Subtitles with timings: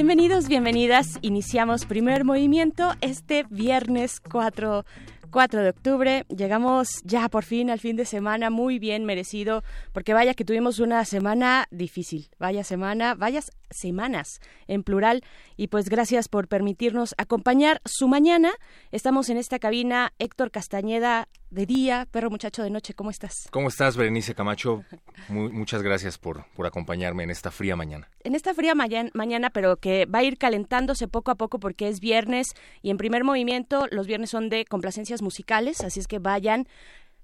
[0.00, 1.18] Bienvenidos, bienvenidas.
[1.20, 4.86] Iniciamos primer movimiento este viernes 4
[5.30, 6.24] 4 de octubre.
[6.34, 10.78] Llegamos ya por fin al fin de semana, muy bien merecido, porque vaya que tuvimos
[10.80, 12.30] una semana difícil.
[12.38, 15.22] Vaya semana, vayas semanas en plural.
[15.58, 18.52] Y pues gracias por permitirnos acompañar su mañana.
[18.92, 22.94] Estamos en esta cabina Héctor Castañeda de día, perro muchacho de noche.
[22.94, 23.48] ¿Cómo estás?
[23.50, 24.84] ¿Cómo estás, Berenice Camacho?
[25.28, 28.08] muchas gracias por, por acompañarme en esta fría mañana.
[28.24, 32.00] En esta fría mañana, pero que va a ir calentándose poco a poco porque es
[32.00, 32.48] viernes
[32.82, 36.66] y en primer movimiento los viernes son de complacencias musicales, así es que vayan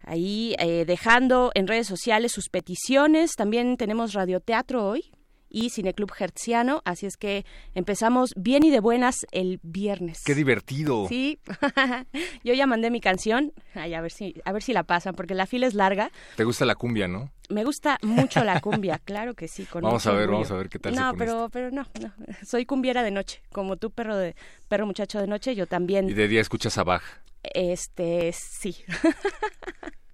[0.03, 3.33] ahí eh, dejando en redes sociales sus peticiones.
[3.37, 5.11] También tenemos radioteatro hoy,
[5.49, 7.45] y Cineclub Hertziano, así es que
[7.75, 10.23] empezamos bien y de buenas el viernes.
[10.25, 11.07] Qué divertido.
[11.09, 11.41] Sí.
[12.45, 15.35] Yo ya mandé mi canción, Ay, a ver si a ver si la pasan porque
[15.35, 16.11] la fila es larga.
[16.37, 17.31] ¿Te gusta la cumbia, no?
[17.49, 19.67] Me gusta mucho la cumbia, claro que sí.
[19.73, 20.95] vamos a ver, vamos a ver qué tal.
[20.95, 22.13] No, pero, pero no, no,
[22.45, 24.35] soy cumbiera de noche, como tú perro de
[24.69, 26.09] perro muchacho de noche, yo también.
[26.09, 27.03] Y de día escuchas a Bach.
[27.43, 28.77] Este, sí.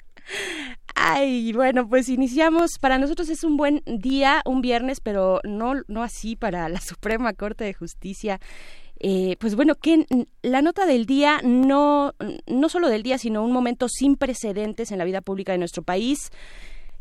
[0.95, 2.78] Ay, bueno, pues iniciamos.
[2.81, 7.33] Para nosotros es un buen día, un viernes, pero no, no así para la Suprema
[7.33, 8.41] Corte de Justicia.
[9.01, 10.06] Eh, pues bueno, que
[10.42, 12.14] la nota del día no,
[12.47, 15.83] no solo del día, sino un momento sin precedentes en la vida pública de nuestro
[15.83, 16.31] país.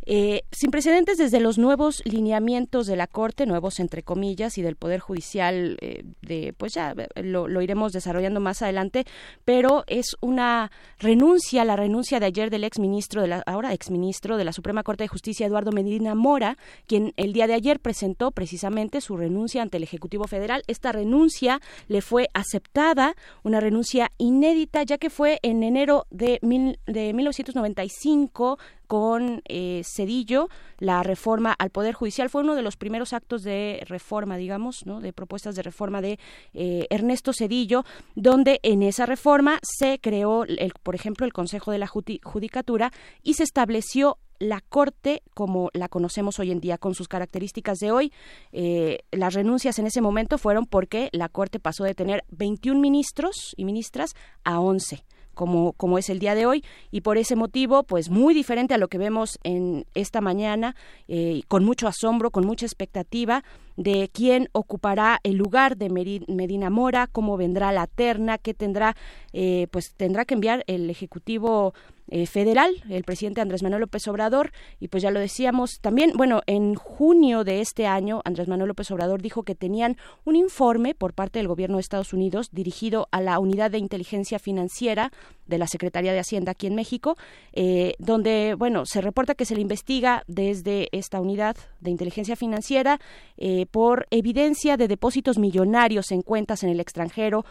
[0.05, 4.75] Eh, sin precedentes desde los nuevos lineamientos de la Corte, nuevos entre comillas, y del
[4.75, 9.05] Poder Judicial, eh, de, pues ya lo, iremos desarrollando más adelante,
[9.45, 14.45] pero es una renuncia, la renuncia de ayer del exministro, de la, ahora exministro de
[14.45, 16.57] la Suprema Corte de Justicia, Eduardo Medina Mora,
[16.87, 20.63] quien el día de ayer presentó precisamente su renuncia ante el Ejecutivo Federal.
[20.67, 26.79] Esta renuncia le fue aceptada, una renuncia inédita, ya que fue en enero de, mil,
[26.87, 28.57] de 1995
[28.91, 33.81] con eh, Cedillo, la reforma al Poder Judicial fue uno de los primeros actos de
[33.87, 34.99] reforma, digamos, ¿no?
[34.99, 36.19] de propuestas de reforma de
[36.53, 37.85] eh, Ernesto Cedillo,
[38.15, 42.91] donde en esa reforma se creó, el, por ejemplo, el Consejo de la Judicatura
[43.23, 47.93] y se estableció la Corte como la conocemos hoy en día, con sus características de
[47.93, 48.11] hoy.
[48.51, 53.53] Eh, las renuncias en ese momento fueron porque la Corte pasó de tener 21 ministros
[53.55, 56.63] y ministras a 11 como, como es el día de hoy.
[56.91, 60.75] Y por ese motivo pues muy diferente a lo que vemos en esta mañana
[61.07, 63.43] eh, con mucho asombro con mucha expectativa
[63.77, 68.95] de quién ocupará el lugar de Medina Mora, cómo vendrá la terna, qué tendrá,
[69.33, 71.73] eh, pues tendrá que enviar el Ejecutivo
[72.13, 74.51] eh, federal, el presidente Andrés Manuel López Obrador,
[74.81, 78.91] y pues ya lo decíamos también, bueno, en junio de este año, Andrés Manuel López
[78.91, 79.95] Obrador dijo que tenían
[80.25, 84.39] un informe por parte del gobierno de Estados Unidos dirigido a la Unidad de Inteligencia
[84.39, 85.13] Financiera
[85.47, 87.15] de la Secretaría de Hacienda aquí en México,
[87.53, 92.99] eh, donde, bueno, se reporta que se le investiga desde esta unidad de inteligencia financiera
[93.37, 97.45] eh, por evidencia de depósitos millonarios en cuentas en el extranjero.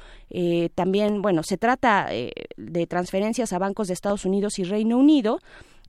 [0.75, 5.41] también, bueno, se trata de transferencias a bancos de Estados Unidos y Reino Unido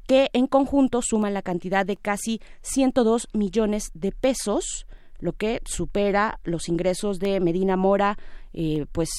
[0.08, 4.86] que en conjunto suman la cantidad de casi 102 millones de pesos,
[5.20, 8.18] lo que supera los ingresos de Medina Mora,
[8.54, 9.10] eh, pues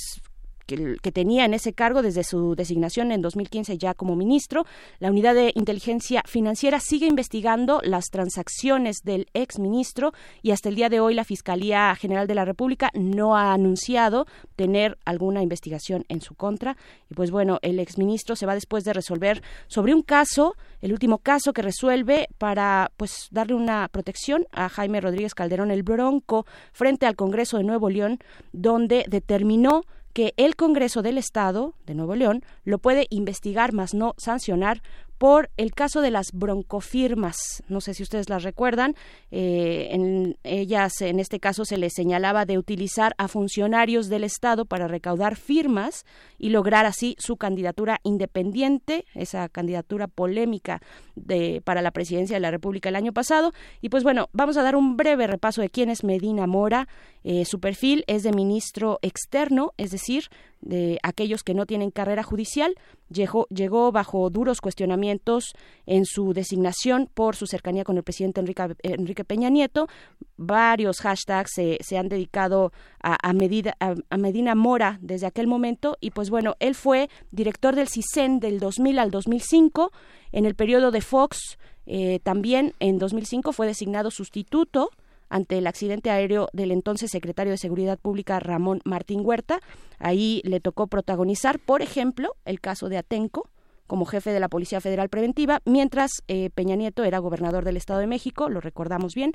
[0.67, 4.65] que, tenía en ese cargo desde su designación en 2015 ya como ministro.
[4.99, 10.12] La Unidad de Inteligencia Financiera sigue investigando las transacciones del ex ministro
[10.43, 14.27] y hasta el día de hoy la Fiscalía General de la República no ha anunciado
[14.56, 16.77] tener alguna investigación en su contra.
[17.11, 20.93] Y pues bueno, el ex ministro se va después de resolver sobre un caso, el
[20.93, 26.47] último caso que resuelve para pues darle una protección a Jaime Rodríguez Calderón el Bronco
[26.73, 28.19] frente al Congreso de Nuevo León,
[28.53, 29.82] donde determinó
[30.12, 34.82] que el Congreso del Estado de Nuevo León lo puede investigar, mas no sancionar
[35.22, 37.62] por el caso de las broncofirmas.
[37.69, 38.96] No sé si ustedes las recuerdan.
[39.30, 44.64] Eh, en ellas, en este caso, se les señalaba de utilizar a funcionarios del Estado
[44.64, 46.06] para recaudar firmas
[46.38, 50.82] y lograr así su candidatura independiente, esa candidatura polémica
[51.14, 53.52] de, para la presidencia de la República el año pasado.
[53.80, 56.88] Y pues bueno, vamos a dar un breve repaso de quién es Medina Mora.
[57.22, 60.24] Eh, su perfil es de ministro externo, es decir,
[60.62, 62.75] de aquellos que no tienen carrera judicial.
[63.11, 65.53] Llegó, llegó bajo duros cuestionamientos
[65.87, 69.88] en su designación por su cercanía con el presidente Enrique, Enrique Peña Nieto.
[70.37, 72.73] Varios hashtags se, se han dedicado
[73.03, 77.75] a, a, Medida, a, Medina Mora desde aquel momento y pues bueno, él fue director
[77.75, 79.93] del CISEN del 2000 al 2005.
[80.31, 84.91] En el periodo de Fox eh, también en 2005 fue designado sustituto
[85.32, 89.61] ante el accidente aéreo del entonces secretario de Seguridad Pública Ramón Martín Huerta.
[89.99, 93.49] Ahí le tocó protagonizar, por ejemplo, el caso de Atenco
[93.87, 98.00] como jefe de la Policía Federal Preventiva, mientras eh, Peña Nieto era gobernador del Estado
[98.00, 99.32] de México, lo recordamos bien,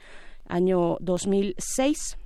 [0.47, 2.17] año 2006.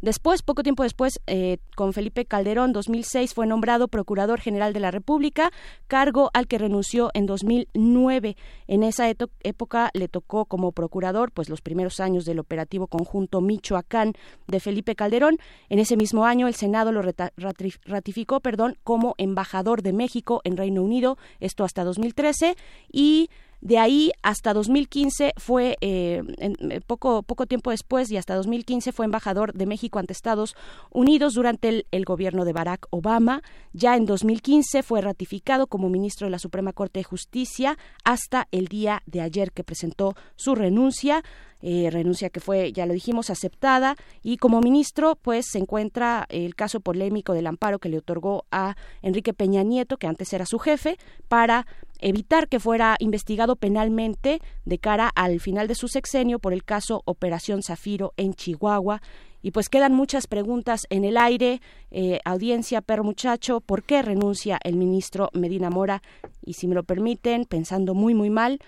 [0.00, 4.90] Después, poco tiempo después, eh, con Felipe Calderón, 2006, fue nombrado Procurador General de la
[4.90, 5.50] República,
[5.86, 8.36] cargo al que renunció en 2009.
[8.66, 14.14] En esa época le tocó como procurador pues los primeros años del operativo conjunto Michoacán
[14.46, 15.38] de Felipe Calderón.
[15.68, 20.82] En ese mismo año el Senado lo ratificó, perdón, como embajador de México en Reino
[20.82, 22.56] Unido, esto hasta 2013
[22.90, 23.30] y
[23.62, 29.06] de ahí hasta 2015 fue, eh, eh, poco, poco tiempo después y hasta 2015 fue
[29.06, 30.56] embajador de México ante Estados
[30.90, 33.42] Unidos durante el, el, gobierno de Barack Obama.
[33.72, 38.66] Ya en 2015 fue ratificado como ministro de la Suprema Corte de Justicia hasta el
[38.66, 41.22] día de ayer que presentó su renuncia.
[41.62, 46.56] Eh, renuncia que fue, ya lo dijimos, aceptada y como ministro pues se encuentra el
[46.56, 50.58] caso polémico del amparo que le otorgó a Enrique Peña Nieto, que antes era su
[50.58, 50.98] jefe,
[51.28, 51.66] para
[52.00, 57.02] evitar que fuera investigado penalmente de cara al final de su sexenio por el caso
[57.04, 59.00] Operación Zafiro en Chihuahua.
[59.40, 61.60] Y pues quedan muchas preguntas en el aire.
[61.90, 66.02] Eh, audiencia, perro muchacho, ¿por qué renuncia el ministro Medina Mora?
[66.44, 68.60] Y si me lo permiten, pensando muy, muy mal,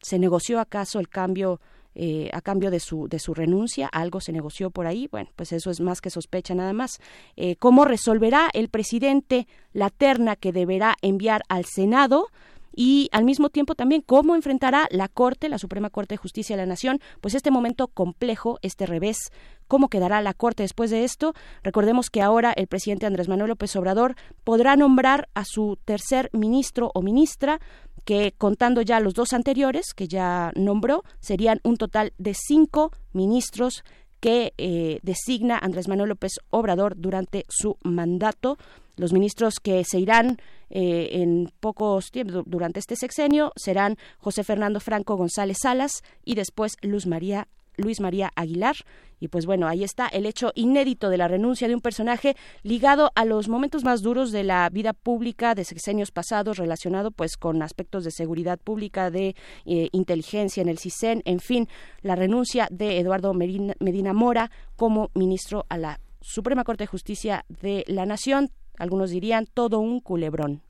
[0.00, 1.60] ¿se negoció acaso el cambio
[1.94, 5.52] eh, a cambio de su, de su renuncia, algo se negoció por ahí, bueno, pues
[5.52, 7.00] eso es más que sospecha nada más.
[7.36, 12.28] Eh, ¿Cómo resolverá el presidente la terna que deberá enviar al Senado?
[12.74, 16.62] Y al mismo tiempo también cómo enfrentará la Corte, la Suprema Corte de Justicia de
[16.62, 19.32] la Nación, pues este momento complejo, este revés,
[19.68, 21.34] cómo quedará la Corte después de esto.
[21.62, 26.90] Recordemos que ahora el presidente Andrés Manuel López Obrador podrá nombrar a su tercer ministro
[26.94, 27.60] o ministra
[28.04, 33.84] que contando ya los dos anteriores que ya nombró, serían un total de cinco ministros
[34.20, 38.58] que eh, designa Andrés Manuel López Obrador durante su mandato.
[39.00, 40.36] Los ministros que se irán
[40.68, 46.76] eh, en pocos tiempos durante este sexenio serán José Fernando Franco González Salas y después
[46.82, 47.48] Luz María
[47.78, 48.76] Luis María Aguilar.
[49.18, 53.10] Y pues bueno, ahí está el hecho inédito de la renuncia de un personaje ligado
[53.14, 57.62] a los momentos más duros de la vida pública de sexenios pasados, relacionado pues con
[57.62, 61.68] aspectos de seguridad pública, de eh, inteligencia en el CISEN, en fin,
[62.02, 67.46] la renuncia de Eduardo Medina, Medina Mora como ministro a la Suprema Corte de Justicia
[67.48, 68.50] de la Nación.
[68.80, 70.62] Algunos dirían todo un culebrón.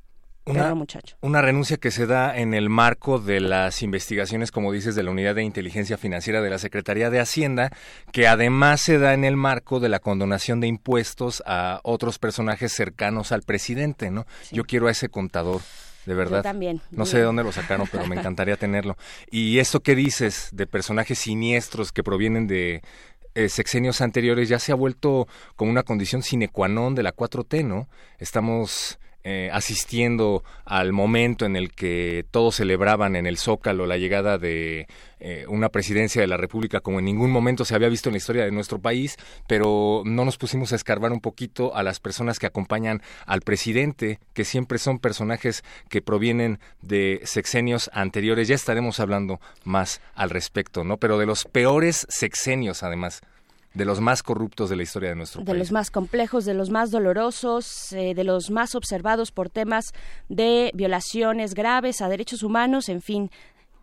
[0.44, 0.74] Una,
[1.20, 5.12] una, renuncia que se da en el marco de las investigaciones, como dices, de la
[5.12, 7.70] Unidad de Inteligencia Financiera de la Secretaría de Hacienda,
[8.10, 12.72] que además se da en el marco de la condonación de impuestos a otros personajes
[12.72, 14.26] cercanos al presidente, ¿no?
[14.50, 15.60] Yo quiero a ese contador.
[16.04, 16.38] De verdad.
[16.38, 16.80] Yo también.
[16.90, 18.96] No sé de dónde lo sacaron, pero me encantaría tenerlo.
[19.30, 22.82] Y esto que dices de personajes siniestros que provienen de
[23.34, 27.14] eh, sexenios anteriores ya se ha vuelto como una condición sine qua non de la
[27.14, 27.88] 4T, ¿no?
[28.18, 34.38] Estamos eh, asistiendo al momento en el que todos celebraban en el Zócalo la llegada
[34.38, 34.86] de
[35.18, 38.18] eh, una presidencia de la República como en ningún momento se había visto en la
[38.18, 42.38] historia de nuestro país, pero no nos pusimos a escarbar un poquito a las personas
[42.38, 48.48] que acompañan al presidente, que siempre son personajes que provienen de sexenios anteriores.
[48.48, 50.96] Ya estaremos hablando más al respecto, ¿no?
[50.96, 53.20] Pero de los peores sexenios, además
[53.74, 55.52] de los más corruptos de la historia de nuestro país.
[55.52, 59.92] De los más complejos, de los más dolorosos, eh, de los más observados por temas
[60.28, 63.30] de violaciones graves a derechos humanos, en fin.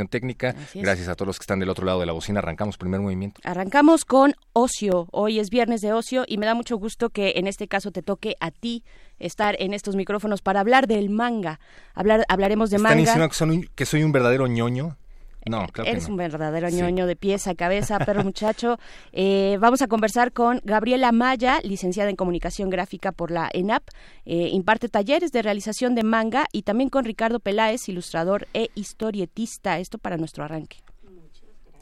[0.09, 0.55] técnica.
[0.73, 2.39] Gracias a todos los que están del otro lado de la bocina.
[2.39, 3.41] Arrancamos primer movimiento.
[3.43, 5.07] Arrancamos con ocio.
[5.11, 8.01] Hoy es viernes de ocio y me da mucho gusto que en este caso te
[8.01, 8.83] toque a ti
[9.19, 11.59] estar en estos micrófonos para hablar del manga.
[11.93, 13.29] Hablar, hablaremos de ¿Están manga.
[13.29, 14.97] Que, que soy un verdadero ñoño?
[15.45, 18.77] No, claro Eres que un verdadero ñoño de pies a cabeza, perro muchacho.
[19.11, 23.83] Eh, vamos a conversar con Gabriela Maya, licenciada en Comunicación Gráfica por la ENAP.
[24.25, 29.79] Eh, imparte talleres de realización de manga y también con Ricardo Peláez, ilustrador e historietista.
[29.79, 30.84] Esto para nuestro arranque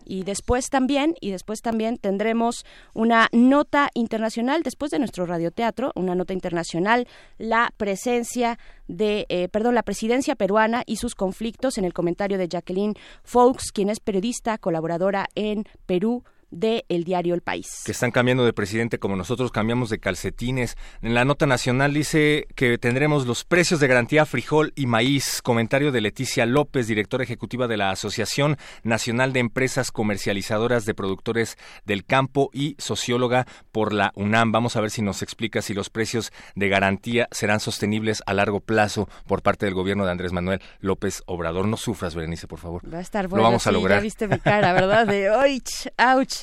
[0.05, 6.15] y después también y después también tendremos una nota internacional después de nuestro radioteatro una
[6.15, 7.07] nota internacional
[7.37, 8.57] la presencia
[8.87, 13.71] de eh, perdón la presidencia peruana y sus conflictos en el comentario de Jacqueline Fox
[13.71, 17.81] quien es periodista colaboradora en Perú de el diario El País.
[17.85, 20.77] Que están cambiando de presidente como nosotros cambiamos de calcetines.
[21.01, 25.41] En la nota nacional dice que tendremos los precios de garantía frijol y maíz.
[25.41, 31.57] Comentario de Leticia López, directora ejecutiva de la Asociación Nacional de Empresas Comercializadoras de Productores
[31.85, 34.51] del Campo y socióloga por la UNAM.
[34.51, 38.59] Vamos a ver si nos explica si los precios de garantía serán sostenibles a largo
[38.59, 41.67] plazo por parte del gobierno de Andrés Manuel López Obrador.
[41.67, 42.81] No sufras, Berenice, por favor.
[42.93, 43.43] Va a estar bueno.
[43.43, 43.99] Lo vamos a lograr.
[43.99, 45.07] Ya viste mi cara, ¿verdad?
[45.07, 46.42] De, ouch!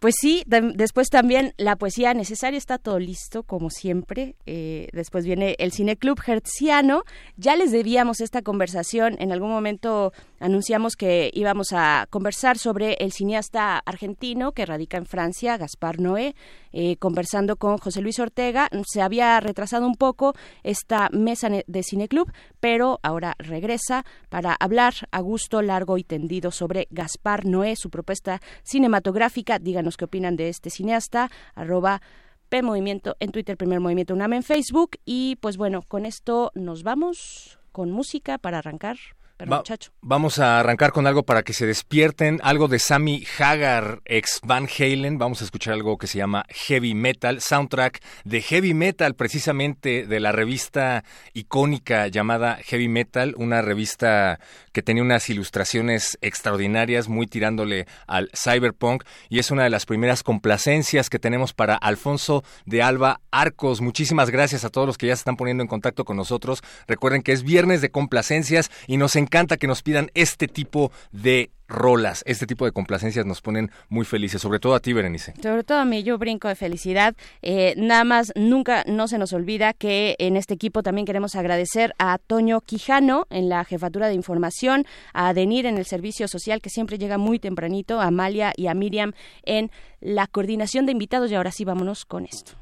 [0.00, 4.34] Pues sí, después también la poesía necesaria está todo listo, como siempre.
[4.46, 6.18] Eh, después viene el Cine Club.
[7.36, 9.16] Ya les debíamos esta conversación.
[9.18, 15.04] En algún momento anunciamos que íbamos a conversar sobre el cineasta argentino que radica en
[15.04, 16.34] Francia, Gaspar Noé,
[16.72, 18.70] eh, conversando con José Luis Ortega.
[18.86, 24.94] Se había retrasado un poco esta mesa de Cine Club, pero ahora regresa para hablar
[25.10, 29.58] a gusto, largo y tendido sobre Gaspar Noé, su propuesta cinematográfica.
[29.58, 31.30] Díganos qué opinan de este cineasta.
[31.54, 32.02] Arroba
[33.20, 34.98] en Twitter, Primer Movimiento UNAM en Facebook.
[35.04, 38.96] Y pues bueno, con esto nos vamos con música para arrancar.
[40.02, 44.68] Vamos a arrancar con algo para que se despierten, algo de Sammy Hagar, ex Van
[44.78, 45.18] Halen.
[45.18, 50.20] Vamos a escuchar algo que se llama Heavy Metal, soundtrack de Heavy Metal, precisamente de
[50.20, 54.38] la revista icónica llamada Heavy Metal, una revista
[54.72, 60.22] que tenía unas ilustraciones extraordinarias, muy tirándole al cyberpunk, y es una de las primeras
[60.22, 63.80] complacencias que tenemos para Alfonso de Alba Arcos.
[63.80, 66.62] Muchísimas gracias a todos los que ya se están poniendo en contacto con nosotros.
[66.86, 71.50] Recuerden que es viernes de complacencias y nos encanta que nos pidan este tipo de
[71.68, 75.34] rolas, este tipo de complacencias nos ponen muy felices, sobre todo a ti, Berenice.
[75.40, 77.14] Sobre todo a mí, yo brinco de felicidad.
[77.42, 81.94] Eh, nada más, nunca no se nos olvida que en este equipo también queremos agradecer
[81.98, 84.84] a Toño Quijano en la jefatura de información,
[85.14, 88.74] a Denir en el servicio social que siempre llega muy tempranito, a Amalia y a
[88.74, 89.12] Miriam
[89.44, 89.70] en
[90.00, 92.54] la coordinación de invitados y ahora sí vámonos con esto.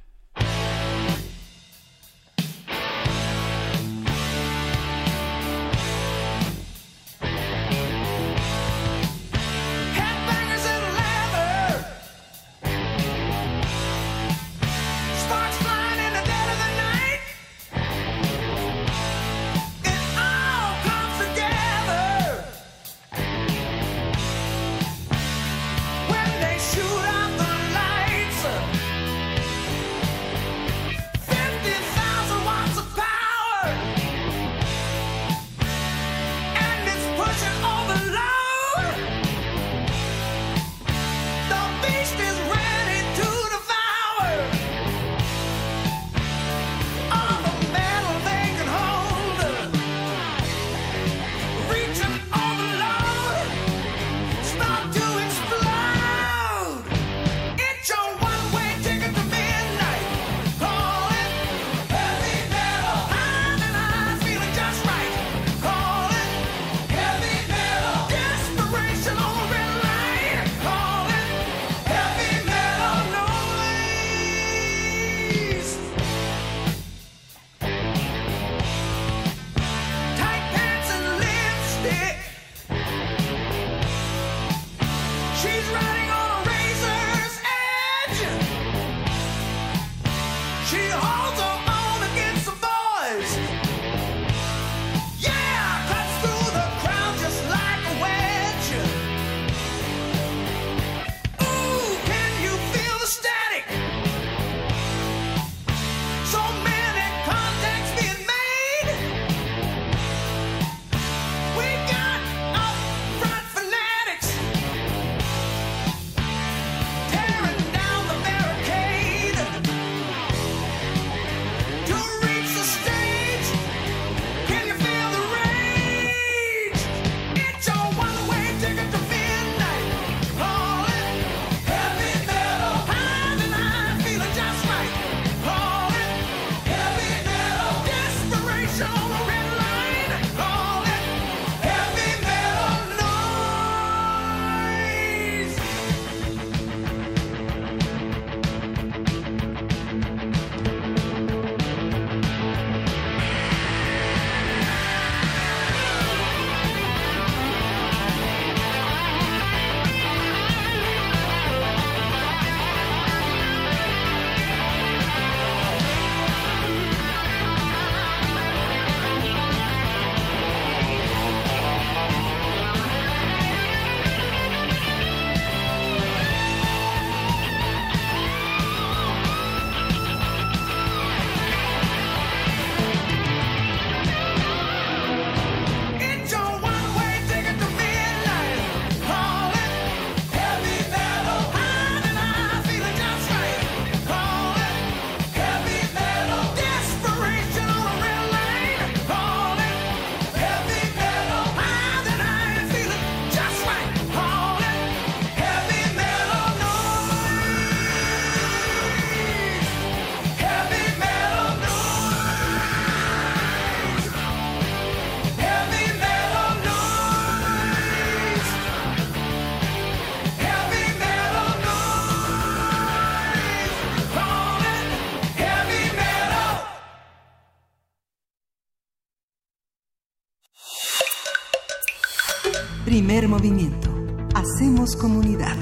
[233.27, 233.91] Movimiento.
[234.35, 235.57] Hacemos comunidad.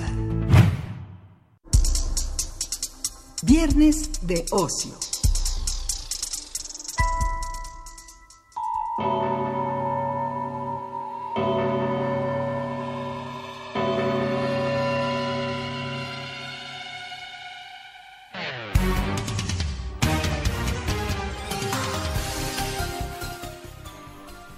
[3.42, 4.92] Viernes de ocio.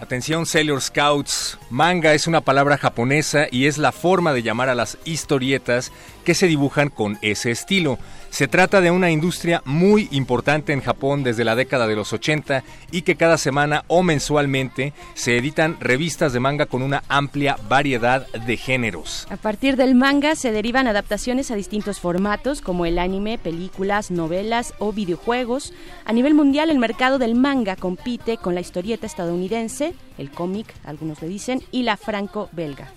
[0.00, 4.74] Atención Sailor Scouts, manga es una palabra japonesa y es la forma de llamar a
[4.74, 5.92] las historietas
[6.24, 7.98] que se dibujan con ese estilo.
[8.30, 12.62] Se trata de una industria muy importante en Japón desde la década de los 80
[12.90, 18.26] y que cada semana o mensualmente se editan revistas de manga con una amplia variedad
[18.28, 19.26] de géneros.
[19.30, 24.74] A partir del manga se derivan adaptaciones a distintos formatos como el anime, películas, novelas
[24.78, 25.72] o videojuegos.
[26.04, 31.22] A nivel mundial el mercado del manga compite con la historieta estadounidense, el cómic, algunos
[31.22, 32.92] le dicen, y la franco-belga.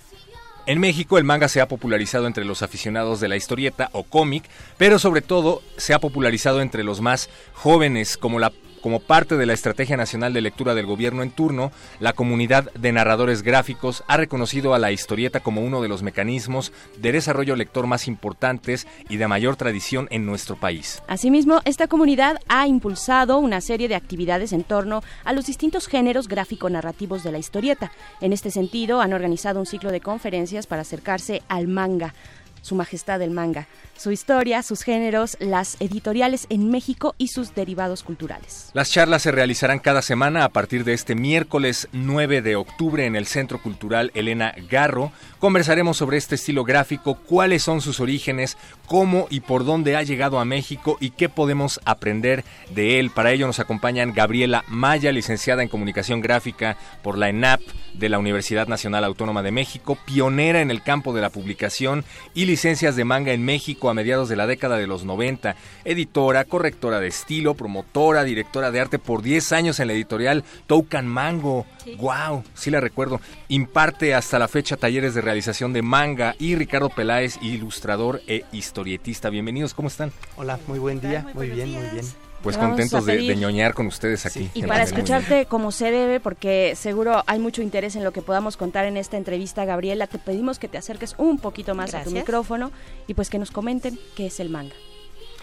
[0.64, 4.44] En México el manga se ha popularizado entre los aficionados de la historieta o cómic,
[4.78, 9.46] pero sobre todo se ha popularizado entre los más jóvenes, como la como parte de
[9.46, 14.16] la Estrategia Nacional de Lectura del Gobierno en turno, la comunidad de narradores gráficos ha
[14.16, 19.16] reconocido a la historieta como uno de los mecanismos de desarrollo lector más importantes y
[19.16, 21.02] de mayor tradición en nuestro país.
[21.06, 26.28] Asimismo, esta comunidad ha impulsado una serie de actividades en torno a los distintos géneros
[26.28, 27.92] gráfico-narrativos de la historieta.
[28.20, 32.14] En este sentido, han organizado un ciclo de conferencias para acercarse al manga
[32.62, 38.02] su Majestad el Manga, su historia, sus géneros, las editoriales en México y sus derivados
[38.02, 38.70] culturales.
[38.72, 43.16] Las charlas se realizarán cada semana a partir de este miércoles 9 de octubre en
[43.16, 45.12] el Centro Cultural Elena Garro.
[45.38, 50.38] Conversaremos sobre este estilo gráfico, cuáles son sus orígenes, cómo y por dónde ha llegado
[50.38, 52.44] a México y qué podemos aprender
[52.74, 53.10] de él.
[53.10, 57.60] Para ello nos acompañan Gabriela Maya, licenciada en Comunicación Gráfica por la ENAP
[57.94, 62.44] de la Universidad Nacional Autónoma de México, pionera en el campo de la publicación y
[62.44, 67.00] licencias de manga en México a mediados de la década de los 90, editora, correctora
[67.00, 71.66] de estilo, promotora, directora de arte por 10 años en la editorial Toucan Mango.
[71.98, 72.44] ¡Wow!
[72.54, 73.20] Sí la recuerdo.
[73.48, 79.30] Imparte hasta la fecha talleres de realización de manga y Ricardo Peláez, ilustrador e historietista.
[79.30, 80.12] Bienvenidos, ¿cómo están?
[80.36, 82.04] Hola, muy buen día, muy, bien, muy bien.
[82.42, 84.50] Pues contentos de, de, ñoñar con ustedes aquí.
[84.54, 88.56] Y para escucharte como se debe, porque seguro hay mucho interés en lo que podamos
[88.56, 92.10] contar en esta entrevista, Gabriela, te pedimos que te acerques un poquito más a tu
[92.10, 92.72] micrófono
[93.06, 94.74] y pues que nos comenten qué es el manga.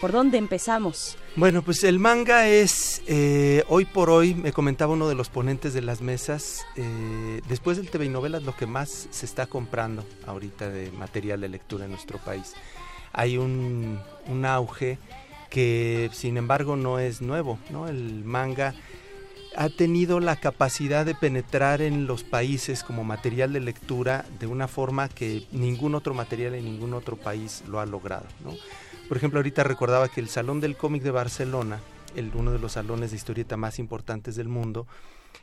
[0.00, 1.18] ¿Por dónde empezamos?
[1.36, 5.74] Bueno, pues el manga es, eh, hoy por hoy, me comentaba uno de los ponentes
[5.74, 10.02] de las mesas, eh, después del TV y novelas lo que más se está comprando
[10.26, 12.54] ahorita de material de lectura en nuestro país.
[13.12, 14.98] Hay un, un auge
[15.50, 17.88] que sin embargo no es nuevo, ¿no?
[17.88, 18.74] El manga
[19.56, 24.68] ha tenido la capacidad de penetrar en los países como material de lectura de una
[24.68, 28.54] forma que ningún otro material en ningún otro país lo ha logrado, ¿no?
[29.08, 31.80] Por ejemplo, ahorita recordaba que el Salón del Cómic de Barcelona,
[32.14, 34.86] el, uno de los salones de historieta más importantes del mundo,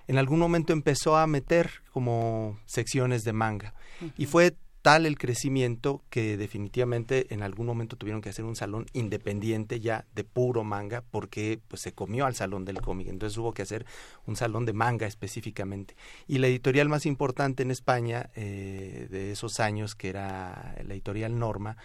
[0.07, 3.73] en algún momento empezó a meter como secciones de manga.
[4.17, 4.55] Y fue
[4.88, 10.06] tal el crecimiento que definitivamente en algún momento tuvieron que hacer un salón independiente ya
[10.15, 13.10] de puro manga porque pues se comió al salón del cómic.
[13.10, 13.86] Entonces hubo que hacer
[14.28, 15.97] un salón de manga específicamente.
[16.26, 21.38] Y la editorial más importante en España eh, de esos años que era la editorial
[21.38, 21.76] Norma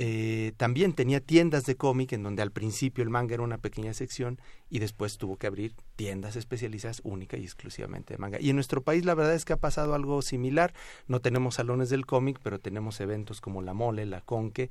[0.00, 3.92] eh, también tenía tiendas de cómic en donde al principio el manga era una pequeña
[3.92, 8.40] sección y después tuvo que abrir tiendas especializadas única y exclusivamente de manga.
[8.40, 10.72] Y en nuestro país la verdad es que ha pasado algo similar.
[11.08, 14.70] No tenemos salones del cómic, pero tenemos eventos como la Mole, la Conque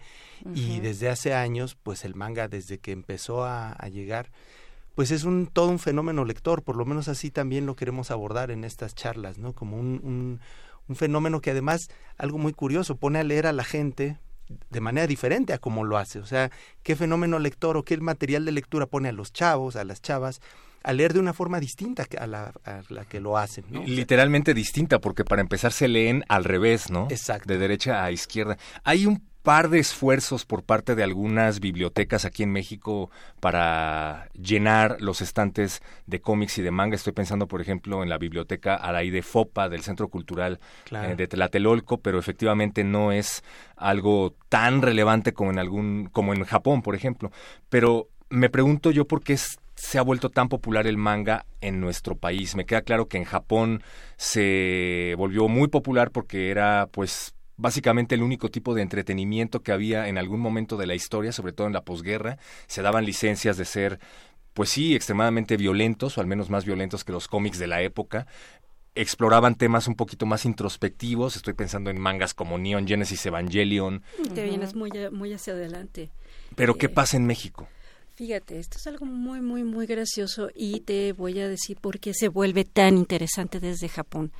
[0.56, 4.32] y desde hace años pues el manga desde que empezó a, llegar
[4.96, 8.50] pues es un todo un fenómeno lector, por lo menos así también lo queremos abordar
[8.50, 9.52] en estas charlas, ¿no?
[9.52, 10.40] Como un, un,
[10.88, 14.18] un fenómeno que además, algo muy curioso, pone a leer a la gente
[14.70, 16.20] de manera diferente a cómo lo hace.
[16.20, 16.52] O sea,
[16.84, 20.42] qué fenómeno lector o qué material de lectura pone a los chavos, a las chavas,
[20.84, 23.66] a leer de una forma distinta a la, a la que lo hacen.
[23.70, 23.84] ¿no?
[23.84, 27.08] Literalmente distinta, porque para empezar se leen al revés, ¿no?
[27.10, 27.52] Exacto.
[27.52, 28.58] De derecha a izquierda.
[28.84, 34.98] Hay un par de esfuerzos por parte de algunas bibliotecas aquí en México para llenar
[35.00, 36.98] los estantes de cómics y de manga.
[36.98, 40.60] Estoy pensando, por ejemplo, en la biblioteca Araide Fopa del Centro Cultural
[40.92, 43.42] eh, de Tlatelolco, pero efectivamente no es
[43.78, 47.32] algo tan relevante como en algún como en Japón, por ejemplo.
[47.70, 52.18] Pero me pregunto yo por qué se ha vuelto tan popular el manga en nuestro
[52.18, 52.54] país.
[52.58, 53.82] Me queda claro que en Japón
[54.18, 60.08] se volvió muy popular porque era pues básicamente el único tipo de entretenimiento que había
[60.08, 62.38] en algún momento de la historia, sobre todo en la posguerra.
[62.68, 64.00] Se daban licencias de ser,
[64.54, 68.28] pues sí, extremadamente violentos, o al menos más violentos que los cómics de la época.
[68.96, 71.36] exploraban temas un poquito más introspectivos.
[71.36, 74.02] Estoy pensando en mangas como Neon Genesis Evangelion.
[74.34, 76.10] Te vienes muy, muy hacia adelante.
[76.56, 77.68] Pero ¿qué Eh, pasa en México?
[78.18, 82.16] Fíjate, esto es algo muy, muy, muy gracioso y te voy a decir por qué
[82.16, 84.32] se vuelve tan interesante desde Japón.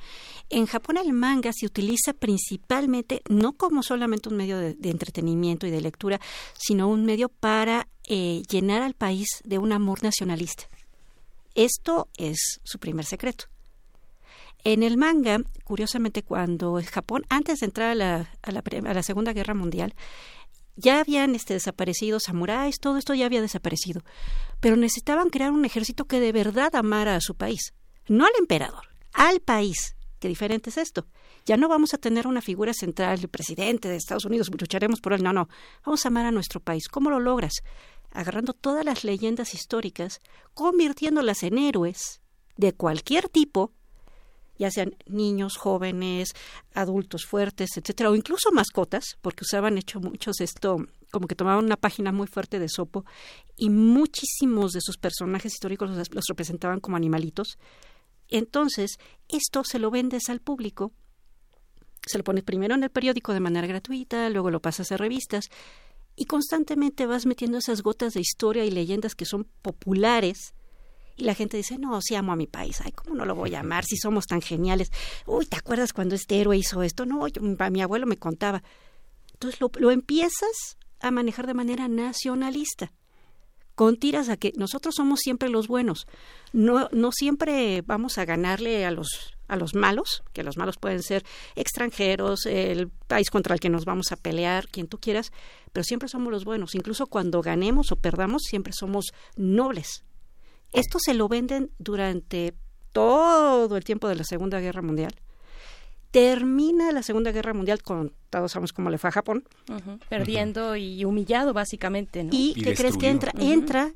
[0.50, 5.70] En Japón el manga se utiliza principalmente no como solamente un medio de, entretenimiento y
[5.70, 6.20] de lectura,
[6.58, 10.64] sino un medio para eh, llenar al país de un amor nacionalista.
[11.54, 13.44] Esto es su primer secreto.
[14.64, 19.32] En el manga, curiosamente, cuando Japón, antes de entrar a la, a a la Segunda
[19.32, 19.94] Guerra Mundial,
[20.78, 24.02] ya habían este, desaparecido samuráis, todo esto ya había desaparecido,
[24.60, 27.74] pero necesitaban crear un ejército que de verdad amara a su país,
[28.06, 29.96] no al emperador, al país.
[30.20, 31.06] Qué diferente es esto.
[31.46, 35.12] Ya no vamos a tener una figura central, el presidente de Estados Unidos, lucharemos por
[35.12, 35.22] él.
[35.22, 35.48] No, no.
[35.84, 36.88] Vamos a amar a nuestro país.
[36.88, 37.62] ¿Cómo lo logras?
[38.10, 40.20] Agarrando todas las leyendas históricas,
[40.54, 42.20] convirtiéndolas en héroes
[42.56, 43.72] de cualquier tipo,
[44.58, 46.34] ya sean niños, jóvenes,
[46.74, 50.76] adultos fuertes, etcétera, o incluso mascotas, porque usaban hecho muchos esto,
[51.10, 53.04] como que tomaban una página muy fuerte de Sopo
[53.56, 57.58] y muchísimos de sus personajes históricos los, los representaban como animalitos.
[58.28, 60.92] Entonces, esto se lo vendes al público,
[62.06, 65.48] se lo pones primero en el periódico de manera gratuita, luego lo pasas a revistas
[66.16, 70.54] y constantemente vas metiendo esas gotas de historia y leyendas que son populares
[71.18, 72.80] y la gente dice, no, sí amo a mi país.
[72.82, 74.90] Ay, ¿cómo no lo voy a amar si somos tan geniales?
[75.26, 77.04] Uy, ¿te acuerdas cuando este héroe hizo esto?
[77.04, 78.62] No, yo- mi, mi abuelo me contaba.
[79.34, 82.92] Entonces lo, lo empiezas a manejar de manera nacionalista.
[83.74, 86.06] Con tiras a que nosotros somos siempre los buenos.
[86.52, 91.00] No, no siempre vamos a ganarle a los, a los malos, que los malos pueden
[91.02, 95.30] ser extranjeros, el país contra el que nos vamos a pelear, quien tú quieras,
[95.72, 96.74] pero siempre somos los buenos.
[96.74, 100.02] Incluso cuando ganemos o perdamos, siempre somos nobles.
[100.72, 102.54] Esto se lo venden durante
[102.92, 105.14] todo el tiempo de la Segunda Guerra Mundial.
[106.10, 109.44] Termina la Segunda Guerra Mundial con, todos sabemos cómo le fue a Japón.
[110.08, 112.30] Perdiendo y humillado, básicamente, ¿no?
[112.32, 113.32] ¿Y, Y qué crees que entra?
[113.38, 113.92] Entra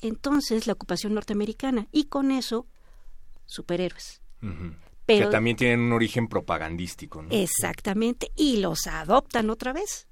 [0.00, 2.66] entonces la ocupación norteamericana y con eso
[3.46, 4.20] superhéroes.
[5.06, 7.28] Pero que también tienen un origen propagandístico, ¿no?
[7.30, 10.08] exactamente y los adoptan otra vez.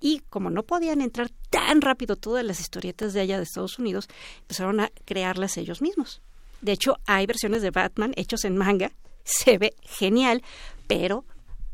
[0.00, 4.08] Y como no podían entrar tan rápido todas las historietas de allá de Estados Unidos,
[4.42, 6.22] empezaron a crearlas ellos mismos.
[6.60, 8.92] De hecho, hay versiones de Batman hechos en manga,
[9.24, 10.42] se ve genial,
[10.86, 11.24] pero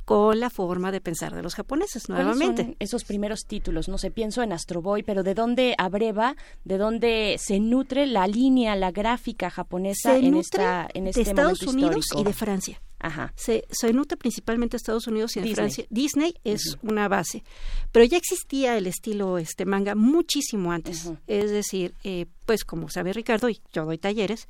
[0.05, 2.65] con la forma de pensar de los japoneses ¿Cuáles nuevamente.
[2.65, 3.89] son esos primeros títulos?
[3.89, 8.27] No sé, pienso en Astro Boy, pero ¿de dónde abreva, de dónde se nutre la
[8.27, 12.21] línea, la gráfica japonesa Se en, nutre esta, en este de Estados momento Unidos histórico?
[12.21, 12.83] y de Francia.
[13.01, 13.35] Ajá.
[13.37, 15.55] se, se nutre principalmente de Estados Unidos y de Disney.
[15.55, 15.87] Francia.
[15.91, 17.45] Disney es una base,
[17.93, 21.11] pero ya existía el estilo este manga muchísimo antes.
[21.27, 24.49] Es decir, eh, pues como sabe Ricardo y yo doy talleres,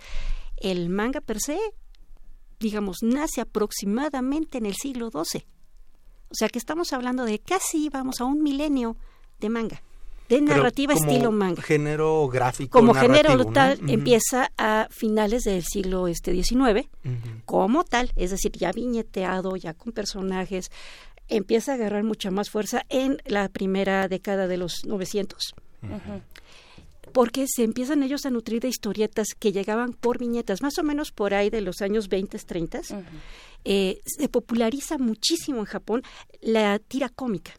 [0.56, 1.58] el manga per se,
[2.60, 5.46] digamos, nace aproximadamente en el siglo XII.
[6.30, 8.96] O sea que estamos hablando de casi vamos a un milenio
[9.38, 9.82] de manga,
[10.28, 12.78] de Pero narrativa como estilo manga Género gráfico.
[12.78, 13.44] como género ¿no?
[13.52, 16.88] tal empieza a finales del siglo este XIX
[17.44, 20.70] como tal, es decir, ya viñeteado, ya con personajes,
[21.28, 25.54] empieza a agarrar mucha más fuerza en la primera década de los 900.
[27.14, 31.12] Porque se empiezan ellos a nutrir de historietas que llegaban por viñetas, más o menos
[31.12, 32.81] por ahí de los años 20, 30.
[33.64, 36.03] Eh, se populariza muchísimo en Japón
[36.42, 37.53] la tira cómica.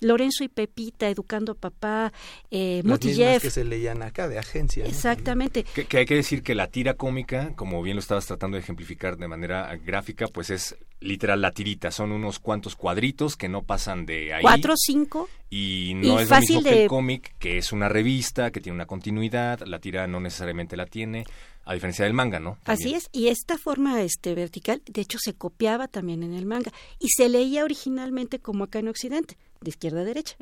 [0.00, 2.12] Lorenzo y Pepita, Educando a Papá,
[2.50, 4.84] eh, Las mismas que se leían acá de agencia.
[4.84, 4.90] ¿no?
[4.90, 5.64] Exactamente.
[5.64, 8.62] Que, que hay que decir que la tira cómica, como bien lo estabas tratando de
[8.62, 11.90] ejemplificar de manera gráfica, pues es literal la tirita.
[11.90, 14.42] Son unos cuantos cuadritos que no pasan de ahí.
[14.42, 15.28] Cuatro, cinco.
[15.48, 18.50] Y no y es lo fácil mismo que de- el cómic, que es una revista,
[18.50, 19.60] que tiene una continuidad.
[19.66, 21.24] La tira no necesariamente la tiene,
[21.64, 22.56] a diferencia del manga, ¿no?
[22.64, 26.72] Así es, y esta forma este vertical, de hecho, se copiaba también en el manga
[26.98, 30.36] y se leía originalmente como acá en Occidente, de izquierda a derecha.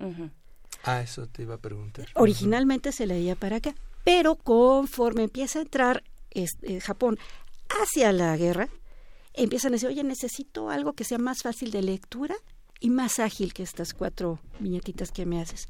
[0.84, 2.08] Ah, eso te iba a preguntar.
[2.14, 7.18] Originalmente se leía para acá, pero conforme empieza a entrar este, Japón
[7.68, 8.68] hacia la guerra,
[9.34, 12.36] empiezan a decir, oye, necesito algo que sea más fácil de lectura
[12.80, 15.68] y más ágil que estas cuatro viñetitas que me haces.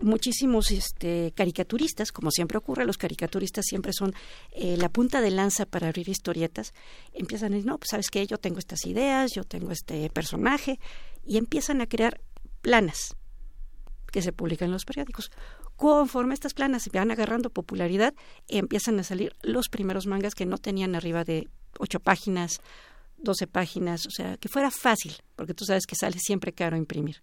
[0.00, 4.14] Muchísimos este, caricaturistas, como siempre ocurre, los caricaturistas siempre son
[4.52, 6.72] eh, la punta de lanza para abrir historietas.
[7.14, 10.78] Empiezan a decir, no, pues sabes qué, yo tengo estas ideas, yo tengo este personaje,
[11.28, 12.20] y empiezan a crear
[12.62, 13.14] planas
[14.10, 15.30] que se publican en los periódicos.
[15.76, 18.14] Conforme estas planas se van agarrando popularidad,
[18.48, 22.60] empiezan a salir los primeros mangas que no tenían arriba de ocho páginas,
[23.18, 27.22] doce páginas, o sea, que fuera fácil, porque tú sabes que sale siempre caro imprimir.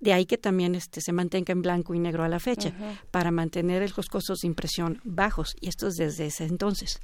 [0.00, 2.72] De ahí que también este, se mantenga en blanco y negro a la fecha,
[3.10, 7.00] para mantener los costos de impresión bajos, y esto es desde ese entonces.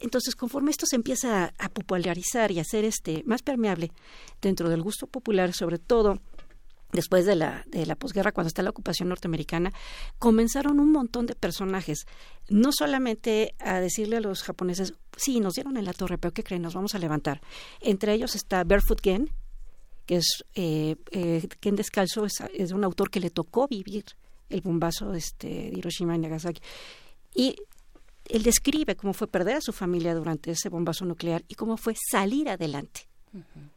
[0.00, 3.90] Entonces, conforme esto se empieza a, popularizar y a ser este más permeable
[4.42, 6.20] dentro del gusto popular, sobre todo
[6.92, 9.72] después de la, de la posguerra, cuando está la ocupación norteamericana,
[10.18, 12.06] comenzaron un montón de personajes,
[12.48, 16.44] no solamente a decirle a los japoneses, sí, nos dieron en la torre, pero ¿qué
[16.44, 16.62] creen?
[16.62, 17.40] Nos vamos a levantar.
[17.80, 19.30] Entre ellos está Barefoot Gen,
[20.06, 24.04] que es eh, eh, Ken Descalzo, es, es, un autor que le tocó vivir
[24.48, 26.62] el bombazo este, de Hiroshima y Nagasaki.
[27.34, 27.56] Y
[28.30, 31.94] él describe cómo fue perder a su familia durante ese bombazo nuclear y cómo fue
[32.10, 33.08] salir adelante.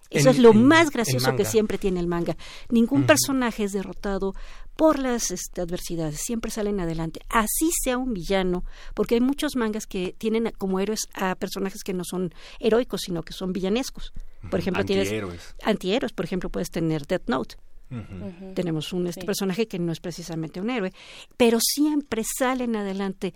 [0.09, 2.35] Eso es lo más gracioso que siempre tiene el manga.
[2.69, 4.33] Ningún personaje es derrotado
[4.75, 7.19] por las este, adversidades, siempre salen adelante.
[7.29, 8.63] Así sea un villano,
[8.95, 13.21] porque hay muchos mangas que tienen como héroes a personajes que no son heroicos, sino
[13.21, 14.13] que son villanescos.
[14.49, 15.13] Por ejemplo, tienes
[15.63, 17.55] antihéroes, por ejemplo, puedes tener Death Note.
[18.53, 20.93] Tenemos un este personaje que no es precisamente un héroe,
[21.37, 23.33] pero siempre salen adelante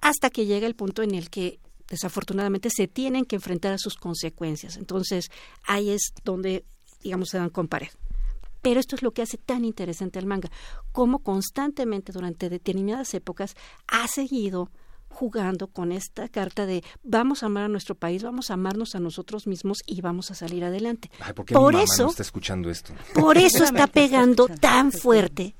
[0.00, 3.96] hasta que llega el punto en el que desafortunadamente se tienen que enfrentar a sus
[3.96, 4.76] consecuencias.
[4.76, 5.30] Entonces,
[5.64, 6.64] ahí es donde,
[7.02, 7.88] digamos, se dan con pared.
[8.60, 10.50] Pero esto es lo que hace tan interesante al manga,
[10.92, 13.54] cómo constantemente durante determinadas épocas
[13.86, 14.70] ha seguido
[15.08, 19.00] jugando con esta carta de vamos a amar a nuestro país, vamos a amarnos a
[19.00, 21.10] nosotros mismos y vamos a salir adelante.
[21.52, 22.92] por eso está escuchando esto.
[23.14, 25.54] Por eso está pegando tan fuerte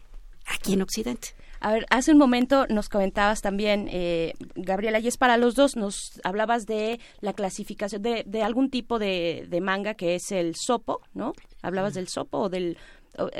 [0.46, 1.34] aquí en Occidente.
[1.60, 5.76] A ver, hace un momento nos comentabas también, eh, Gabriela, y es para los dos,
[5.76, 10.54] nos hablabas de la clasificación de, de algún tipo de, de manga que es el
[10.54, 11.32] sopo, ¿no?
[11.62, 12.78] Hablabas del sopo o del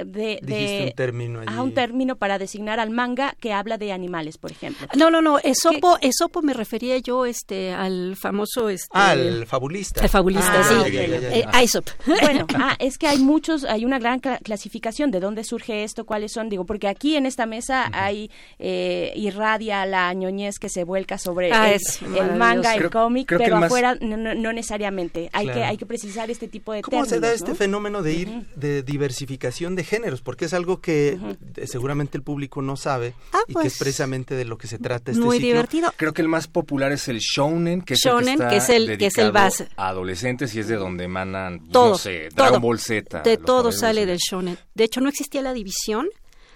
[0.05, 4.39] de, de un término a un término para designar al manga que habla de animales,
[4.39, 4.87] por ejemplo.
[4.97, 10.03] No, no, no, esopo, esopo me refería yo este al famoso este ah, al fabulista.
[10.03, 10.97] Al fabulista, ah, sí.
[10.97, 11.89] Eh, Aesop.
[12.29, 16.33] Bueno, ah, es que hay muchos, hay una gran clasificación de dónde surge esto, cuáles
[16.33, 21.17] son, digo, porque aquí en esta mesa hay eh, irradia la ñoñez que se vuelca
[21.17, 25.31] sobre ah, el, manga, el cómic, pero afuera no, necesariamente.
[25.33, 28.47] Hay que hay que precisar este tipo de ¿Cómo se da este fenómeno de ir
[28.57, 31.19] de diversificación de géneros, porque es algo que
[31.67, 34.79] seguramente el público no sabe ah, y que es pues, precisamente de lo que se
[34.79, 35.93] trata este Muy divertido.
[35.97, 39.07] Creo que el más popular es el shounen, que es el que, es el, que
[39.07, 39.69] es el base.
[39.77, 43.23] A adolescentes y es de donde emanan, todo, no sé, Dragon Ball Z.
[43.23, 44.59] De todo sale del shounen.
[44.75, 46.09] De hecho, no existía la división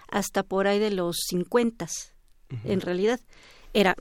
[0.09, 1.87] hasta por ahí de los 50
[2.65, 3.21] en realidad.
[3.73, 3.97] Era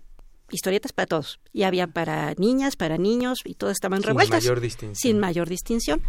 [0.51, 1.39] historietas para todos.
[1.53, 4.43] Y había para niñas, para niños, y todas estaban revueltas.
[4.43, 4.95] Sin mayor distinción.
[4.95, 6.01] Sin mayor distinción.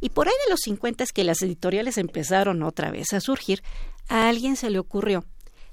[0.00, 3.62] Y por ahí de los 50 es que las editoriales empezaron otra vez a surgir.
[4.08, 5.24] A alguien se le ocurrió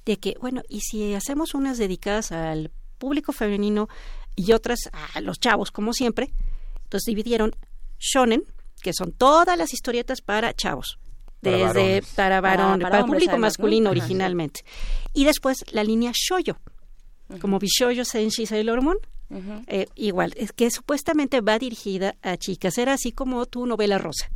[0.05, 3.87] de que, bueno, ¿y si hacemos unas dedicadas al público femenino
[4.35, 4.79] y otras
[5.13, 6.31] a los chavos, como siempre?
[6.83, 7.55] Entonces dividieron
[7.99, 8.43] shonen,
[8.81, 10.99] que son todas las historietas para chavos
[11.41, 14.61] desde para varón, para, público masculino originalmente.
[15.13, 16.57] Y después la línea shoyo,
[17.41, 18.97] como Bishoyo Senshi Sailor Moon.
[19.67, 24.29] Eh, igual, es que supuestamente va dirigida a chicas, era así como tu novela rosa.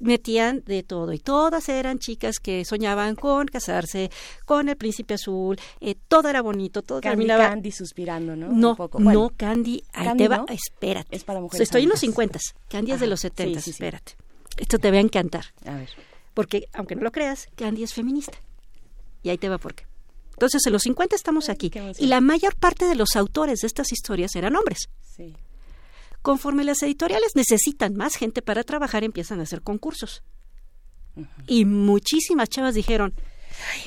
[0.00, 4.10] Metían de todo y todas eran chicas que soñaban con casarse
[4.44, 7.48] con el príncipe azul, eh, todo era bonito, todo Candy, terminaba.
[7.48, 8.48] Candy suspirando, ¿no?
[8.48, 11.16] No, no, Candy, ahí te va, espérate.
[11.16, 11.66] Es para mujeres.
[11.66, 14.16] Estoy en los 50, Candy es de los 70, espérate.
[14.56, 15.46] Esto te va a encantar.
[15.64, 15.90] A ver.
[16.34, 18.38] Porque, aunque no lo creas, Candy es feminista.
[19.24, 19.87] Y ahí te va por qué.
[20.38, 21.68] Entonces, en los 50 estamos aquí.
[21.98, 24.88] Y la mayor parte de los autores de estas historias eran hombres.
[26.22, 30.22] Conforme las editoriales necesitan más gente para trabajar, empiezan a hacer concursos.
[31.48, 33.14] Y muchísimas chavas dijeron,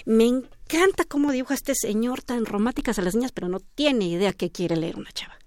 [0.03, 4.33] me encanta cómo dibuja este señor tan románticas a las niñas, pero no tiene idea
[4.33, 5.39] qué quiere leer una chava.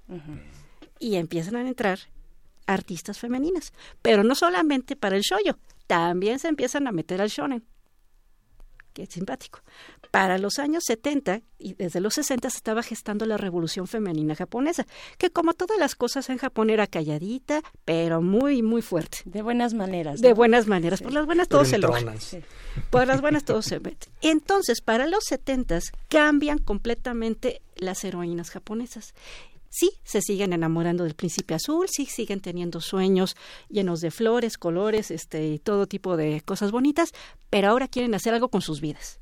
[0.98, 1.98] Y empiezan a entrar
[2.64, 7.62] artistas femeninas, pero no solamente para el shoyo, también se empiezan a meter al shonen
[8.94, 9.61] que es simpático.
[10.11, 14.87] Para los años 70 y desde los 60 se estaba gestando la revolución femenina japonesa,
[15.18, 19.18] que como todas las cosas en Japón era calladita, pero muy, muy fuerte.
[19.24, 20.20] De buenas maneras.
[20.20, 21.02] De buenas maneras.
[21.02, 22.14] Por las buenas todo se logra.
[22.90, 24.07] Por las buenas todo se mete.
[24.22, 25.64] Entonces, para los 70
[26.09, 29.14] cambian completamente las heroínas japonesas
[29.74, 33.37] sí se siguen enamorando del príncipe azul, sí siguen teniendo sueños
[33.68, 37.10] llenos de flores, colores, este y todo tipo de cosas bonitas,
[37.50, 39.18] pero ahora quieren hacer algo con sus vidas.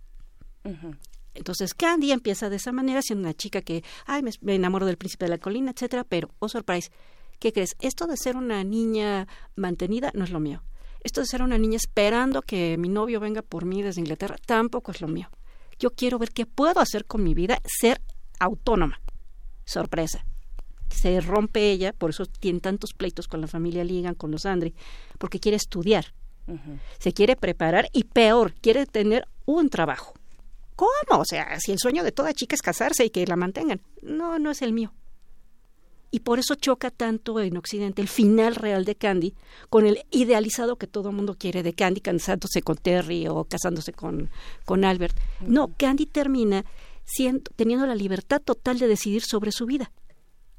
[1.34, 5.24] Entonces Candy empieza de esa manera, siendo una chica que, ay, me, enamoro del príncipe
[5.24, 6.90] de la colina, etcétera, pero, oh surprise,
[7.38, 7.74] ¿qué crees?
[7.80, 10.62] Esto de ser una niña mantenida no es lo mío.
[11.02, 14.92] Esto de ser una niña esperando que mi novio venga por mí desde Inglaterra tampoco
[14.92, 15.30] es lo mío.
[15.78, 18.02] Yo quiero ver qué puedo hacer con mi vida, ser
[18.38, 19.00] autónoma.
[19.64, 20.26] Sorpresa
[20.92, 24.74] se rompe ella, por eso tiene tantos pleitos con la familia Ligan, con los Andri,
[25.18, 26.14] porque quiere estudiar,
[26.98, 30.14] se quiere preparar y peor, quiere tener un trabajo.
[30.76, 31.20] ¿Cómo?
[31.20, 33.80] O sea, si el sueño de toda chica es casarse y que la mantengan.
[34.00, 34.92] No, no es el mío.
[36.10, 39.34] Y por eso choca tanto en Occidente el final real de Candy
[39.70, 43.94] con el idealizado que todo el mundo quiere de Candy casándose con Terry o casándose
[43.94, 44.28] con,
[44.66, 45.16] con Albert.
[45.40, 46.66] No, Candy termina
[47.04, 49.90] siendo, teniendo la libertad total de decidir sobre su vida.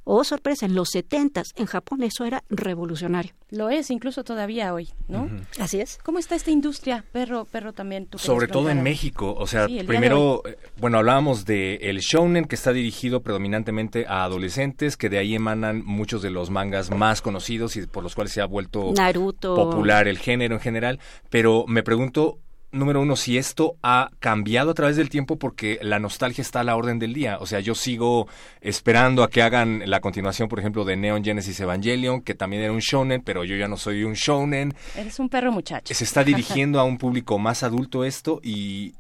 [0.06, 3.34] Oh, sorpresa, en los setentas, en Japón eso era revolucionario.
[3.50, 5.30] Lo es, incluso todavía hoy, ¿no?
[5.60, 5.98] Así es.
[6.04, 7.06] ¿Cómo está esta industria?
[7.12, 8.08] Perro, perro también.
[8.08, 12.56] ¿tú Sobre todo en México, o sea, primero, eh, bueno, hablábamos de el shounen que
[12.56, 17.76] está dirigido predominantemente a adolescentes, que de ahí emanan muchos de los mangas más conocidos
[17.78, 19.56] y por los cuales se ha vuelto Naruto.
[19.56, 22.40] popular el género en general, pero me pregunto
[22.74, 26.64] número uno, si esto ha cambiado a través del tiempo porque la nostalgia está a
[26.64, 27.38] la orden del día.
[27.40, 28.28] O sea, yo sigo
[28.62, 32.74] esperando a que hagan la continuación, por ejemplo, de Neon Genesis Evangelion, que también era
[32.74, 34.74] un shonen, pero yo ya no soy un shonen.
[34.96, 35.94] Eres un perro muchacho.
[35.94, 38.94] Se está dirigiendo a un público más adulto esto y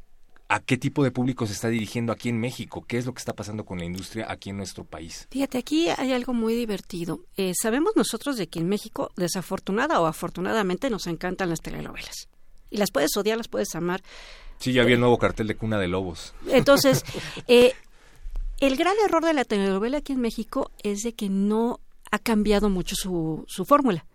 [0.49, 2.85] ¿A qué tipo de público se está dirigiendo aquí en México?
[2.87, 5.27] ¿Qué es lo que está pasando con la industria aquí en nuestro país?
[5.31, 7.21] Fíjate, aquí hay algo muy divertido.
[7.37, 12.27] Eh, sabemos nosotros de que en México, desafortunada o afortunadamente, nos encantan las telenovelas
[12.73, 14.01] y las puedes odiar, las puedes amar.
[14.57, 16.33] Sí, ya vi el nuevo cartel de Cuna de Lobos.
[16.47, 17.05] Entonces,
[17.47, 17.73] eh,
[18.59, 21.79] el gran error de la telenovela aquí en México es de que no
[22.11, 24.05] ha cambiado mucho su, su fórmula.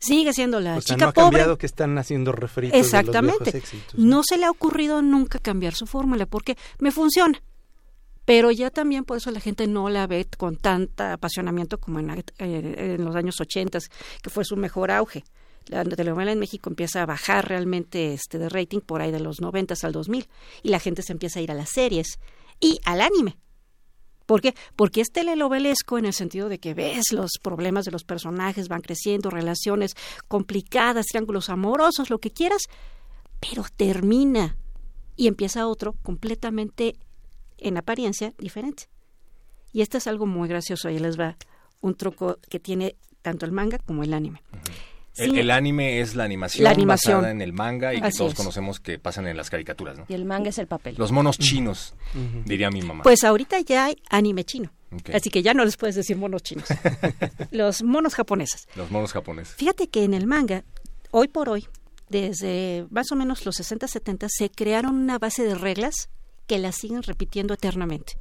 [0.00, 1.30] Sigue siendo la chica no ha pobre.
[1.38, 3.38] cambiado que están haciendo refritos Exactamente.
[3.38, 4.16] De los viejos éxitos, ¿no?
[4.16, 7.40] no se le ha ocurrido nunca cambiar su fórmula porque me funciona.
[8.24, 12.10] Pero ya también por eso la gente no la ve con tanta apasionamiento como en,
[12.10, 13.78] eh, en los años 80,
[14.22, 15.24] que fue su mejor auge
[15.66, 19.40] la telenovela en México empieza a bajar realmente este de rating por ahí de los
[19.40, 20.28] 90 al 2000
[20.62, 22.18] y la gente se empieza a ir a las series
[22.60, 23.36] y al anime.
[24.26, 24.54] ¿Por qué?
[24.76, 28.80] Porque es telenovelesco en el sentido de que ves los problemas de los personajes, van
[28.80, 29.96] creciendo, relaciones
[30.28, 32.62] complicadas, triángulos amorosos, lo que quieras,
[33.40, 34.56] pero termina
[35.16, 36.94] y empieza otro completamente
[37.58, 38.84] en apariencia diferente.
[39.72, 41.36] Y esto es algo muy gracioso, ahí les va
[41.80, 44.42] un truco que tiene tanto el manga como el anime.
[45.16, 47.16] El, el, anime es la animación, La animación.
[47.16, 48.36] basada en el manga y que todos es.
[48.36, 50.06] conocemos que pasan en las caricaturas, ¿no?
[50.08, 50.94] Y el manga es el papel.
[50.96, 51.94] Los monos chinos,
[52.44, 53.02] diría mi mamá.
[53.02, 54.70] Pues ahorita ya hay anime chino.
[55.12, 56.66] Así que ya no les puedes decir monos chinos.
[57.52, 58.66] Los monos japoneses.
[58.74, 59.54] Los monos japoneses.
[59.54, 60.64] Fíjate que en el manga,
[61.12, 61.68] hoy por hoy,
[62.08, 66.08] desde más o menos los 60, 70, se crearon una base de reglas
[66.48, 68.14] que las siguen repitiendo eternamente.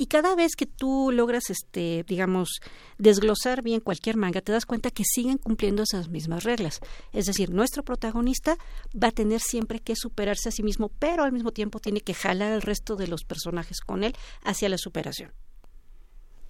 [0.00, 2.60] Y cada vez que tú logras, este, digamos,
[2.98, 6.78] desglosar bien cualquier manga, te das cuenta que siguen cumpliendo esas mismas reglas.
[7.12, 8.56] Es decir, nuestro protagonista
[8.94, 12.14] va a tener siempre que superarse a sí mismo, pero al mismo tiempo tiene que
[12.14, 15.32] jalar al resto de los personajes con él hacia la superación.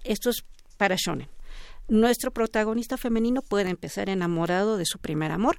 [0.03, 0.45] Esto es
[0.77, 1.27] para Shonen.
[1.87, 5.57] Nuestro protagonista femenino puede empezar enamorado de su primer amor,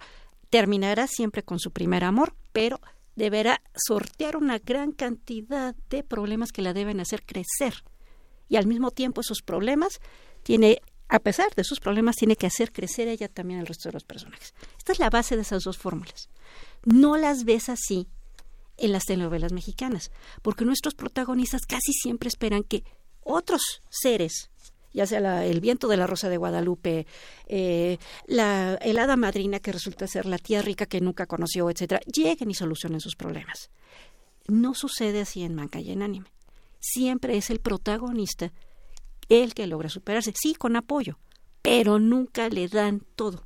[0.49, 2.80] terminará siempre con su primer amor, pero
[3.16, 7.84] deberá sortear una gran cantidad de problemas que la deben hacer crecer.
[8.48, 10.00] Y al mismo tiempo esos problemas
[10.42, 13.94] tiene, a pesar de sus problemas, tiene que hacer crecer ella también al resto de
[13.94, 14.54] los personajes.
[14.78, 16.28] Esta es la base de esas dos fórmulas.
[16.84, 18.08] No las ves así
[18.76, 20.11] en las telenovelas mexicanas,
[20.42, 22.84] porque nuestros protagonistas casi siempre esperan que
[23.22, 24.50] otros seres,
[24.93, 27.07] ya sea la- el viento de la Rosa de Guadalupe,
[27.47, 32.51] eh, la helada madrina que resulta ser la tía rica que nunca conoció, etcétera, lleguen
[32.51, 33.70] y solucionen sus problemas.
[34.49, 36.26] No sucede así en manga y en anime.
[36.80, 38.53] Siempre es el protagonista
[39.28, 41.18] el que logra superarse, sí, con apoyo,
[41.62, 43.45] pero nunca le dan todo.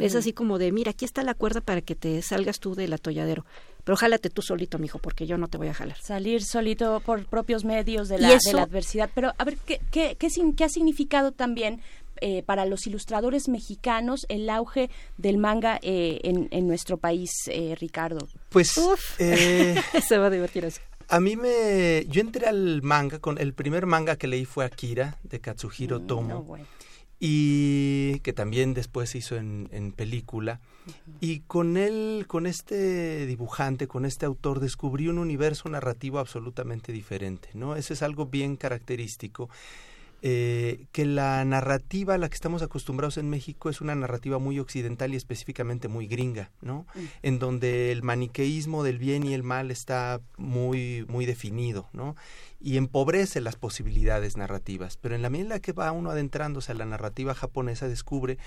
[0.00, 2.92] Es así como de, mira, aquí está la cuerda para que te salgas tú del
[2.92, 3.44] atolladero,
[3.84, 5.96] pero jálate tú solito, mijo, porque yo no te voy a jalar.
[6.00, 9.10] Salir solito por propios medios de la, de la adversidad.
[9.14, 11.80] Pero, a ver, ¿qué, qué, qué, qué ha significado también
[12.20, 17.74] eh, para los ilustradores mexicanos el auge del manga eh, en, en nuestro país, eh,
[17.80, 18.28] Ricardo?
[18.50, 19.00] Pues Uf.
[19.18, 19.74] eh,
[20.08, 20.80] Se va a divertir eso.
[21.08, 22.04] a mí me...
[22.08, 26.28] Yo entré al manga, con el primer manga que leí fue Akira, de Katsuhiro Tomo.
[26.28, 26.64] No, bueno.
[27.24, 30.60] Y que también después se hizo en, en película.
[31.20, 37.50] Y con él, con este dibujante, con este autor, descubrí un universo narrativo absolutamente diferente,
[37.54, 37.76] ¿no?
[37.76, 39.48] Eso es algo bien característico.
[40.22, 44.58] Eh, que la narrativa a la que estamos acostumbrados en México es una narrativa muy
[44.58, 46.86] occidental y específicamente muy gringa, ¿no?
[47.22, 52.14] En donde el maniqueísmo del bien y el mal está muy, muy definido, ¿no?
[52.62, 54.96] y empobrece las posibilidades narrativas.
[54.96, 58.38] Pero en la medida en la que va uno adentrándose a la narrativa japonesa, descubre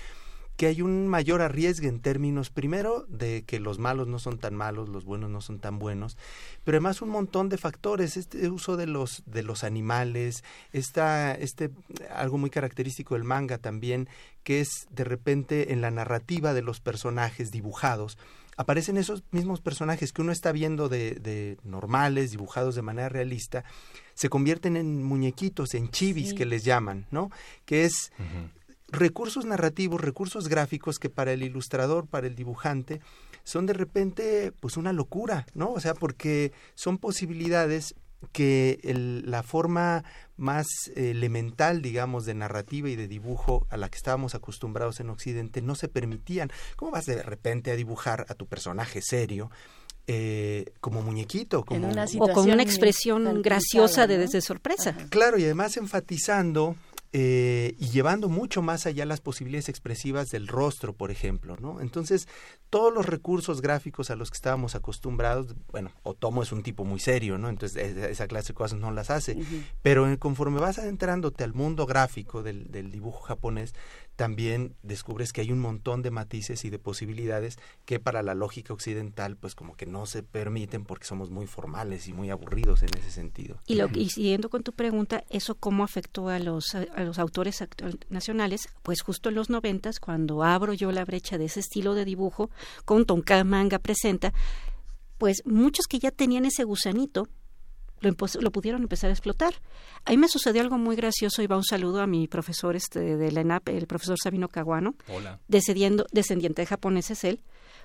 [0.56, 4.54] que hay un mayor arriesgue en términos, primero, de que los malos no son tan
[4.54, 6.16] malos, los buenos no son tan buenos,
[6.64, 11.70] pero además un montón de factores, este uso de los, de los animales, esta, este,
[12.14, 14.08] algo muy característico del manga también,
[14.42, 18.16] que es de repente en la narrativa de los personajes dibujados,
[18.56, 23.64] aparecen esos mismos personajes que uno está viendo de, normales, dibujados de manera realista,
[24.14, 27.30] se convierten en muñequitos, en chivis que les llaman, ¿no?
[27.66, 28.12] Que es
[28.88, 33.00] recursos narrativos, recursos gráficos que para el ilustrador, para el dibujante,
[33.44, 35.72] son de repente pues una locura, ¿no?
[35.72, 37.94] O sea, porque son posibilidades
[38.32, 38.80] que
[39.24, 40.04] la forma
[40.36, 45.62] más elemental, digamos, de narrativa y de dibujo a la que estábamos acostumbrados en Occidente
[45.62, 46.50] no se permitían.
[46.76, 49.50] ¿Cómo vas de repente a dibujar a tu personaje serio?
[50.08, 51.88] Eh, como muñequito, como,
[52.20, 54.96] o con una expresión graciosa de desde sorpresa.
[55.10, 56.76] Claro, y además enfatizando
[57.12, 61.80] eh, y llevando mucho más allá las posibilidades expresivas del rostro, por ejemplo, ¿no?
[61.80, 62.28] Entonces,
[62.70, 67.00] todos los recursos gráficos a los que estábamos acostumbrados, bueno, Otomo es un tipo muy
[67.00, 67.48] serio, ¿no?
[67.48, 69.38] Entonces, esa clase de cosas no las hace,
[69.82, 73.74] pero conforme vas adentrándote al mundo gráfico del, del dibujo japonés,
[74.16, 78.72] también descubres que hay un montón de matices y de posibilidades que para la lógica
[78.72, 82.90] occidental pues como que no se permiten porque somos muy formales y muy aburridos en
[82.98, 83.60] ese sentido.
[83.66, 87.62] Y, lo, y siguiendo con tu pregunta, ¿eso cómo afectó a los, a los autores
[88.08, 88.68] nacionales?
[88.82, 92.50] Pues justo en los noventas, cuando abro yo la brecha de ese estilo de dibujo,
[92.84, 94.32] con Tonka Manga presenta,
[95.18, 97.28] pues muchos que ya tenían ese gusanito
[98.00, 99.54] lo, pudieron empezar a explotar.
[100.04, 103.32] Ahí me sucedió algo muy gracioso y va un saludo a mi profesor este, de
[103.32, 104.94] la ENAP, el profesor Sabino Caguano.
[105.08, 105.40] Hola.
[105.48, 107.42] descendiente de japonés es él.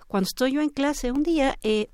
[0.07, 1.89] Cuando estoy yo en clase, un día eh,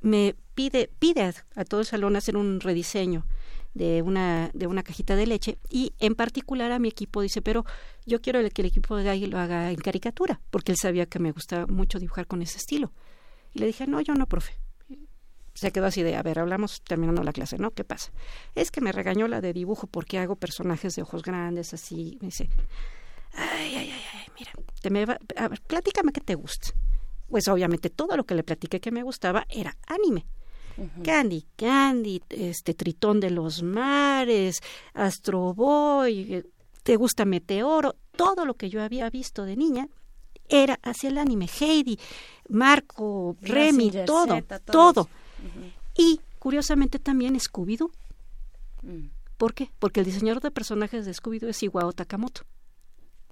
[0.00, 3.26] me pide, pide a, todo el salón hacer un rediseño
[3.74, 7.64] de una, de una cajita de leche y en particular a mi equipo dice, pero
[8.04, 11.20] yo quiero que el equipo de ahí lo haga en caricatura, porque él sabía que
[11.20, 12.92] me gustaba mucho dibujar con ese estilo.
[13.54, 14.59] Y le dije, no, yo no, profe
[15.60, 17.72] se quedó así de, a ver, hablamos terminando la clase, ¿no?
[17.72, 18.12] ¿Qué pasa?
[18.54, 22.16] Es que me regañó la de dibujo porque hago personajes de ojos grandes, así.
[22.22, 22.48] Me dice,
[23.34, 26.68] ay, ay, ay, ay mira, te me va, a ver, platícame qué te gusta.
[27.28, 30.24] Pues obviamente todo lo que le platiqué que me gustaba era anime.
[31.04, 34.62] Candy, Candy, este Tritón de los Mares,
[34.94, 36.42] Astro Boy,
[36.82, 39.88] te gusta Meteoro, todo lo que yo había visto de niña
[40.48, 41.50] era hacia el anime.
[41.60, 41.98] Heidi,
[42.48, 45.10] Marco, Remy, todo, todo.
[45.96, 47.90] Y curiosamente también Scooby-Doo.
[48.82, 49.08] Mm.
[49.36, 49.70] ¿Por qué?
[49.78, 52.42] Porque el diseñador de personajes de Scooby-Doo es Iwao Takamoto.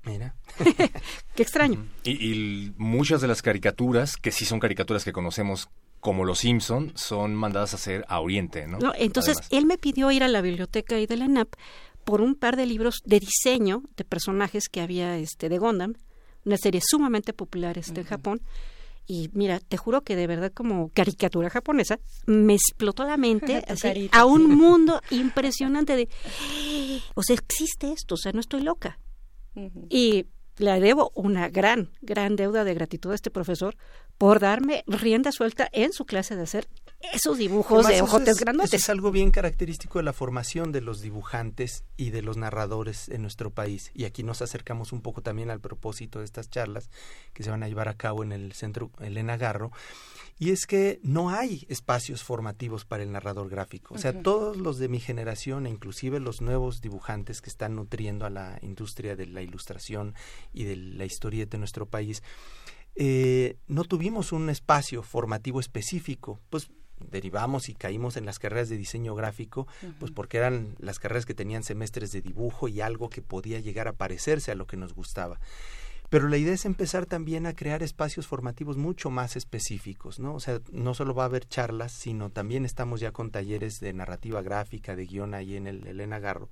[0.04, 0.34] Mira.
[1.34, 1.86] Qué extraño.
[2.04, 5.68] Y, muchas de las caricaturas, que sí son caricaturas que conocemos
[6.00, 8.78] como Los Simpson, son mandadas a hacer a Oriente, ¿no?
[8.96, 11.54] entonces, él me pidió ir a la biblioteca y de la NAP
[12.04, 15.94] por un par de libros de diseño de personajes que había este de Gundam,
[16.44, 18.40] una serie sumamente popular este, en Japón
[19.10, 23.64] y mira, te juro que de verdad como caricatura japonesa me explotó la mente
[24.12, 26.08] a un mundo impresionante de,
[27.14, 29.00] o sea, existe esto, o sea, no estoy loca.
[29.88, 30.26] Y
[30.58, 33.76] le debo una gran, gran deuda de gratitud a este profesor
[34.18, 36.68] por darme rienda suelta en su clase de hacer
[37.00, 38.74] esos dibujos de ojotes grandes.
[38.74, 43.22] es algo bien característico de la formación de los dibujantes y de los narradores en
[43.22, 43.92] nuestro país.
[43.94, 46.90] Y aquí nos acercamos un poco también al propósito de estas charlas
[47.32, 49.70] que se van a llevar a cabo en el Centro Elena Garro.
[50.40, 53.94] Y es que no hay espacios formativos para el narrador gráfico.
[53.94, 58.26] O sea, todos los de mi generación e inclusive los nuevos dibujantes que están nutriendo
[58.26, 60.14] a la industria de la ilustración
[60.52, 62.22] y de la historieta de nuestro país,
[62.94, 66.40] eh, no tuvimos un espacio formativo específico.
[66.50, 66.68] Pues
[67.10, 69.66] derivamos y caímos en las carreras de diseño gráfico,
[69.98, 73.88] pues porque eran las carreras que tenían semestres de dibujo y algo que podía llegar
[73.88, 75.40] a parecerse a lo que nos gustaba.
[76.10, 80.34] Pero la idea es empezar también a crear espacios formativos mucho más específicos, ¿no?
[80.34, 83.92] O sea, no solo va a haber charlas, sino también estamos ya con talleres de
[83.92, 86.48] narrativa gráfica, de guion ahí en el Elena Garro.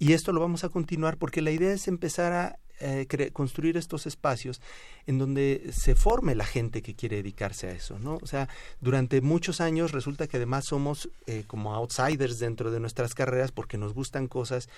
[0.00, 4.06] Y esto lo vamos a continuar porque la idea es empezar a eh, construir estos
[4.06, 4.60] espacios
[5.06, 8.18] en donde se forme la gente que quiere dedicarse a eso, ¿no?
[8.22, 8.48] O sea,
[8.80, 13.78] durante muchos años resulta que además somos eh, como outsiders dentro de nuestras carreras porque
[13.78, 14.68] nos gustan cosas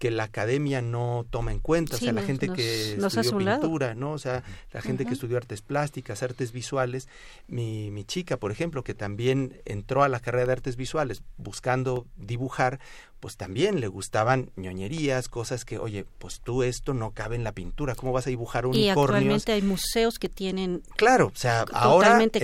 [0.00, 4.12] que la academia no toma en cuenta, o sea, la gente que estudió pintura, ¿no?
[4.12, 4.42] O sea,
[4.72, 7.06] la gente que estudió artes plásticas, artes visuales,
[7.48, 12.06] mi, mi chica, por ejemplo, que también entró a la carrera de artes visuales buscando
[12.16, 12.80] dibujar,
[13.20, 17.52] pues también le gustaban ñoñerías, cosas que, oye, pues tú esto no cabe en la
[17.52, 21.64] pintura, ¿cómo vas a dibujar un Y actualmente hay museos que tienen Claro, o sea,
[21.72, 22.42] ahora actualmente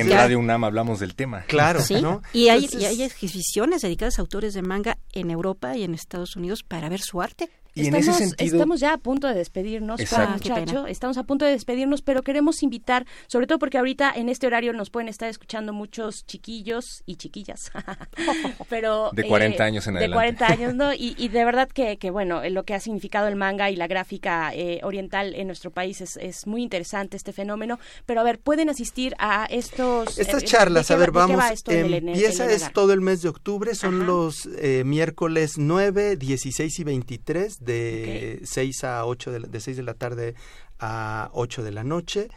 [0.00, 1.42] en Radio UNAM hablamos del tema.
[1.42, 2.22] Claro, ¿no?
[2.32, 6.36] Y hay, y hay exhibiciones dedicadas a autores de manga en Europa y en Estados
[6.36, 7.50] Unidos para ver su arte.
[7.76, 8.54] Y en ese sentido...
[8.56, 10.86] Estamos ya a punto de despedirnos, Juan, muchacho.
[10.86, 14.72] Estamos a punto de despedirnos, pero queremos invitar, sobre todo porque ahorita en este horario
[14.72, 17.70] nos pueden estar escuchando muchos chiquillos y chiquillas.
[18.70, 20.10] pero De 40 eh, años en adelante.
[20.10, 20.86] De 40 años, ¿no?
[20.96, 23.86] Y, y de verdad que, que, bueno, lo que ha significado el manga y la
[23.86, 27.78] gráfica eh, oriental en nuestro país es, es, muy interesante este fenómeno.
[28.06, 30.18] Pero a ver, pueden asistir a estos...
[30.18, 31.38] Estas eh, charlas, a ver, vamos.
[31.66, 34.48] empieza es todo el mes de octubre, son los
[34.84, 40.34] miércoles 9, 16 y 23 de 6 a 8 de, de 6 de la tarde
[40.78, 42.28] a 8 de la noche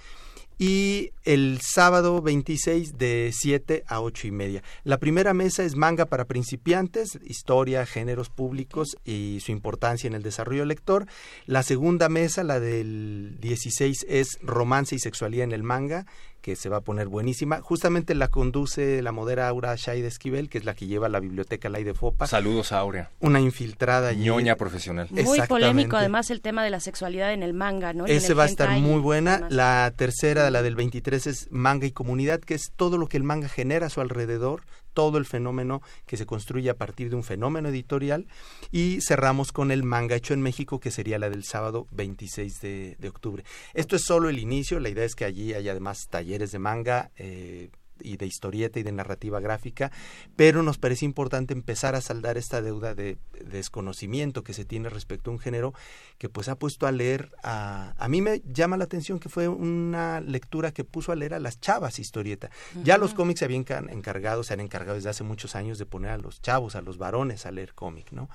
[0.59, 4.63] y el sábado 26 de 7 a 8 y media.
[4.83, 10.21] La primera mesa es manga para principiantes, historia, géneros públicos y su importancia en el
[10.21, 11.07] desarrollo lector.
[11.45, 16.05] La segunda mesa, la del 16, es romance y sexualidad en el manga
[16.41, 17.61] que se va a poner buenísima.
[17.61, 21.69] Justamente la conduce la modera Aura Shai Esquivel, que es la que lleva la biblioteca
[21.69, 22.27] Lai de Fopa.
[22.27, 23.11] Saludos, Aurea.
[23.19, 24.09] Una infiltrada.
[24.09, 24.25] Allí.
[24.25, 25.07] Ñoña profesional.
[25.11, 28.05] Muy polémico, además, el tema de la sexualidad en el manga, ¿no?
[28.05, 29.47] Ese va a estar muy buena.
[29.49, 33.23] La tercera, la del 23, es manga y comunidad, que es todo lo que el
[33.23, 34.63] manga genera a su alrededor,
[34.99, 38.27] todo el fenómeno que se construye a partir de un fenómeno editorial
[38.69, 43.07] y cerramos con el manga hecho en México que sería la del sábado 26 de,
[43.07, 43.45] octubre.
[43.73, 47.11] Esto es solo el inicio, la idea es que allí haya además talleres de manga,
[47.15, 47.69] eh,
[48.01, 49.91] y de historieta y de narrativa gráfica,
[50.35, 55.29] pero nos parece importante empezar a saldar esta deuda de, desconocimiento que se tiene respecto
[55.29, 55.73] a un género
[56.17, 57.93] que pues ha puesto a leer a...
[57.97, 61.39] A mí me llama la atención que fue una lectura que puso a leer a
[61.39, 62.49] las chavas historieta.
[62.83, 66.11] Ya los cómics se habían encargado, se han encargado desde hace muchos años de poner
[66.11, 68.29] a los chavos, a los varones a leer cómic, ¿no?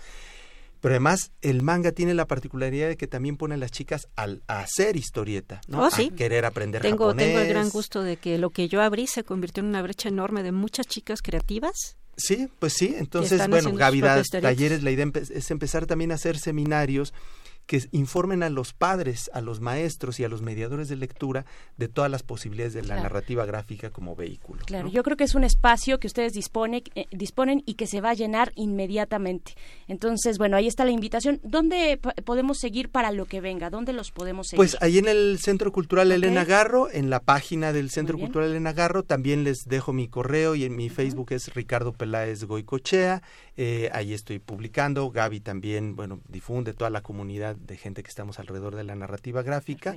[0.84, 4.42] Pero además el manga tiene la particularidad de que también pone a las chicas al,
[4.48, 5.82] a hacer historieta, ¿no?
[5.82, 6.10] Oh, sí.
[6.12, 7.28] A querer aprender tengo, japonés.
[7.28, 10.10] Tengo el gran gusto de que lo que yo abrí se convirtió en una brecha
[10.10, 11.96] enorme de muchas chicas creativas.
[12.18, 12.94] Sí, pues sí.
[12.98, 14.02] Entonces, bueno, Gaby
[14.42, 17.14] talleres, la idea es empezar también a hacer seminarios
[17.66, 21.46] que informen a los padres, a los maestros y a los mediadores de lectura
[21.76, 24.62] de todas las posibilidades de la narrativa gráfica como vehículo.
[24.66, 28.00] Claro, yo creo que es un espacio que ustedes dispone, eh, disponen y que se
[28.00, 29.54] va a llenar inmediatamente.
[29.88, 31.40] Entonces, bueno, ahí está la invitación.
[31.42, 33.70] ¿Dónde podemos seguir para lo que venga?
[33.70, 34.58] ¿Dónde los podemos seguir?
[34.58, 38.72] Pues ahí en el Centro Cultural Elena Garro, en la página del Centro Cultural Elena
[38.72, 43.22] Garro, también les dejo mi correo y en mi Facebook es Ricardo Peláez Goicochea.
[43.56, 45.10] Eh, ahí estoy publicando.
[45.10, 49.42] Gaby también, bueno, difunde toda la comunidad de gente que estamos alrededor de la narrativa
[49.42, 49.96] gráfica.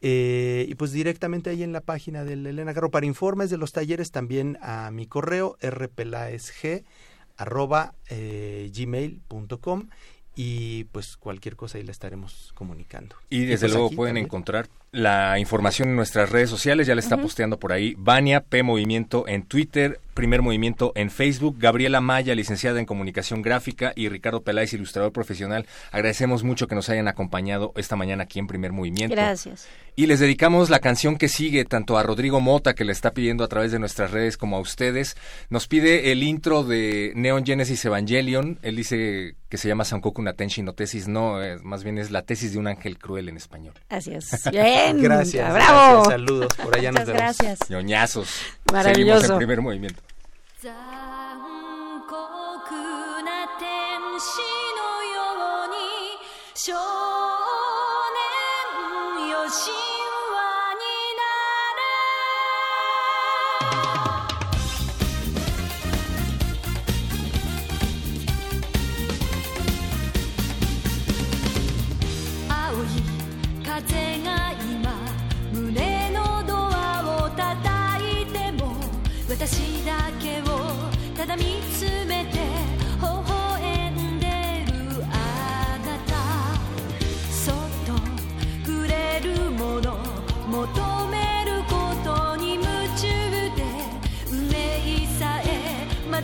[0.00, 2.90] Eh, y pues directamente ahí en la página del Elena Garro.
[2.90, 6.84] Para informes de los talleres también a mi correo rpelaesg
[7.36, 9.88] arroba eh, gmail.com
[10.34, 13.16] y pues cualquier cosa ahí la estaremos comunicando.
[13.30, 17.16] Y desde pues luego pueden encontrar la información en nuestras redes sociales, ya le está
[17.16, 22.78] posteando por ahí Vania P Movimiento en Twitter, Primer Movimiento en Facebook, Gabriela Maya, licenciada
[22.78, 25.66] en Comunicación Gráfica y Ricardo Peláez, ilustrador profesional.
[25.90, 29.14] Agradecemos mucho que nos hayan acompañado esta mañana aquí en Primer Movimiento.
[29.14, 29.66] Gracias.
[29.96, 33.44] Y les dedicamos la canción que sigue tanto a Rodrigo Mota, que le está pidiendo
[33.44, 35.16] a través de nuestras redes, como a ustedes.
[35.48, 38.58] Nos pide el intro de Neon Genesis Evangelion.
[38.62, 42.54] Él dice que se llama Sankoku Natenshi no tesis, no, más bien es la tesis
[42.54, 43.74] de un ángel cruel en español.
[43.90, 44.30] Así es.
[44.94, 45.52] Gracias.
[45.52, 46.02] Bravo.
[46.02, 46.48] Gracias, saludos.
[46.62, 47.20] Por allá nos vemos.
[47.20, 47.58] Gracias.
[47.68, 48.28] Ñoñazos.
[48.72, 49.20] Maravilloso.
[49.20, 50.02] Seguimos el primer movimiento.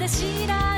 [0.09, 0.78] から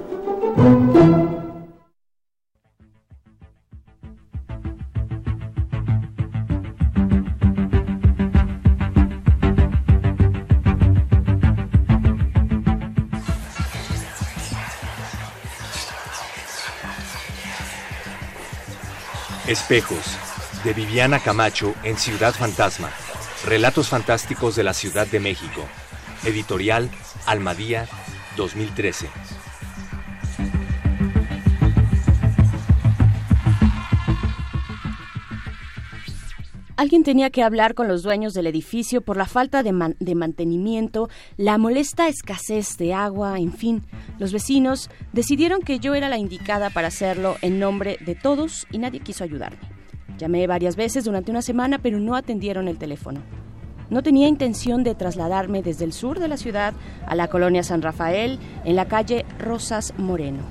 [19.71, 20.17] Espejos,
[20.65, 22.89] de Viviana Camacho en Ciudad Fantasma.
[23.45, 25.65] Relatos fantásticos de la Ciudad de México.
[26.25, 26.91] Editorial
[27.25, 27.87] Almadía
[28.35, 29.07] 2013.
[36.81, 41.09] Alguien tenía que hablar con los dueños del edificio por la falta de, de mantenimiento,
[41.37, 43.83] la molesta escasez de agua, en fin.
[44.17, 48.79] Los vecinos decidieron que yo era la indicada para hacerlo en nombre de todos y
[48.79, 49.59] nadie quiso ayudarme.
[50.17, 53.21] Llamé varias veces durante una semana, pero no atendieron el teléfono.
[53.91, 56.73] No tenía intención de trasladarme desde el sur de la ciudad
[57.05, 60.41] a la colonia San Rafael, en la calle Rosas Moreno.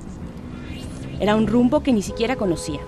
[1.19, 2.79] Era un rumbo que ni siquiera conocía.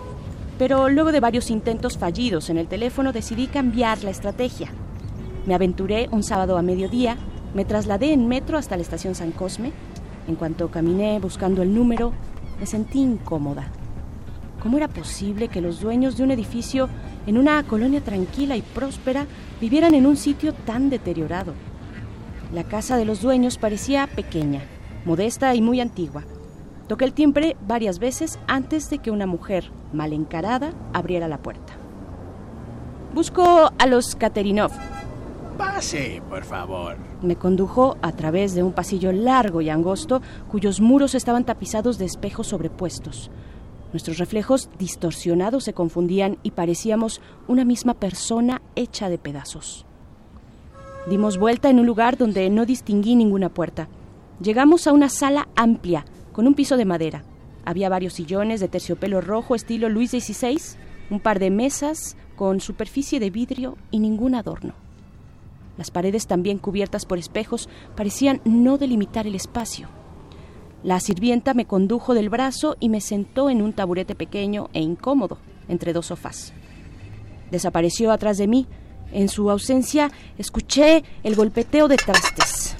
[0.58, 4.70] Pero luego de varios intentos fallidos en el teléfono decidí cambiar la estrategia.
[5.46, 7.18] Me aventuré un sábado a mediodía,
[7.54, 9.72] me trasladé en metro hasta la estación San Cosme.
[10.28, 12.14] En cuanto caminé buscando el número,
[12.60, 13.68] me sentí incómoda.
[14.62, 16.88] ¿Cómo era posible que los dueños de un edificio
[17.28, 19.26] en una colonia tranquila y próspera
[19.60, 21.54] vivieran en un sitio tan deteriorado?
[22.54, 24.62] La casa de los dueños parecía pequeña,
[25.04, 26.24] modesta y muy antigua.
[26.88, 31.74] Toqué el timbre varias veces antes de que una mujer mal encarada abriera la puerta.
[33.14, 34.72] Busco a los Katerinov.
[35.58, 36.98] Pase, por favor.
[37.22, 40.22] Me condujo a través de un pasillo largo y angosto
[40.52, 43.30] cuyos muros estaban tapizados de espejos sobrepuestos.
[43.94, 49.86] Nuestros reflejos distorsionados se confundían y parecíamos una misma persona hecha de pedazos.
[51.08, 53.88] Dimos vuelta en un lugar donde no distinguí ninguna puerta.
[54.42, 57.24] Llegamos a una sala amplia, con un piso de madera.
[57.64, 60.60] Había varios sillones de terciopelo rojo estilo Luis XVI,
[61.10, 64.74] un par de mesas con superficie de vidrio y ningún adorno.
[65.78, 69.88] Las paredes también cubiertas por espejos parecían no delimitar el espacio.
[70.84, 75.38] La sirvienta me condujo del brazo y me sentó en un taburete pequeño e incómodo
[75.70, 76.54] entre dos sofás.
[77.50, 78.68] Desapareció atrás de mí.
[79.12, 82.76] En su ausencia escuché el golpeteo de trastes.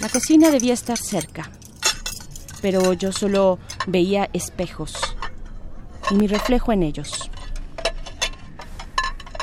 [0.00, 1.50] La cocina debía estar cerca,
[2.64, 4.94] pero yo solo veía espejos
[6.10, 7.30] y mi reflejo en ellos.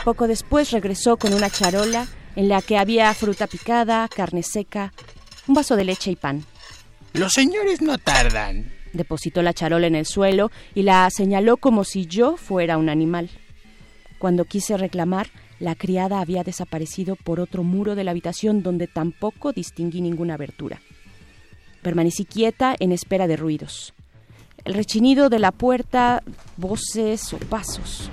[0.03, 4.91] Poco después regresó con una charola en la que había fruta picada, carne seca,
[5.47, 6.43] un vaso de leche y pan.
[7.13, 8.71] Los señores no tardan.
[8.91, 13.29] Depositó la charola en el suelo y la señaló como si yo fuera un animal.
[14.17, 15.27] Cuando quise reclamar,
[15.59, 20.81] la criada había desaparecido por otro muro de la habitación donde tampoco distinguí ninguna abertura.
[21.81, 23.93] Permanecí quieta en espera de ruidos.
[24.65, 26.21] El rechinido de la puerta
[26.57, 28.09] voces o pasos.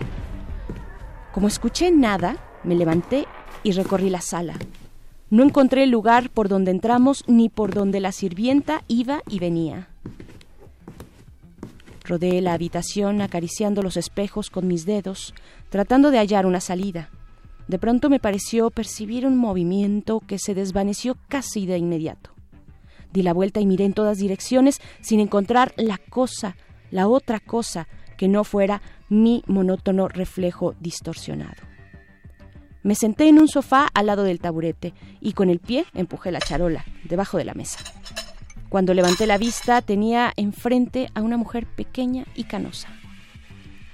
[1.32, 3.26] Como escuché nada, me levanté
[3.62, 4.54] y recorrí la sala.
[5.30, 9.88] No encontré el lugar por donde entramos ni por donde la sirvienta iba y venía.
[12.04, 15.34] Rodeé la habitación acariciando los espejos con mis dedos,
[15.68, 17.10] tratando de hallar una salida.
[17.66, 22.37] De pronto me pareció percibir un movimiento que se desvaneció casi de inmediato.
[23.12, 26.56] Di la vuelta y miré en todas direcciones sin encontrar la cosa,
[26.90, 31.62] la otra cosa, que no fuera mi monótono reflejo distorsionado.
[32.82, 36.40] Me senté en un sofá al lado del taburete y con el pie empujé la
[36.40, 37.80] charola debajo de la mesa.
[38.68, 42.88] Cuando levanté la vista tenía enfrente a una mujer pequeña y canosa.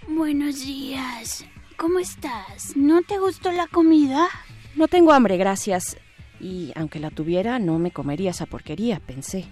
[0.08, 1.44] Buenos días.
[1.76, 2.76] ¿Cómo estás?
[2.76, 4.28] ¿No te gustó la comida?
[4.76, 5.96] No tengo hambre, gracias.
[6.44, 9.46] Y aunque la tuviera, no me comería esa porquería, pensé,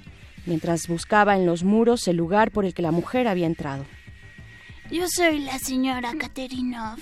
[0.44, 3.86] mientras buscaba en los muros el lugar por el que la mujer había entrado.
[4.90, 6.98] Yo soy la señora Katerinov.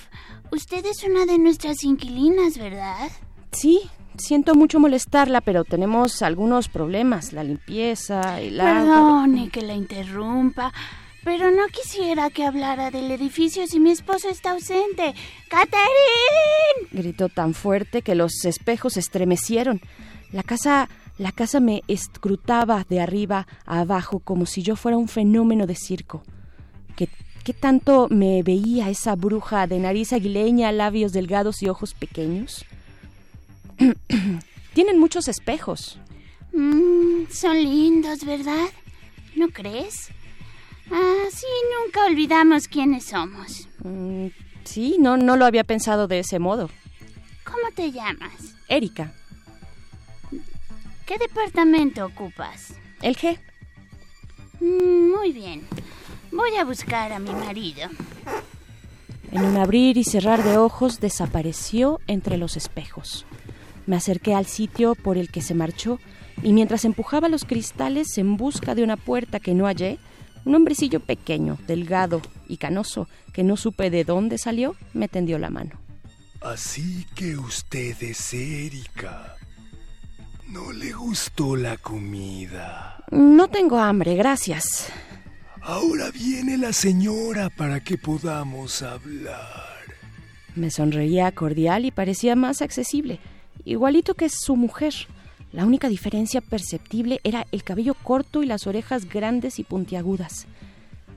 [0.53, 3.11] Usted es una de nuestras inquilinas, ¿verdad?
[3.51, 3.80] Sí,
[4.16, 8.62] siento mucho molestarla, pero tenemos algunos problemas, la limpieza y la...
[8.62, 10.72] Perdone que la interrumpa,
[11.24, 15.14] pero no quisiera que hablara del edificio si mi esposo está ausente.
[15.48, 16.88] ¡Caterin!
[16.92, 19.80] Gritó tan fuerte que los espejos estremecieron.
[20.32, 25.08] La casa, la casa me escrutaba de arriba a abajo como si yo fuera un
[25.08, 26.22] fenómeno de circo.
[26.96, 27.08] ¿Qué,
[27.44, 32.64] qué tanto me veía esa bruja de nariz aguileña, labios delgados y ojos pequeños?
[34.74, 35.98] Tienen muchos espejos.
[36.52, 38.66] Mm, son lindos, ¿verdad?
[39.36, 40.10] ¿No crees?
[40.91, 41.47] Así
[41.84, 43.68] nunca olvidamos quiénes somos.
[43.84, 44.26] Mm,
[44.64, 46.68] sí, no, no lo había pensado de ese modo.
[47.45, 48.55] ¿Cómo te llamas?
[48.68, 49.12] Erika,
[51.07, 52.74] ¿Qué departamento ocupas?
[53.03, 53.38] el G.
[54.61, 55.62] Mm, muy bien.
[56.30, 57.88] Voy a buscar a mi marido.
[59.32, 63.26] En un abrir y cerrar de ojos desapareció entre los espejos.
[63.86, 65.99] Me acerqué al sitio por el que se marchó
[66.43, 69.99] y mientras empujaba los cristales en busca de una puerta que no hallé,
[70.45, 75.51] un hombrecillo pequeño, delgado y canoso, que no supe de dónde salió, me tendió la
[75.51, 75.72] mano.
[76.41, 79.36] Así que usted es Erika.
[80.49, 83.05] ¿No le gustó la comida?
[83.11, 84.91] No tengo hambre, gracias.
[85.61, 89.70] Ahora viene la señora para que podamos hablar.
[90.57, 93.20] Me sonreía cordial y parecía más accesible,
[93.64, 94.95] igualito que su mujer.
[95.53, 100.46] La única diferencia perceptible era el cabello corto y las orejas grandes y puntiagudas.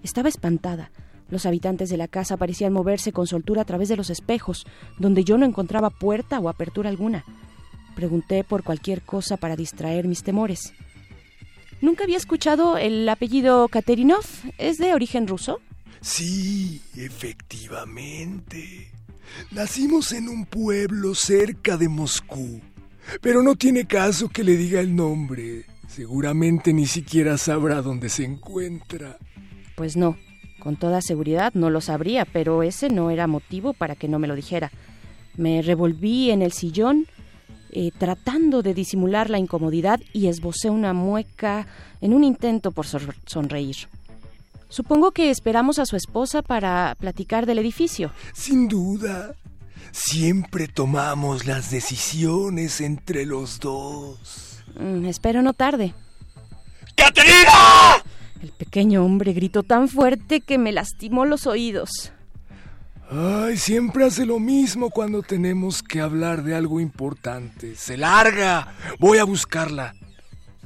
[0.01, 0.91] Estaba espantada.
[1.29, 4.65] Los habitantes de la casa parecían moverse con soltura a través de los espejos,
[4.97, 7.25] donde yo no encontraba puerta o apertura alguna.
[7.95, 10.73] Pregunté por cualquier cosa para distraer mis temores.
[11.81, 14.25] Nunca había escuchado el apellido Katerinov.
[14.57, 15.59] ¿Es de origen ruso?
[16.01, 18.91] Sí, efectivamente.
[19.51, 22.61] Nacimos en un pueblo cerca de Moscú.
[23.21, 25.65] Pero no tiene caso que le diga el nombre.
[25.87, 29.17] Seguramente ni siquiera sabrá dónde se encuentra.
[29.75, 30.17] Pues no,
[30.59, 34.27] con toda seguridad no lo sabría, pero ese no era motivo para que no me
[34.27, 34.71] lo dijera.
[35.35, 37.07] Me revolví en el sillón,
[37.71, 41.67] eh, tratando de disimular la incomodidad y esbocé una mueca
[42.01, 43.75] en un intento por sonreír.
[44.69, 48.11] Supongo que esperamos a su esposa para platicar del edificio.
[48.33, 49.35] Sin duda.
[49.93, 54.63] Siempre tomamos las decisiones entre los dos.
[54.75, 55.93] Mm, espero no tarde.
[56.95, 58.03] ¡Caterina!
[58.41, 62.11] El pequeño hombre gritó tan fuerte que me lastimó los oídos.
[63.11, 67.75] Ay, siempre hace lo mismo cuando tenemos que hablar de algo importante.
[67.75, 68.73] Se larga.
[68.97, 69.93] Voy a buscarla.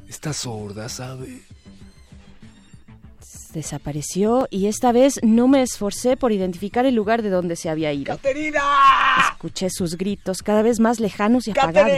[0.07, 1.41] Está sorda, ¿sabe?
[3.57, 7.91] Desapareció y esta vez no me esforcé por identificar el lugar de donde se había
[7.91, 8.15] ido.
[8.15, 8.61] ¡Caterina!
[9.31, 11.91] Escuché sus gritos cada vez más lejanos y apagados.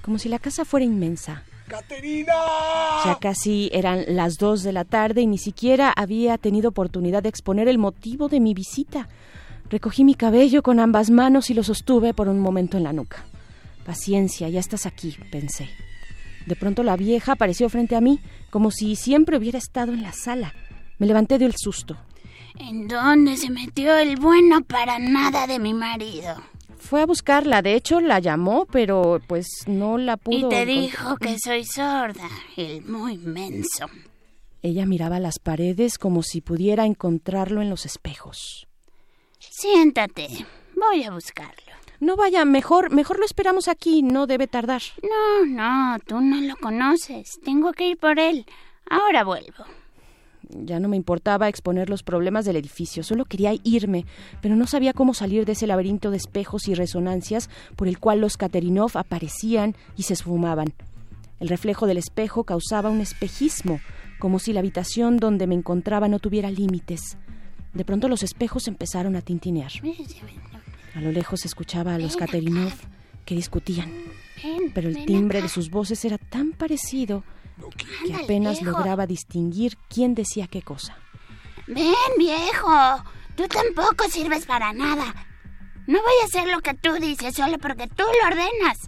[0.00, 1.42] Como si la casa fuera inmensa.
[1.66, 2.34] ¡Caterina!
[3.04, 7.30] Ya casi eran las dos de la tarde y ni siquiera había tenido oportunidad de
[7.30, 9.08] exponer el motivo de mi visita.
[9.70, 13.24] Recogí mi cabello con ambas manos y lo sostuve por un momento en la nuca.
[13.84, 15.68] Paciencia, ya estás aquí, pensé.
[16.46, 18.20] De pronto la vieja apareció frente a mí,
[18.50, 20.54] como si siempre hubiera estado en la sala.
[20.98, 21.96] Me levanté del susto.
[22.58, 26.36] ¿En dónde se metió el bueno para nada de mi marido?
[26.78, 30.46] Fue a buscarla, de hecho la llamó, pero pues no la pudo.
[30.46, 33.86] Y te dijo que soy sorda, el muy menso.
[34.62, 38.66] Ella miraba las paredes como si pudiera encontrarlo en los espejos.
[39.38, 40.28] Siéntate,
[40.76, 41.73] voy a buscarlo.
[42.00, 44.82] No vaya, mejor, mejor lo esperamos aquí, no debe tardar.
[45.02, 47.38] No, no, tú no lo conoces.
[47.44, 48.46] Tengo que ir por él.
[48.90, 49.64] Ahora vuelvo.
[50.50, 54.04] Ya no me importaba exponer los problemas del edificio, solo quería irme,
[54.42, 58.20] pero no sabía cómo salir de ese laberinto de espejos y resonancias por el cual
[58.20, 60.74] los Katerinov aparecían y se esfumaban.
[61.40, 63.80] El reflejo del espejo causaba un espejismo,
[64.18, 67.16] como si la habitación donde me encontraba no tuviera límites.
[67.72, 69.72] De pronto los espejos empezaron a tintinear.
[70.94, 72.72] A lo lejos se escuchaba a los Katerinov
[73.24, 73.90] que discutían,
[74.42, 75.46] Ven, pero el timbre acá.
[75.46, 77.24] de sus voces era tan parecido
[78.04, 78.76] que apenas viejo.
[78.76, 80.96] lograba distinguir quién decía qué cosa.
[81.66, 83.02] Ven, viejo.
[83.36, 85.14] Tú tampoco sirves para nada.
[85.86, 88.78] No voy a hacer lo que tú dices solo porque tú lo ordenas.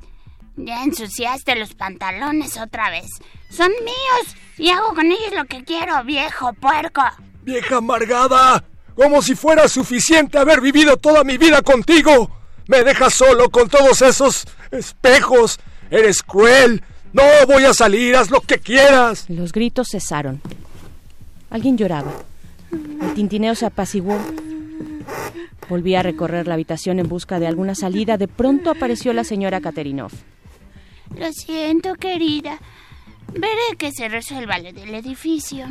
[0.57, 3.07] Ya ensuciaste los pantalones otra vez.
[3.51, 7.03] Son míos y hago con ellos lo que quiero, viejo puerco.
[7.43, 8.65] Vieja amargada,
[8.97, 12.31] como si fuera suficiente haber vivido toda mi vida contigo.
[12.67, 15.61] Me dejas solo con todos esos espejos.
[15.91, 16.83] Eres cruel.
[17.13, 19.27] No voy a salir, haz lo que quieras.
[19.29, 20.41] Los gritos cesaron.
[21.51, 22.13] Alguien lloraba.
[22.73, 24.19] El tintineo se apaciguó.
[25.69, 28.17] Volví a recorrer la habitación en busca de alguna salida.
[28.17, 30.13] De pronto apareció la señora Katerinov.
[31.17, 32.59] Lo siento, querida.
[33.33, 35.67] Veré que se resuelva lo del edificio.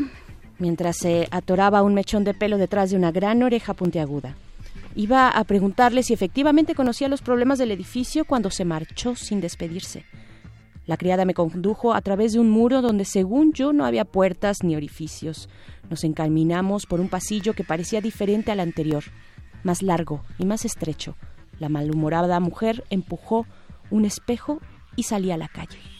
[0.59, 4.35] Mientras se atoraba un mechón de pelo detrás de una gran oreja puntiaguda.
[4.95, 10.05] Iba a preguntarle si efectivamente conocía los problemas del edificio cuando se marchó sin despedirse.
[10.87, 14.57] La criada me condujo a través de un muro donde, según yo, no había puertas
[14.63, 15.49] ni orificios.
[15.89, 19.03] Nos encaminamos por un pasillo que parecía diferente al anterior,
[19.63, 21.15] más largo y más estrecho.
[21.59, 23.47] La malhumorada mujer empujó
[23.89, 24.59] un espejo
[24.95, 25.94] y salí a la calle.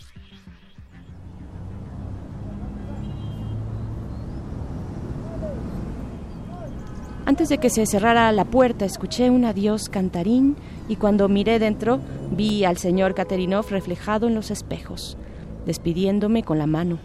[7.27, 10.55] Antes de que se cerrara la puerta, escuché un adiós cantarín
[10.87, 11.99] y cuando miré dentro
[12.29, 15.17] vi al señor Katerinov reflejado en los espejos,
[15.65, 16.99] despidiéndome con la mano.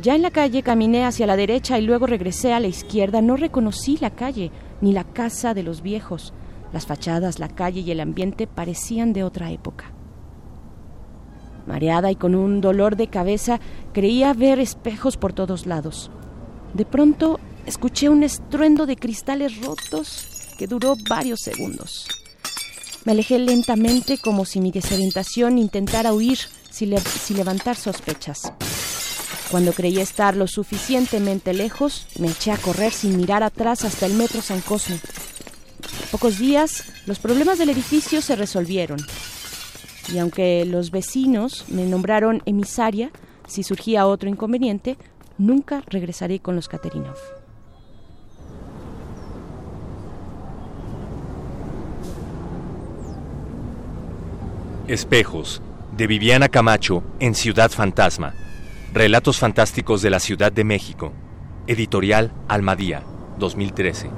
[0.00, 3.20] Ya en la calle caminé hacia la derecha y luego regresé a la izquierda.
[3.20, 6.32] No reconocí la calle ni la casa de los viejos.
[6.72, 9.86] Las fachadas, la calle y el ambiente parecían de otra época.
[11.66, 13.60] Mareada y con un dolor de cabeza,
[13.92, 16.10] creía ver espejos por todos lados.
[16.74, 20.26] De pronto escuché un estruendo de cristales rotos
[20.58, 22.08] que duró varios segundos.
[23.04, 26.38] Me alejé lentamente como si mi desorientación intentara huir
[26.70, 28.52] sin, le- sin levantar sospechas.
[29.50, 34.14] Cuando creí estar lo suficientemente lejos, me eché a correr sin mirar atrás hasta el
[34.14, 34.98] metro San Cosme.
[36.10, 38.98] Pocos días, los problemas del edificio se resolvieron.
[40.12, 43.10] Y aunque los vecinos me nombraron emisaria,
[43.46, 44.96] si surgía otro inconveniente,
[45.38, 47.16] nunca regresaré con los Katerinov.
[54.92, 55.62] Espejos,
[55.96, 58.34] de Viviana Camacho, en Ciudad Fantasma.
[58.92, 61.14] Relatos fantásticos de la Ciudad de México.
[61.66, 63.02] Editorial Almadía,
[63.38, 64.10] 2013.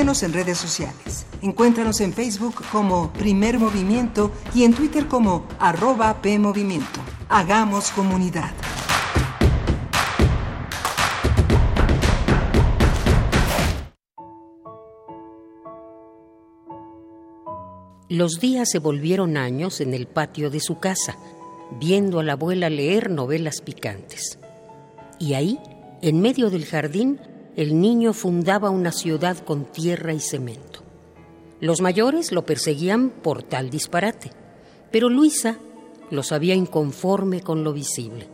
[0.00, 1.26] Síguenos en redes sociales.
[1.42, 7.00] Encuéntranos en Facebook como Primer Movimiento y en Twitter como arroba PMovimiento.
[7.28, 8.50] Hagamos comunidad.
[18.08, 21.18] Los días se volvieron años en el patio de su casa,
[21.78, 24.38] viendo a la abuela leer novelas picantes.
[25.18, 25.60] Y ahí,
[26.00, 27.20] en medio del jardín,
[27.56, 30.80] el niño fundaba una ciudad con tierra y cemento.
[31.60, 34.30] Los mayores lo perseguían por tal disparate,
[34.90, 35.58] pero Luisa
[36.10, 38.28] lo sabía inconforme con lo visible.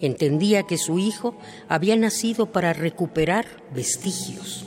[0.00, 1.36] Entendía que su hijo
[1.68, 4.64] había nacido para recuperar vestigios.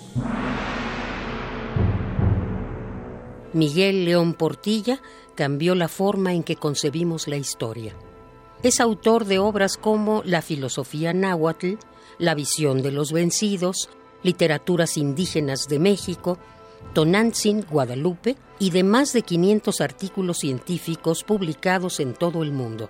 [3.54, 5.02] Miguel León Portilla
[5.36, 7.96] cambió la forma en que concebimos la historia.
[8.64, 11.76] Es autor de obras como La filosofía náhuatl,
[12.22, 13.90] La visión de los vencidos,
[14.22, 16.38] Literaturas indígenas de México,
[16.94, 22.90] Tonantzin, Guadalupe y de más de 500 artículos científicos publicados en todo el mundo.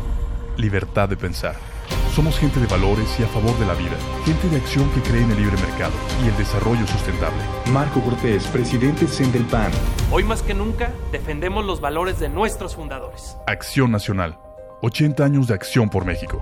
[0.55, 1.70] libertad de pensar.
[2.15, 5.23] Somos gente de valores y a favor de la vida, gente de acción que cree
[5.23, 7.41] en el libre mercado y el desarrollo sustentable.
[7.71, 9.71] Marco Cortés, presidente del PAN.
[10.11, 13.37] Hoy más que nunca defendemos los valores de nuestros fundadores.
[13.47, 14.37] Acción Nacional.
[14.81, 16.41] 80 años de acción por México.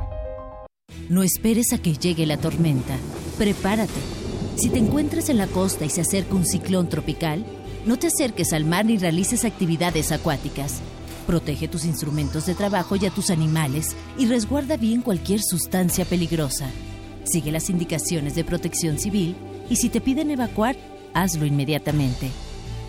[1.09, 2.95] No esperes a que llegue la tormenta.
[3.37, 3.99] Prepárate.
[4.55, 7.45] Si te encuentras en la costa y se acerca un ciclón tropical,
[7.85, 10.81] no te acerques al mar ni realices actividades acuáticas.
[11.29, 16.71] Protege tus instrumentos de trabajo y a tus animales y resguarda bien cualquier sustancia peligrosa.
[17.23, 19.35] Sigue las indicaciones de protección civil
[19.69, 20.75] y si te piden evacuar,
[21.13, 22.31] hazlo inmediatamente.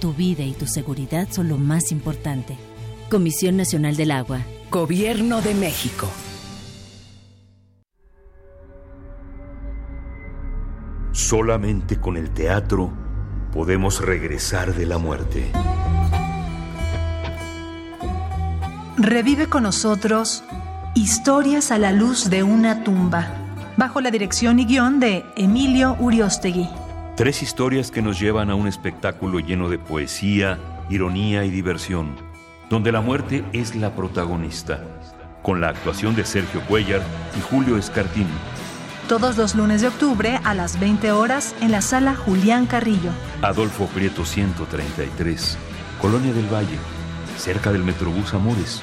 [0.01, 2.57] Tu vida y tu seguridad son lo más importante.
[3.11, 4.41] Comisión Nacional del Agua.
[4.70, 6.09] Gobierno de México.
[11.12, 12.91] Solamente con el teatro
[13.53, 15.53] podemos regresar de la muerte.
[19.03, 20.45] Revive con nosotros
[20.95, 23.29] Historias a la luz de una tumba,
[23.79, 26.69] bajo la dirección y guion de Emilio Uriostegui.
[27.17, 30.59] Tres historias que nos llevan a un espectáculo lleno de poesía,
[30.91, 32.15] ironía y diversión,
[32.69, 34.85] donde la muerte es la protagonista,
[35.43, 37.01] con la actuación de Sergio Cuellar
[37.39, 38.29] y Julio Escartín.
[39.09, 43.13] Todos los lunes de octubre a las 20 horas en la sala Julián Carrillo.
[43.41, 45.57] Adolfo Prieto 133,
[46.03, 46.77] Colonia del Valle,
[47.39, 48.83] cerca del Metrobús Amores.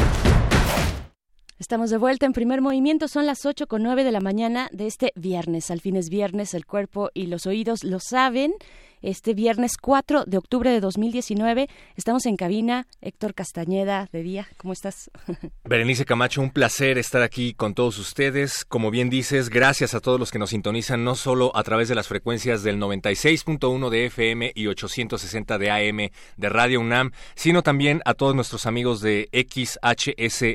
[1.61, 4.87] Estamos de vuelta en primer movimiento, son las 8 con 9 de la mañana de
[4.87, 5.69] este viernes.
[5.69, 8.55] Al fin es viernes, el cuerpo y los oídos lo saben.
[9.01, 12.85] Este viernes 4 de octubre de 2019 estamos en cabina.
[13.01, 15.09] Héctor Castañeda, de día, ¿cómo estás?
[15.63, 18.63] Berenice Camacho, un placer estar aquí con todos ustedes.
[18.63, 21.95] Como bien dices, gracias a todos los que nos sintonizan, no solo a través de
[21.95, 28.03] las frecuencias del 96.1 de FM y 860 de AM de Radio UNAM, sino también
[28.05, 30.53] a todos nuestros amigos de XHSBFM,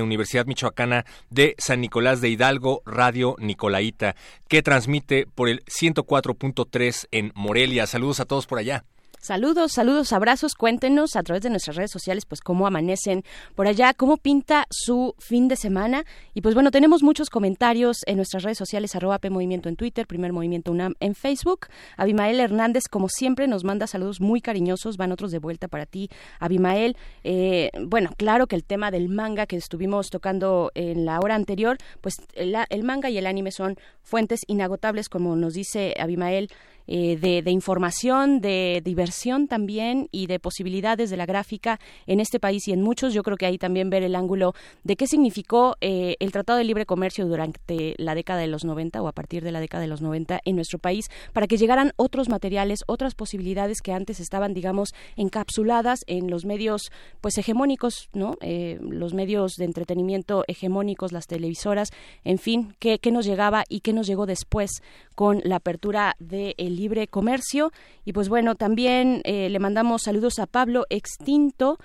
[0.00, 4.16] Universidad Michoacana de San Nicolás de Hidalgo, Radio Nicolaita,
[4.48, 7.86] que transmite por el 104.3 en Morelia.
[7.86, 8.84] Saludos a todos por allá.
[9.20, 10.54] Saludos, saludos, abrazos.
[10.54, 13.24] Cuéntenos a través de nuestras redes sociales, pues cómo amanecen
[13.56, 16.04] por allá, cómo pinta su fin de semana.
[16.34, 20.06] Y pues bueno, tenemos muchos comentarios en nuestras redes sociales, arroba P Movimiento en Twitter,
[20.06, 21.66] Primer Movimiento UNAM en Facebook.
[21.96, 24.96] Abimael Hernández, como siempre, nos manda saludos muy cariñosos.
[24.96, 26.08] Van otros de vuelta para ti,
[26.38, 26.96] Abimael.
[27.24, 31.76] Eh, bueno, claro que el tema del manga que estuvimos tocando en la hora anterior,
[32.00, 36.50] pues el, el manga y el anime son fuentes inagotables, como nos dice Abimael.
[36.90, 42.40] Eh, de, de, información, de diversión también y de posibilidades de la gráfica en este
[42.40, 43.12] país y en muchos.
[43.12, 46.64] Yo creo que ahí también ver el ángulo de qué significó eh, el Tratado de
[46.64, 49.88] Libre Comercio durante la década de los 90 o a partir de la década de
[49.88, 54.54] los 90 en nuestro país para que llegaran otros materiales, otras posibilidades que antes estaban,
[54.54, 58.36] digamos, encapsuladas en los medios pues hegemónicos, ¿no?
[58.40, 61.90] Eh, los medios de entretenimiento hegemónicos, las televisoras,
[62.24, 64.70] en fin, qué, qué nos llegaba y qué nos llegó después
[65.14, 67.72] con la apertura del de libre comercio.
[68.04, 71.78] Y pues bueno, también eh, le mandamos saludos a Pablo Extinto.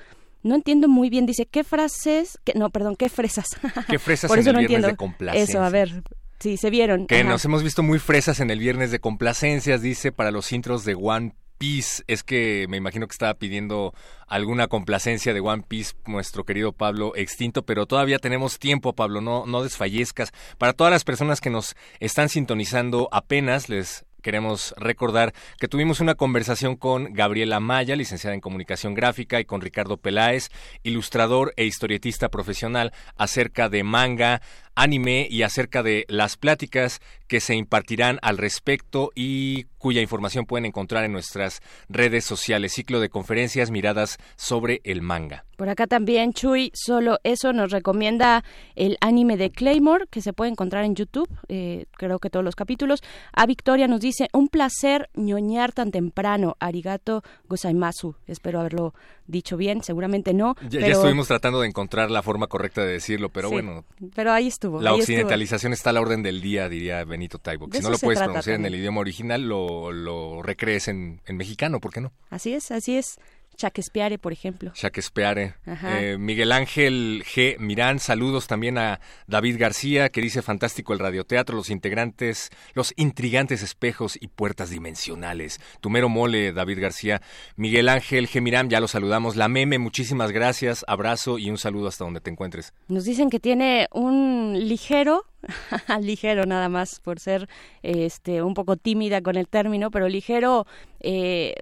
[0.44, 2.38] No entiendo muy bien, dice, ¿qué frases?
[2.44, 3.48] Qué, no, perdón, ¿qué fresas?
[3.90, 4.88] ¿Qué fresas Por eso en el no viernes entiendo.
[4.88, 5.44] de complacencia?
[5.52, 6.04] Eso, a ver,
[6.40, 7.08] sí, se vieron.
[7.08, 7.30] Que Ajá.
[7.30, 10.96] nos hemos visto muy fresas en el viernes de complacencias, dice, para los intros de
[10.96, 12.04] One Piece.
[12.08, 13.94] Es que me imagino que estaba pidiendo
[14.28, 19.46] alguna complacencia de One Piece nuestro querido Pablo Extinto, pero todavía tenemos tiempo, Pablo, no,
[19.46, 20.34] no desfallezcas.
[20.58, 26.16] Para todas las personas que nos están sintonizando apenas, les queremos recordar que tuvimos una
[26.16, 30.50] conversación con Gabriela Maya, licenciada en Comunicación Gráfica, y con Ricardo Peláez,
[30.82, 34.42] ilustrador e historietista profesional, acerca de manga,
[34.76, 40.66] anime y acerca de las pláticas que se impartirán al respecto y cuya información pueden
[40.66, 42.74] encontrar en nuestras redes sociales.
[42.74, 45.44] Ciclo de conferencias miradas sobre el manga.
[45.58, 48.44] Por acá también Chuy, solo eso nos recomienda
[48.76, 52.56] el anime de Claymore que se puede encontrar en YouTube, eh, creo que todos los
[52.56, 53.02] capítulos.
[53.34, 58.16] A Victoria nos dice, un placer ñoñar tan temprano, arigato gozaimasu.
[58.28, 58.94] Espero haberlo
[59.28, 60.56] dicho bien, seguramente no.
[60.64, 63.86] Ya, pero, ya estuvimos tratando de encontrar la forma correcta de decirlo, pero Sí, bueno,
[64.16, 64.82] Pero ahí estuvo.
[64.82, 65.02] la estuvo.
[65.02, 67.68] occidentalización está a la orden del día, diría Benito Taibo.
[67.72, 71.80] Si no lo puedes pronunciar en el idioma original, lo, lo recrees en, en mexicano,
[71.80, 72.12] ¿por qué no?
[72.30, 73.18] Así es, así es.
[73.58, 74.72] Shakespeare, por ejemplo.
[74.76, 75.56] Shakespeare.
[75.66, 77.58] Eh, Miguel Ángel G.
[77.60, 83.64] Mirán, saludos también a David García, que dice fantástico el radioteatro, los integrantes, los intrigantes
[83.64, 85.60] espejos y puertas dimensionales.
[85.82, 87.22] Tu mero mole, David García.
[87.56, 88.42] Miguel Ángel G.
[88.42, 89.36] Mirán, ya lo saludamos.
[89.36, 92.74] La meme, muchísimas gracias, abrazo y un saludo hasta donde te encuentres.
[92.88, 95.26] Nos dicen que tiene un ligero,
[96.02, 97.48] ligero nada más por ser
[97.82, 100.66] este un poco tímida con el término, pero ligero
[101.00, 101.56] eh,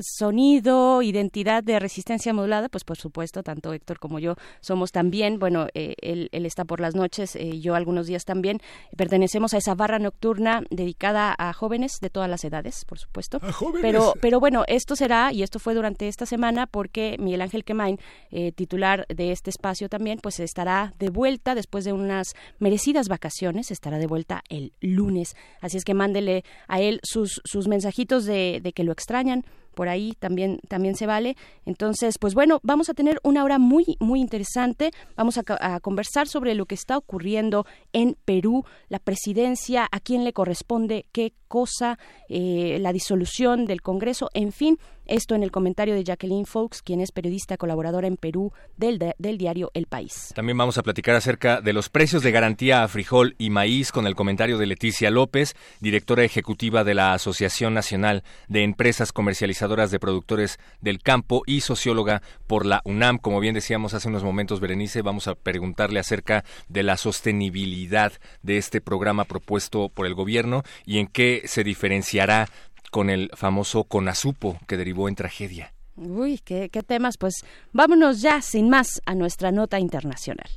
[0.00, 5.66] sonido, identidad de resistencia modulada, pues por supuesto, tanto Héctor como yo somos también, bueno,
[5.74, 8.60] eh, él, él está por las noches, eh, yo algunos días también,
[8.96, 13.40] pertenecemos a esa barra nocturna dedicada a jóvenes de todas las edades, por supuesto.
[13.52, 13.82] jóvenes.
[13.82, 17.98] Pero, pero bueno, esto será, y esto fue durante esta semana, porque Miguel Ángel Quemain,
[18.30, 23.70] eh, titular de este espacio también, pues estará de vuelta después de unas merecidas vacaciones,
[23.70, 25.36] estará de vuelta el lunes.
[25.60, 29.44] Así es que mándele a él sus, sus mensajitos de, de que lo extrañan,
[29.76, 31.36] por ahí también también se vale.
[31.66, 34.90] Entonces, pues bueno, vamos a tener una hora muy muy interesante.
[35.16, 40.32] Vamos a, conversar sobre lo que está ocurriendo en Perú, la presidencia, a quién le
[40.32, 41.98] corresponde qué cosa,
[42.30, 47.00] eh, la disolución del Congreso, en fin, esto en el comentario de Jacqueline Fox, quien
[47.00, 50.32] es periodista colaboradora en Perú del, de- del diario El País.
[50.34, 54.06] También vamos a platicar acerca de los precios de garantía a frijol y maíz con
[54.06, 59.98] el comentario de Leticia López, directora ejecutiva de la Asociación Nacional de Empresas Comercializadoras de
[59.98, 63.18] Productores del Campo y socióloga por la UNAM.
[63.18, 68.12] Como bien decíamos hace unos momentos, Berenice, vamos a preguntarle acerca de la sostenibilidad
[68.42, 72.48] de este programa propuesto por el gobierno y en qué se diferenciará
[72.96, 75.74] con el famoso CONASUPO que derivó en tragedia.
[75.96, 80.48] Uy, qué, qué temas, pues vámonos ya sin más a nuestra nota internacional.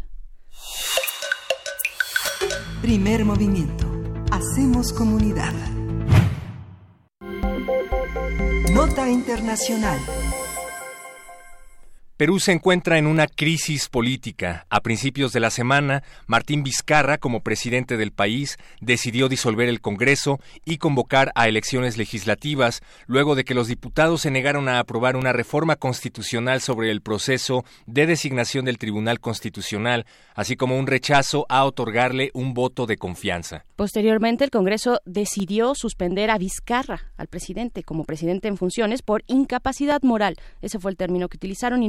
[2.81, 3.91] Primer movimiento.
[4.31, 5.51] Hacemos comunidad.
[8.71, 9.99] Nota internacional.
[12.19, 14.65] Perú se encuentra en una crisis política.
[14.69, 20.41] A principios de la semana, Martín Vizcarra, como presidente del país, decidió disolver el Congreso
[20.65, 25.31] y convocar a elecciones legislativas, luego de que los diputados se negaron a aprobar una
[25.31, 30.05] reforma constitucional sobre el proceso de designación del Tribunal Constitucional,
[30.35, 33.63] así como un rechazo a otorgarle un voto de confianza.
[33.77, 40.01] Posteriormente, el Congreso decidió suspender a Vizcarra, al presidente, como presidente en funciones por incapacidad
[40.01, 40.35] moral.
[40.61, 41.87] Ese fue el término que utilizaron y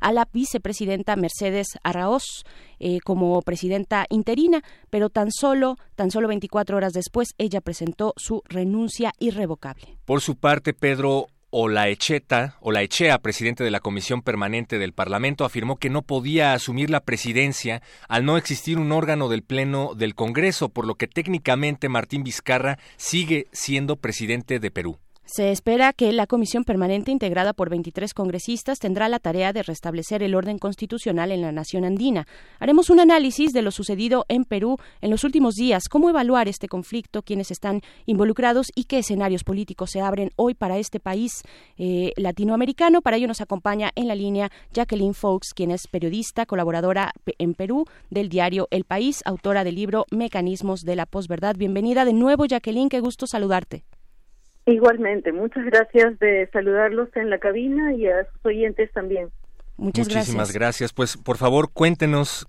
[0.00, 2.44] a la vicepresidenta Mercedes Arraoz
[2.78, 8.42] eh, como presidenta interina, pero tan solo, tan solo 24 horas después, ella presentó su
[8.48, 9.98] renuncia irrevocable.
[10.04, 16.02] Por su parte, Pedro Olaechea, presidente de la Comisión Permanente del Parlamento, afirmó que no
[16.02, 20.94] podía asumir la presidencia al no existir un órgano del Pleno del Congreso, por lo
[20.94, 24.98] que técnicamente Martín Vizcarra sigue siendo presidente de Perú.
[25.32, 30.24] Se espera que la comisión permanente integrada por 23 congresistas tendrá la tarea de restablecer
[30.24, 32.26] el orden constitucional en la nación andina.
[32.58, 36.66] Haremos un análisis de lo sucedido en Perú en los últimos días, cómo evaluar este
[36.66, 41.44] conflicto, quiénes están involucrados y qué escenarios políticos se abren hoy para este país
[41.78, 43.00] eh, latinoamericano.
[43.00, 47.84] Para ello nos acompaña en la línea Jacqueline Fox, quien es periodista, colaboradora en Perú
[48.10, 51.54] del diario El País, autora del libro Mecanismos de la posverdad.
[51.56, 53.84] Bienvenida de nuevo, Jacqueline, qué gusto saludarte.
[54.70, 59.30] Igualmente, muchas gracias de saludarlos en la cabina y a sus oyentes también.
[59.76, 60.92] Muchas Muchísimas gracias.
[60.92, 62.46] Pues, por favor, cuéntenos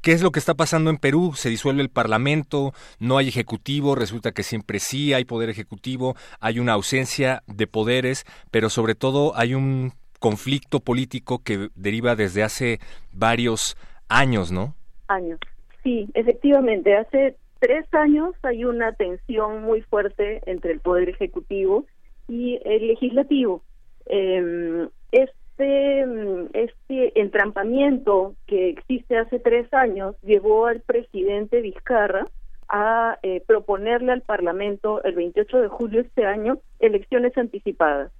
[0.00, 1.32] qué es lo que está pasando en Perú.
[1.34, 6.60] Se disuelve el Parlamento, no hay ejecutivo, resulta que siempre sí hay poder ejecutivo, hay
[6.60, 12.78] una ausencia de poderes, pero sobre todo hay un conflicto político que deriva desde hace
[13.12, 13.76] varios
[14.08, 14.74] años, ¿no?
[15.08, 15.40] Años.
[15.82, 21.86] Sí, efectivamente, hace tres años hay una tensión muy fuerte entre el Poder Ejecutivo
[22.28, 23.62] y el Legislativo.
[24.04, 26.04] Eh, este,
[26.52, 32.26] este entrampamiento que existe hace tres años llevó al presidente Vizcarra
[32.68, 38.12] a eh, proponerle al Parlamento el 28 de julio de este año elecciones anticipadas.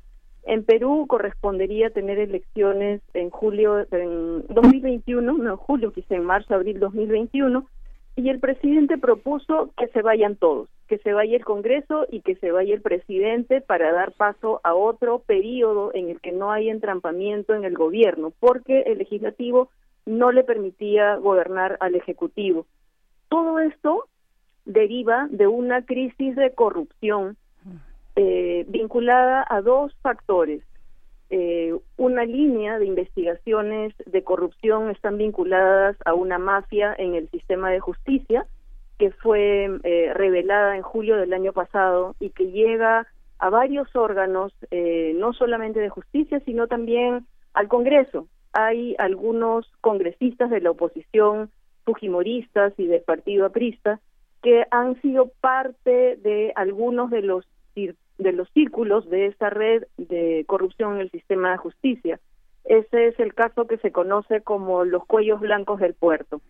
[0.45, 6.81] En Perú correspondería tener elecciones en julio, en 2021, no julio, quizá en marzo, abril
[6.81, 7.66] 2021,
[8.16, 12.36] y el presidente propuso que se vayan todos, que se vaya el Congreso y que
[12.36, 16.69] se vaya el presidente para dar paso a otro periodo en el que no hay
[16.69, 19.69] entrampamiento en el gobierno, porque el legislativo
[20.07, 22.66] no le permitía gobernar al Ejecutivo.
[23.28, 24.07] Todo esto
[24.65, 27.36] deriva de una crisis de corrupción
[28.16, 30.62] eh, vinculada a dos factores.
[31.31, 37.71] Eh, una línea de investigaciones de corrupción están vinculadas a una mafia en el sistema
[37.71, 38.47] de justicia
[38.99, 43.07] que fue eh, revelada en julio del año pasado y que llega
[43.39, 48.29] a varios órganos, eh, no solamente de justicia, sino también al Congreso.
[48.53, 51.51] Hay algunos congresistas de la oposición,
[51.85, 54.01] fujimoristas y del partido aprista,
[54.43, 57.47] que han sido parte de algunos de los
[58.19, 62.20] de los círculos de esa red de corrupción en el sistema de justicia.
[62.65, 66.41] Ese es el caso que se conoce como los cuellos blancos del puerto.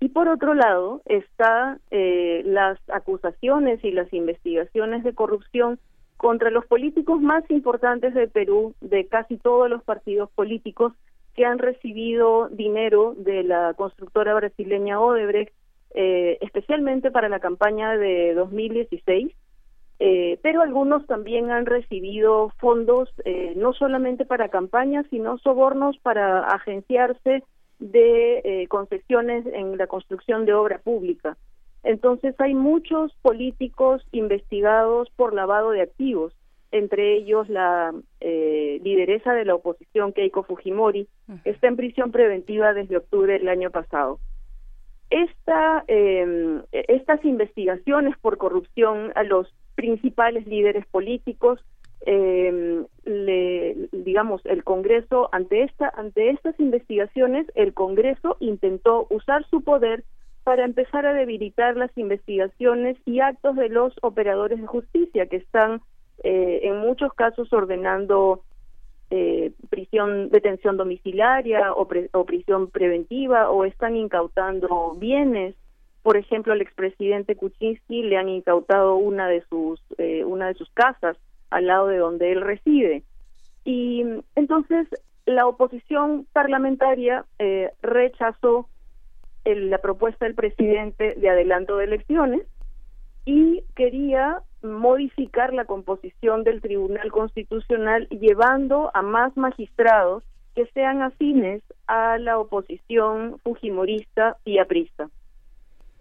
[0.00, 5.78] Y por otro lado está eh, las acusaciones y las investigaciones de corrupción
[6.16, 10.92] contra los políticos más importantes de Perú, de casi todos los partidos políticos
[11.34, 15.52] que han recibido dinero de la constructora brasileña Odebrecht,
[15.94, 19.32] eh, especialmente para la campaña de 2016.
[20.00, 26.40] Eh, pero algunos también han recibido fondos eh, no solamente para campañas, sino sobornos para
[26.40, 27.44] agenciarse
[27.78, 31.36] de eh, concesiones en la construcción de obra pública.
[31.82, 36.32] Entonces hay muchos políticos investigados por lavado de activos,
[36.72, 41.06] entre ellos la eh, lideresa de la oposición, Keiko Fujimori,
[41.44, 44.18] que está en prisión preventiva desde octubre del año pasado.
[45.10, 51.64] Esta, eh, estas investigaciones por corrupción a los principales líderes políticos,
[52.06, 59.62] eh, le, digamos, el Congreso, ante, esta, ante estas investigaciones, el Congreso intentó usar su
[59.62, 60.04] poder
[60.44, 65.80] para empezar a debilitar las investigaciones y actos de los operadores de justicia que están
[66.22, 68.42] eh, en muchos casos ordenando
[69.10, 75.54] eh, prisión, detención domiciliaria o, pre- o prisión preventiva o están incautando bienes.
[76.04, 80.68] Por ejemplo, al expresidente Kuczynski le han incautado una de sus eh, una de sus
[80.72, 81.16] casas
[81.48, 83.02] al lado de donde él reside.
[83.64, 84.04] Y
[84.36, 84.86] entonces
[85.24, 88.68] la oposición parlamentaria eh, rechazó
[89.44, 92.42] el- la propuesta del presidente de adelanto de elecciones
[93.24, 100.22] y quería modificar la composición del Tribunal Constitucional llevando a más magistrados
[100.54, 105.08] que sean afines a la oposición fujimorista y aprista.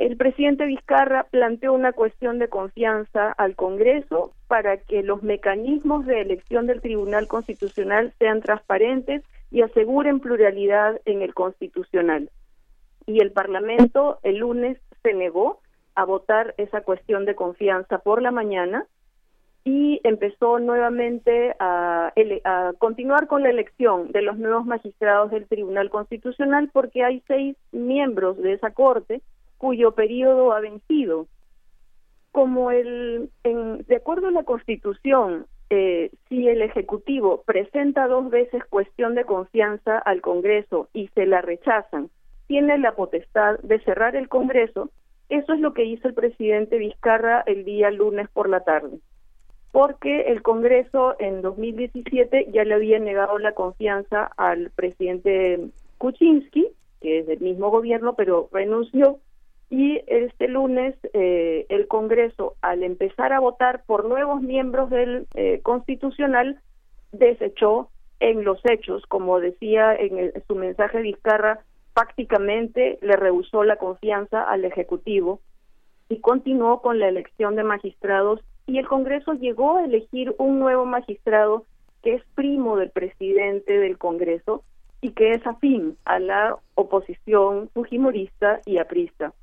[0.03, 6.19] El presidente Vizcarra planteó una cuestión de confianza al Congreso para que los mecanismos de
[6.19, 12.29] elección del Tribunal Constitucional sean transparentes y aseguren pluralidad en el Constitucional.
[13.05, 15.61] Y el Parlamento el lunes se negó
[15.95, 18.85] a votar esa cuestión de confianza por la mañana
[19.63, 22.11] y empezó nuevamente a,
[22.43, 27.55] a continuar con la elección de los nuevos magistrados del Tribunal Constitucional porque hay seis
[27.71, 29.21] miembros de esa Corte
[29.63, 31.25] cuyo periodo ha vencido.
[32.33, 38.61] Como el, en- de acuerdo a la Constitución, eh, si el Ejecutivo presenta dos veces
[38.65, 42.09] cuestión de confianza al Congreso y se la rechazan,
[42.47, 44.89] tiene la potestad de cerrar el Congreso.
[45.29, 48.97] Eso es lo que hizo el presidente Vizcarra el día lunes por la tarde,
[49.71, 55.69] porque el Congreso en 2017 ya le había negado la confianza al presidente
[55.99, 56.67] Kuczynski,
[56.99, 59.19] que es del mismo gobierno, pero renunció,
[59.73, 65.61] y este lunes eh, el Congreso, al empezar a votar por nuevos miembros del eh,
[65.63, 66.59] Constitucional,
[67.11, 67.89] desechó
[68.19, 71.61] en los hechos, como decía en, el- su mensaje Vizcarra,
[71.95, 75.39] prácticamente le rehusó la confianza al Ejecutivo
[76.07, 80.85] y continuó con la elección de magistrados y el Congreso llegó a elegir un nuevo
[80.85, 81.65] magistrado
[82.03, 84.63] que es primo del presidente del Congreso
[85.01, 89.33] y que es afín a la oposición fujimorista y aprista.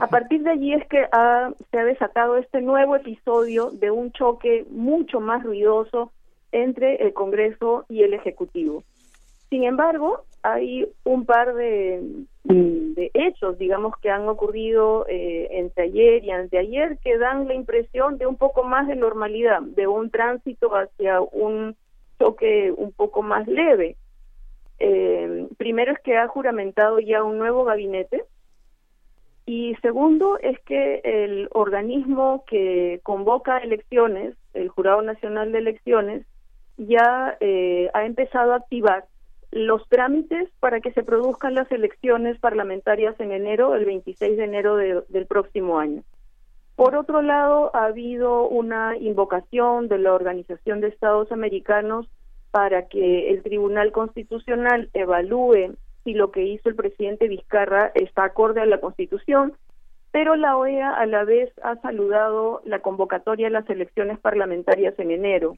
[0.00, 4.10] A partir de allí es que ha- se ha desatado este nuevo episodio de un
[4.12, 6.10] choque mucho más ruidoso
[6.50, 8.82] entre el Congreso y el Ejecutivo.
[9.48, 12.00] Sin embargo, hay un par de,
[12.44, 18.18] de hechos, digamos, que han ocurrido eh, entre ayer y anteayer que dan la impresión
[18.18, 21.76] de un poco más de normalidad, de un tránsito hacia un
[22.18, 23.96] choque un poco más leve.
[24.78, 28.24] Eh, primero es que ha juramentado ya un nuevo gabinete
[29.46, 36.26] y segundo es que el organismo que convoca elecciones, el Jurado Nacional de Elecciones,
[36.76, 39.04] ya eh, ha empezado a activar
[39.52, 44.76] los trámites para que se produzcan las elecciones parlamentarias en enero, el 26 de enero
[44.76, 46.02] de- del próximo año.
[46.74, 52.06] Por otro lado, ha habido una invocación de la Organización de Estados Americanos
[52.50, 55.76] para que el Tribunal Constitucional evalúe
[56.06, 59.54] si lo que hizo el presidente Vizcarra está acorde a la Constitución,
[60.12, 65.10] pero la OEA a la vez ha saludado la convocatoria a las elecciones parlamentarias en
[65.10, 65.56] enero.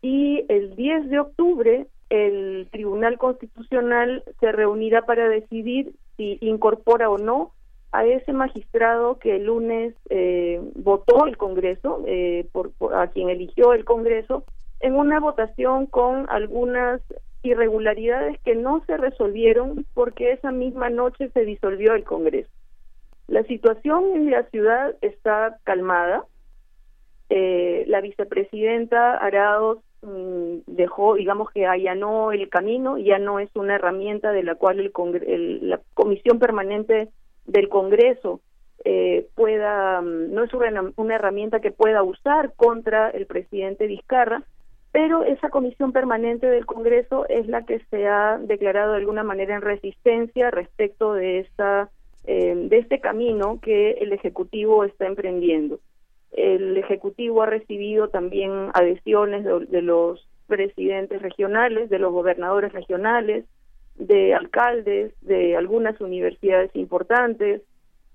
[0.00, 7.18] Y el 10 de octubre el Tribunal Constitucional se reunirá para decidir si incorpora o
[7.18, 7.52] no
[7.92, 13.74] a ese magistrado que el lunes eh, votó el Congreso, eh, por, a quien eligió
[13.74, 14.44] el Congreso,
[14.80, 17.02] en una votación con algunas
[17.42, 22.50] irregularidades que no se resolvieron porque esa misma noche se disolvió el Congreso.
[23.28, 26.24] La situación en la ciudad está calmada.
[27.28, 33.74] Eh, la vicepresidenta Arados mm, dejó, digamos que allanó el camino, ya no es una
[33.74, 34.92] herramienta de la cual el
[35.26, 37.08] el- la Comisión Permanente
[37.46, 38.40] del Congreso
[38.84, 44.44] eh, pueda, mm, no es una, una herramienta que pueda usar contra el presidente Vizcarra,
[44.96, 49.54] pero esa comisión permanente del Congreso es la que se ha declarado de alguna manera
[49.54, 51.90] en resistencia respecto de esta
[52.24, 55.80] eh, de este camino que el ejecutivo está emprendiendo.
[56.32, 63.44] El ejecutivo ha recibido también adhesiones de, de los presidentes regionales, de los gobernadores regionales,
[63.96, 67.60] de alcaldes, de algunas universidades importantes,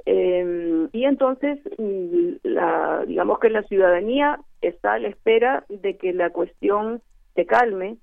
[0.06, 6.14] eh, y entonces, mm, la, digamos que la ciudadanía está a la espera de que
[6.14, 7.02] la cuestión
[7.36, 7.98] se calme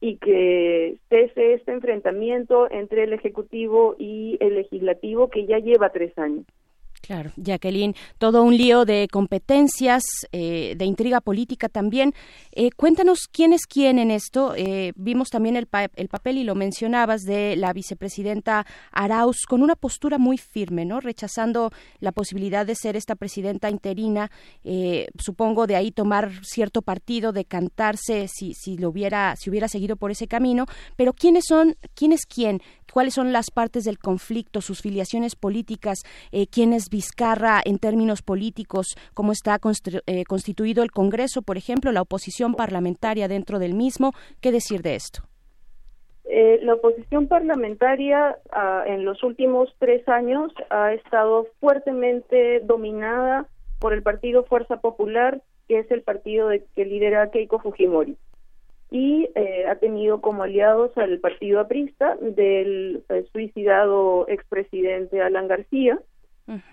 [0.00, 6.16] y que cese este enfrentamiento entre el Ejecutivo y el Legislativo que ya lleva tres
[6.18, 6.44] años.
[7.12, 10.02] Claro, Jacqueline, todo un lío de competencias,
[10.32, 12.14] eh, de intriga política también.
[12.52, 14.54] Eh, cuéntanos quién es quién en esto.
[14.56, 19.62] Eh, vimos también el, pa- el papel, y lo mencionabas, de la vicepresidenta Arauz con
[19.62, 21.00] una postura muy firme, ¿no?
[21.00, 21.70] Rechazando
[22.00, 24.30] la posibilidad de ser esta presidenta interina.
[24.64, 29.96] eh, supongo de ahí tomar cierto partido, decantarse si, si lo hubiera, si hubiera seguido
[29.96, 30.64] por ese camino.
[30.96, 35.98] Pero quiénes son, quién es quién, cuáles son las partes del conflicto, sus filiaciones políticas,
[36.30, 39.58] eh, quién es Vizcarra en términos políticos, cómo está
[40.06, 44.12] eh, constituido el Congreso, por ejemplo, la oposición parlamentaria dentro del mismo.
[44.40, 45.22] ¿Qué decir de esto?
[46.24, 53.46] Eh, la oposición parlamentaria ah, en los últimos tres años ha estado fuertemente dominada
[53.80, 58.16] por el partido Fuerza Popular, que es el partido de- que lidera Keiko Fujimori.
[58.92, 65.98] Y eh, ha tenido como aliados al partido aprista del eh, suicidado expresidente Alan García,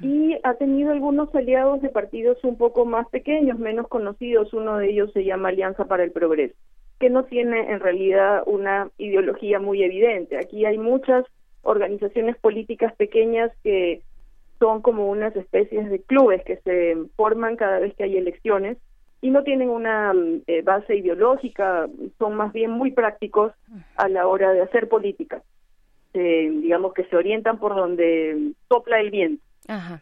[0.02, 4.52] y ha tenido algunos aliados de partidos un poco más pequeños, menos conocidos.
[4.52, 6.56] Uno de ellos se llama Alianza para el Progreso,
[7.00, 10.38] que no tiene en realidad una ideología muy evidente.
[10.38, 11.24] Aquí hay muchas
[11.62, 14.02] organizaciones políticas pequeñas que
[14.60, 18.78] son como unas especies de clubes que se forman cada vez que hay elecciones
[19.22, 21.88] y no tienen una mm, eh, base ideológica,
[22.18, 23.54] son más bien muy prácticos
[23.96, 25.42] a la hora de hacer política.
[26.14, 29.44] Eh, digamos que se orientan por donde sopla el viento.
[29.68, 30.02] Ajá.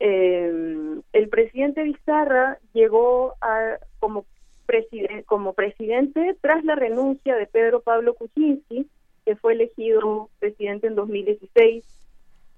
[0.00, 4.26] Eh, el presidente Vizcarra llegó a, como,
[5.26, 8.88] como presidente tras la renuncia de Pedro Pablo Kuczynski,
[9.24, 11.84] que fue elegido presidente en 2016.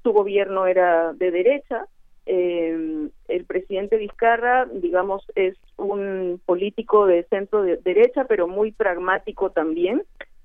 [0.03, 1.87] Su gobierno era de derecha.
[2.27, 9.51] Eh, el presidente Vizcarra, digamos, es un político de centro de derecha, pero muy pragmático
[9.51, 10.03] también.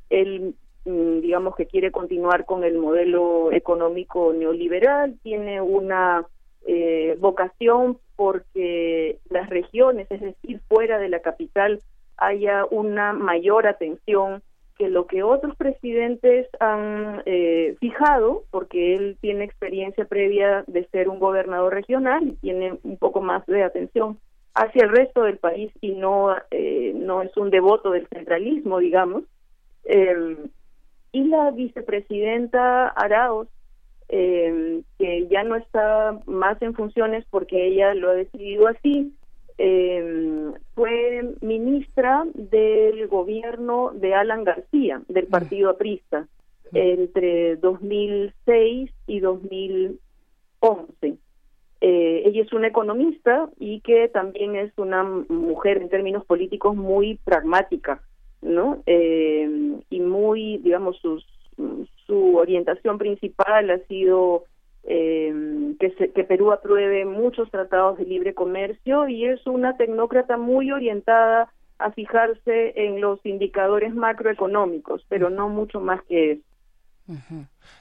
[0.10, 0.56] Él
[0.86, 6.26] mm, digamos que quiere continuar con el modelo económico neoliberal, tiene una
[6.66, 11.82] eh, vocación porque las regiones, es decir, fuera de la capital,
[12.18, 14.44] haya una mayor atención
[14.78, 21.10] que lo que otros presidentes han eh, fijado, porque él tiene experiencia previa de ser
[21.10, 24.18] un gobernador regional y tiene un poco más de atención
[24.56, 29.24] hacia el resto del país y no eh, no es un devoto del centralismo, digamos.
[29.86, 30.38] Eh,
[31.12, 33.48] y la vicepresidenta Arauz,
[34.10, 39.14] eh, que ya no está más en funciones porque ella lo ha decidido así,
[39.58, 46.28] eh, fue ministra del gobierno de Alan García, del partido aprista,
[46.74, 51.18] entre 2006 y 2011.
[51.82, 57.20] Eh, ella es una economista y que también es una mujer en términos políticos muy
[57.26, 58.02] pragmática,
[58.42, 58.82] ¿no?
[58.86, 61.26] Eh, y muy, digamos, sus,
[62.08, 64.46] su orientación principal ha sido
[65.98, 71.52] se- que Perú apruebe muchos tratados de libre comercio y es una tecnócrata muy orientada
[71.80, 76.44] a fijarse en los indicadores macroeconómicos, pero no mucho más que eso.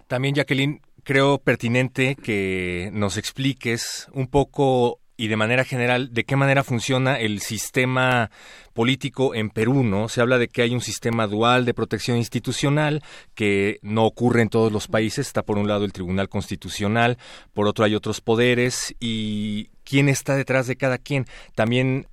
[0.09, 6.37] También, Jacqueline, creo pertinente que nos expliques un poco y de manera general de qué
[6.37, 8.31] manera funciona el sistema
[8.73, 10.09] político en Perú, ¿no?
[10.09, 13.03] Se habla de que hay un sistema dual de protección institucional
[13.35, 15.27] que no ocurre en todos los países.
[15.27, 17.19] Está por un lado el Tribunal Constitucional,
[17.53, 21.27] por otro hay otros poderes y quién está detrás de cada quien.
[21.55, 22.07] También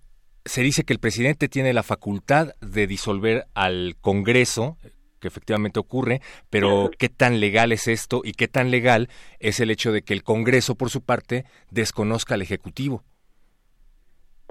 [0.45, 4.77] se dice que el presidente tiene la facultad de disolver al Congreso,
[5.19, 9.09] que efectivamente ocurre, pero ¿qué tan legal es esto y qué tan legal
[9.39, 13.03] es el hecho de que el Congreso, por su parte, desconozca al Ejecutivo?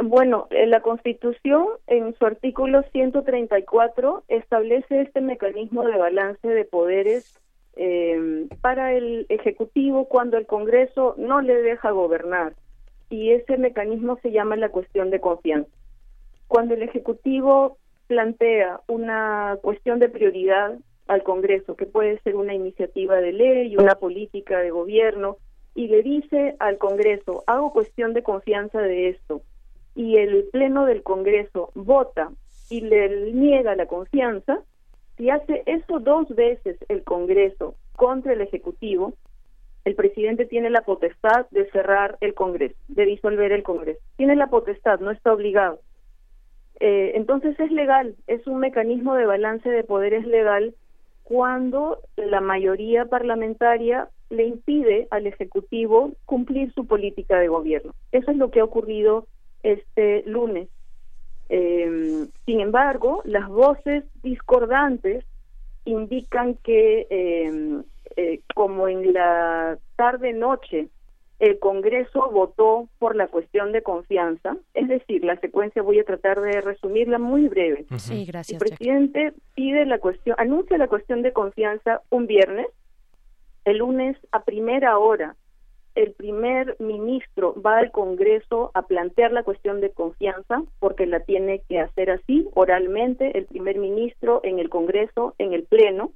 [0.01, 7.37] Bueno, eh, la Constitución en su artículo 134 establece este mecanismo de balance de poderes
[7.75, 12.55] eh, para el Ejecutivo cuando el Congreso no le deja gobernar
[13.11, 15.71] y ese mecanismo se llama la cuestión de confianza.
[16.47, 17.78] Cuando el Ejecutivo
[18.09, 20.77] plantea una cuestión de prioridad
[21.07, 25.37] al Congreso, que puede ser una iniciativa de ley, una política de gobierno,
[25.75, 29.43] y le dice al Congreso, hago cuestión de confianza de esto,
[29.95, 32.31] y el Pleno del Congreso vota
[32.71, 34.61] y le niega la confianza,
[35.17, 39.15] si hace eso dos veces el Congreso contra el Ejecutivo,
[39.85, 44.01] el presidente tiene la potestad de cerrar el Congreso, de disolver el Congreso.
[44.17, 45.81] Tiene la potestad, no está obligado.
[46.81, 50.75] Eh, entonces es legal, es un mecanismo de balance de poderes legal
[51.25, 57.93] cuando la mayoría parlamentaria le impide al Ejecutivo cumplir su política de gobierno.
[58.13, 59.27] Eso es lo que ha ocurrido
[59.63, 60.69] este lunes.
[61.49, 65.25] Eh, sin embargo, las voces discordantes
[65.85, 67.83] indican que, eh,
[68.17, 70.89] eh, como en la tarde-noche
[71.39, 76.41] el Congreso votó por la cuestión de confianza, es decir, la secuencia voy a tratar
[76.41, 77.87] de resumirla muy breve.
[77.99, 78.61] Sí, gracias.
[78.61, 82.67] El presidente pide la cuestión, anuncia la cuestión de confianza un viernes,
[83.65, 85.37] el lunes a primera hora
[85.99, 91.63] el primer ministro va al Congreso a plantear la cuestión de confianza, porque la tiene
[91.69, 96.13] que hacer así, oralmente, el primer ministro en el Congreso, en el Pleno.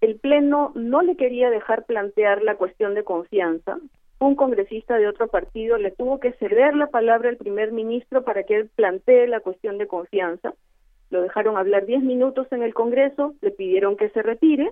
[0.00, 3.78] El Pleno no le quería dejar plantear la cuestión de confianza.
[4.20, 8.44] Un congresista de otro partido le tuvo que ceder la palabra al primer ministro para
[8.44, 10.54] que él plantee la cuestión de confianza.
[11.10, 14.70] Lo dejaron hablar diez minutos en el Congreso, le pidieron que se retire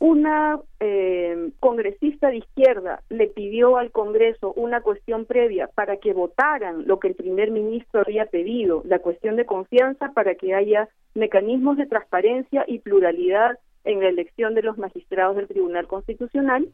[0.00, 6.86] una eh, congresista de izquierda le pidió al Congreso una cuestión previa para que votaran
[6.86, 11.76] lo que el primer ministro había pedido, la cuestión de confianza para que haya mecanismos
[11.76, 16.66] de transparencia y pluralidad en la elección de los magistrados del Tribunal Constitucional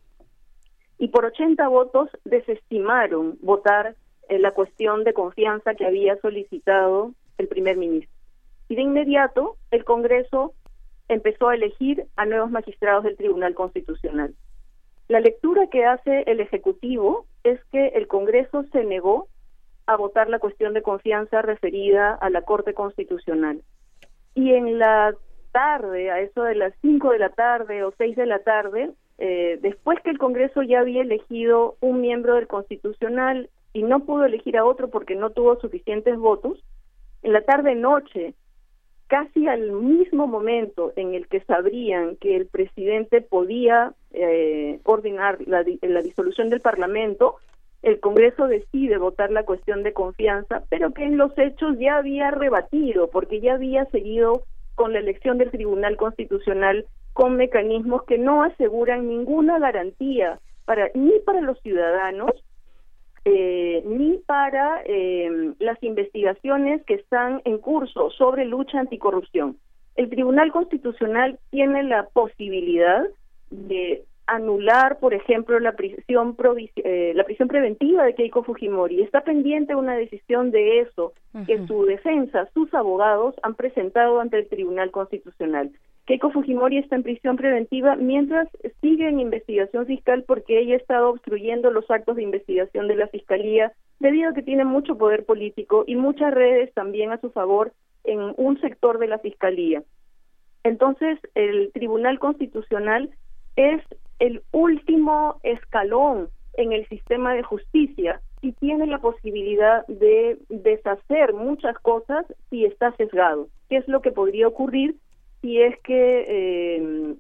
[0.99, 3.97] y por 80 votos desestimaron votar
[4.29, 8.11] eh, la cuestión de confianza que había solicitado el primer ministro.
[8.69, 10.55] Y de inmediato el Congreso
[11.09, 14.35] empezó a elegir a nuevos magistrados del Tribunal Constitucional.
[15.09, 19.29] La lectura que hace el Ejecutivo es que el Congreso se negó
[19.87, 23.63] a votar la cuestión de confianza referida a la Corte Constitucional.
[24.35, 25.15] Y en la
[25.53, 29.59] tarde, a eso de las 5 de la tarde o 6 de la tarde, eh,
[29.63, 34.57] después que el Congreso ya había elegido un miembro del Constitucional y no pudo elegir
[34.57, 36.63] a otro porque no tuvo suficientes votos,
[37.23, 38.35] en la tarde-noche
[39.07, 45.65] casi al mismo momento en el que sabrían que el presidente podía eh, ordenar la,
[45.83, 47.37] la disolución del Parlamento,
[47.83, 52.33] el Congreso decide votar la cuestión de confianza, pero que en los hechos ya había
[52.33, 54.43] rebatido, porque ya había seguido
[54.75, 56.87] con la elección del Tribunal Constitucional
[57.17, 62.31] con mecanismos que no aseguran ninguna garantía para ni para los ciudadanos
[63.25, 69.57] eh, ni para eh, las investigaciones que están en curso sobre lucha anticorrupción.
[69.95, 73.07] El Tribunal Constitucional tiene la posibilidad
[73.49, 76.37] de anular, por ejemplo, la prisión
[76.77, 79.01] eh, la prisión preventiva de Keiko Fujimori.
[79.01, 81.15] Está pendiente una decisión de eso
[81.47, 85.71] que su defensa, sus abogados han presentado ante el Tribunal Constitucional.
[86.07, 88.49] Keiko Fujimori está en prisión preventiva mientras
[88.81, 93.09] sigue en investigación fiscal porque ella ha estado obstruyendo los actos de investigación de la
[93.09, 97.73] Fiscalía debido a que tiene mucho poder político y muchas redes también a su favor
[98.05, 99.83] en un sector de la Fiscalía.
[100.63, 103.11] Entonces, el Tribunal Constitucional
[103.57, 103.83] es
[104.21, 111.77] el último escalón en el sistema de justicia y tiene la posibilidad de deshacer muchas
[111.81, 113.49] cosas si está sesgado.
[113.69, 114.95] ¿Qué es lo que podría ocurrir
[115.41, 117.15] si es que eh,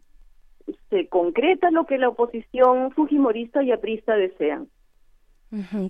[0.91, 4.69] se concreta lo que la oposición fujimorista y aprista desean.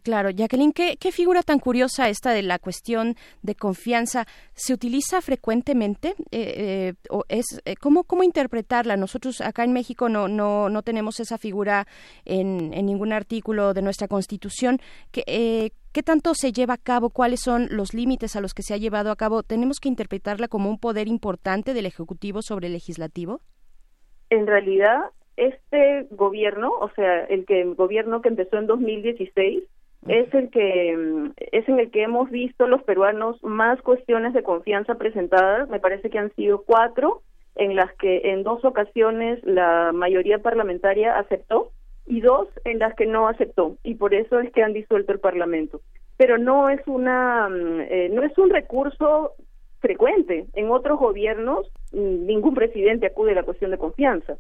[0.03, 5.23] Claro, Jacqueline, ¿qué, qué figura tan curiosa esta de la cuestión de confianza se utiliza
[5.23, 6.11] frecuentemente?
[6.31, 8.99] Eh, eh, o es, eh, ¿cómo, ¿Cómo interpretarla?
[8.99, 11.87] Nosotros acá en México no, no, no tenemos esa figura
[12.27, 14.79] en, en ningún artículo de nuestra Constitución.
[15.11, 17.09] ¿Qué, eh, ¿Qué tanto se lleva a cabo?
[17.09, 19.43] ¿Cuáles son los límites a los que se ha llevado a cabo?
[19.43, 23.41] ¿Tenemos que interpretarla como un poder importante del Ejecutivo sobre el Legislativo?
[24.29, 24.99] En realidad,
[25.39, 29.65] este gobierno, o sea, el que el gobierno que empezó en 2016,
[30.09, 34.97] es el que es en el que hemos visto los peruanos más cuestiones de confianza
[34.97, 35.71] presentadas.
[35.71, 37.23] Me parece que han sido cuatro,
[37.55, 41.73] en las que en dos ocasiones la mayoría parlamentaria aceptó
[42.07, 45.21] y dos en las que no aceptó y por eso es que han disuelto el
[45.21, 45.81] parlamento.
[46.17, 49.33] Pero no es una mm, eh, no es un recurso
[49.81, 50.47] frecuente.
[50.55, 54.37] En otros gobiernos mm, ningún presidente acude a la cuestión de confianza.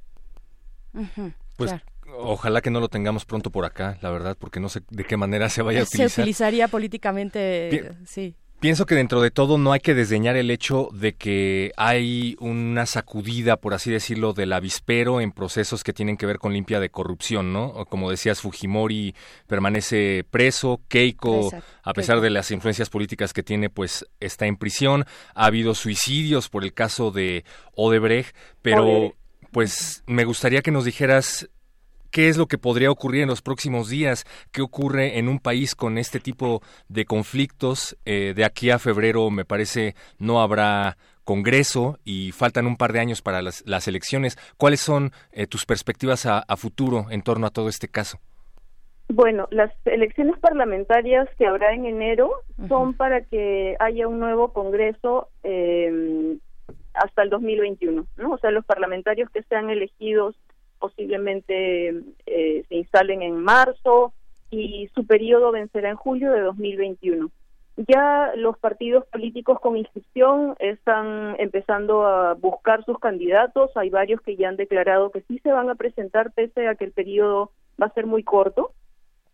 [1.56, 1.74] Pues
[2.18, 5.16] ojalá que no lo tengamos pronto por acá, la verdad, porque no sé de qué
[5.16, 6.22] manera se vaya a Se utilizar.
[6.22, 8.06] utilizaría políticamente, Bien.
[8.06, 8.34] sí.
[8.58, 12.86] Pienso que dentro de todo no hay que desdeñar el hecho de que hay una
[12.86, 16.88] sacudida, por así decirlo, del avispero en procesos que tienen que ver con limpia de
[16.88, 17.84] corrupción, ¿no?
[17.84, 19.14] Como decías, Fujimori
[19.46, 24.56] permanece preso, Keiko, Exacto, a pesar de las influencias políticas que tiene, pues está en
[24.56, 25.04] prisión.
[25.34, 29.16] Ha habido suicidios por el caso de Odebrecht, pero Odebrecht.
[29.52, 31.50] pues me gustaría que nos dijeras
[32.16, 34.24] ¿Qué es lo que podría ocurrir en los próximos días?
[34.50, 37.94] ¿Qué ocurre en un país con este tipo de conflictos?
[38.06, 43.00] Eh, de aquí a febrero, me parece, no habrá Congreso y faltan un par de
[43.00, 44.38] años para las, las elecciones.
[44.56, 48.16] ¿Cuáles son eh, tus perspectivas a, a futuro en torno a todo este caso?
[49.08, 52.30] Bueno, las elecciones parlamentarias que habrá en enero
[52.66, 56.38] son para que haya un nuevo Congreso eh,
[56.94, 58.32] hasta el 2021, ¿no?
[58.32, 60.34] O sea, los parlamentarios que sean elegidos
[60.78, 61.88] posiblemente
[62.26, 64.12] eh, se instalen en marzo
[64.50, 67.30] y su periodo vencerá en julio de 2021.
[67.88, 73.70] Ya los partidos políticos con inscripción están empezando a buscar sus candidatos.
[73.76, 76.86] Hay varios que ya han declarado que sí se van a presentar pese a que
[76.86, 77.50] el periodo
[77.80, 78.72] va a ser muy corto.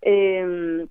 [0.00, 0.86] Eh,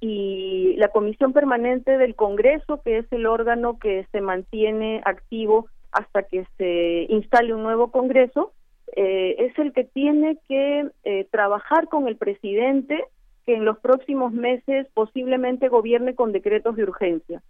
[0.00, 6.22] y la Comisión Permanente del Congreso, que es el órgano que se mantiene activo hasta
[6.24, 8.52] que se instale un nuevo Congreso,
[8.94, 13.04] eh, es el que tiene que eh, trabajar con el presidente
[13.44, 17.42] que en los próximos meses posiblemente gobierne con decretos de urgencia.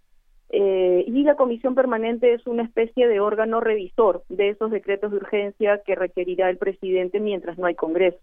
[0.49, 5.17] Eh, y la comisión permanente es una especie de órgano revisor de esos decretos de
[5.17, 8.19] urgencia que requerirá el presidente mientras no hay Congreso.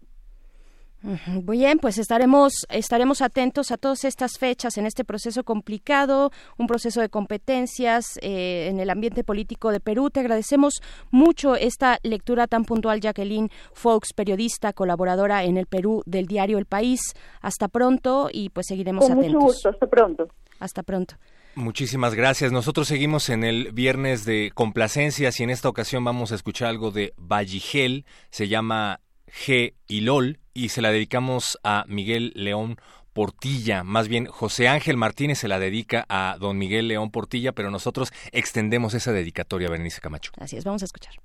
[1.05, 6.65] Muy bien, pues estaremos estaremos atentos a todas estas fechas en este proceso complicado, un
[6.65, 10.09] proceso de competencias eh, en el ambiente político de Perú.
[10.09, 16.25] Te agradecemos mucho esta lectura tan puntual, Jacqueline Fox, periodista, colaboradora en el Perú del
[16.25, 16.99] diario El País.
[17.41, 19.43] Hasta pronto y pues seguiremos Con mucho atentos.
[19.43, 20.27] gusto, hasta pronto.
[20.59, 21.15] Hasta pronto.
[21.55, 22.51] Muchísimas gracias.
[22.51, 26.91] Nosotros seguimos en el viernes de complacencias y en esta ocasión vamos a escuchar algo
[26.91, 28.05] de Valligel.
[28.29, 32.77] Se llama G y LOL y se la dedicamos a Miguel León
[33.13, 33.83] Portilla.
[33.83, 38.11] Más bien, José Ángel Martínez se la dedica a don Miguel León Portilla, pero nosotros
[38.31, 40.31] extendemos esa dedicatoria a Berenice Camacho.
[40.37, 41.15] Así es, vamos a escuchar.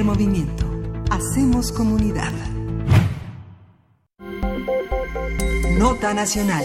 [0.00, 0.64] Movimiento.
[1.10, 2.32] Hacemos comunidad.
[5.78, 6.64] Nota nacional.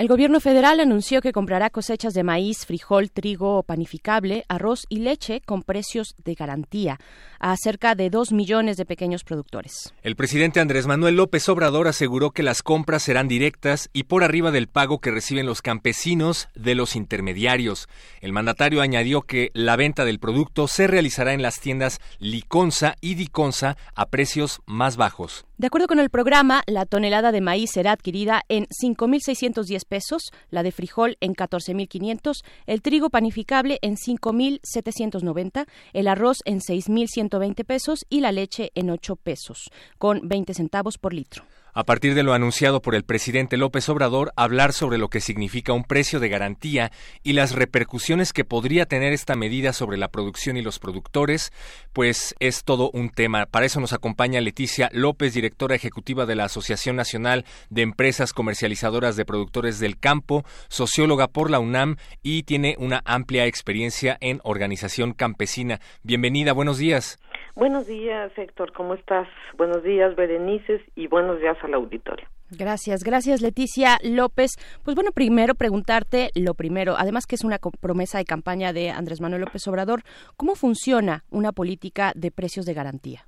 [0.00, 5.42] El gobierno federal anunció que comprará cosechas de maíz, frijol, trigo panificable, arroz y leche
[5.42, 6.98] con precios de garantía
[7.38, 9.92] a cerca de dos millones de pequeños productores.
[10.02, 14.50] El presidente Andrés Manuel López Obrador aseguró que las compras serán directas y por arriba
[14.50, 17.86] del pago que reciben los campesinos de los intermediarios.
[18.22, 23.16] El mandatario añadió que la venta del producto se realizará en las tiendas Liconza y
[23.16, 25.44] Diconza a precios más bajos.
[25.60, 30.62] De acuerdo con el programa, la tonelada de maíz será adquirida en 5.610 pesos, la
[30.62, 38.20] de frijol en 14.500, el trigo panificable en 5.790, el arroz en 6.120 pesos y
[38.20, 41.44] la leche en 8 pesos, con 20 centavos por litro.
[41.72, 45.72] A partir de lo anunciado por el presidente López Obrador, hablar sobre lo que significa
[45.72, 46.90] un precio de garantía
[47.22, 51.52] y las repercusiones que podría tener esta medida sobre la producción y los productores,
[51.92, 53.46] pues es todo un tema.
[53.46, 59.14] Para eso nos acompaña Leticia López, directora ejecutiva de la Asociación Nacional de Empresas Comercializadoras
[59.14, 65.12] de Productores del Campo, socióloga por la UNAM y tiene una amplia experiencia en organización
[65.12, 65.80] campesina.
[66.02, 67.18] Bienvenida, buenos días.
[67.54, 69.28] Buenos días, Héctor, ¿cómo estás?
[69.56, 72.26] Buenos días, Berenices, y buenos días al auditorio.
[72.50, 74.50] Gracias, gracias Leticia López.
[74.84, 79.20] Pues bueno, primero preguntarte lo primero, además que es una promesa de campaña de Andrés
[79.20, 80.02] Manuel López Obrador,
[80.36, 83.24] ¿cómo funciona una política de precios de garantía?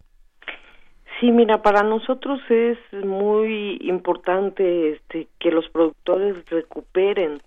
[1.20, 7.40] Sí, mira, para nosotros es muy importante este, que los productores recuperen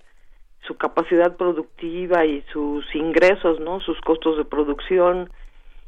[0.65, 3.81] su capacidad productiva y sus ingresos, ¿no?
[3.81, 5.29] Sus costos de producción.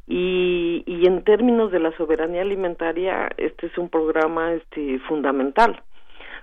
[0.08, 5.82] Y, y en términos de la soberanía alimentaria, este es un programa este, fundamental.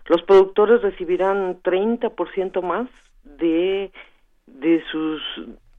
[0.05, 2.87] Los productores recibirán 30% más
[3.23, 3.91] de,
[4.45, 5.21] de sus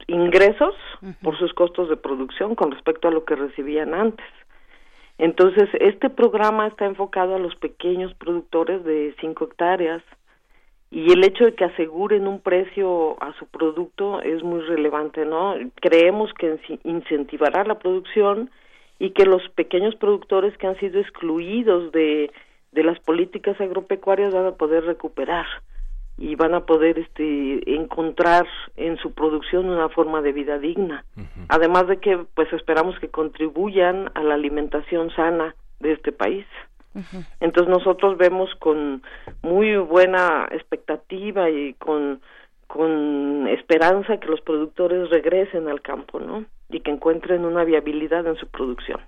[0.07, 0.75] ingresos
[1.21, 4.25] por sus costos de producción con respecto a lo que recibían antes.
[5.17, 10.03] Entonces, este programa está enfocado a los pequeños productores de 5 hectáreas
[10.89, 15.55] y el hecho de que aseguren un precio a su producto es muy relevante, ¿no?
[15.75, 18.49] Creemos que incentivará la producción
[18.97, 22.31] y que los pequeños productores que han sido excluidos de,
[22.71, 25.45] de las políticas agropecuarias van a poder recuperar
[26.17, 31.05] y van a poder este encontrar en su producción una forma de vida digna.
[31.47, 36.45] Además de que pues esperamos que contribuyan a la alimentación sana de este país.
[37.39, 39.03] Entonces nosotros vemos con
[39.41, 42.21] muy buena expectativa y con,
[42.67, 46.45] con esperanza que los productores regresen al campo, ¿no?
[46.69, 48.99] Y que encuentren una viabilidad en su producción.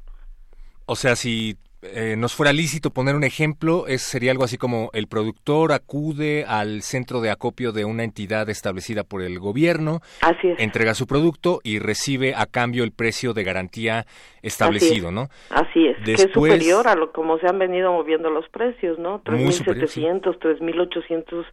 [0.86, 4.90] O sea, si eh, nos fuera lícito poner un ejemplo, es, sería algo así como
[4.94, 10.50] el productor acude al centro de acopio de una entidad establecida por el gobierno, Así
[10.50, 10.60] es.
[10.60, 14.06] entrega su producto y recibe a cambio el precio de garantía
[14.42, 15.14] establecido, Así es.
[15.14, 15.30] ¿no?
[15.50, 19.22] Así es, que es superior a lo como se han venido moviendo los precios, ¿no?
[19.26, 20.02] Muy superior, sí.
[20.02, 21.46] 3.700, 3.800,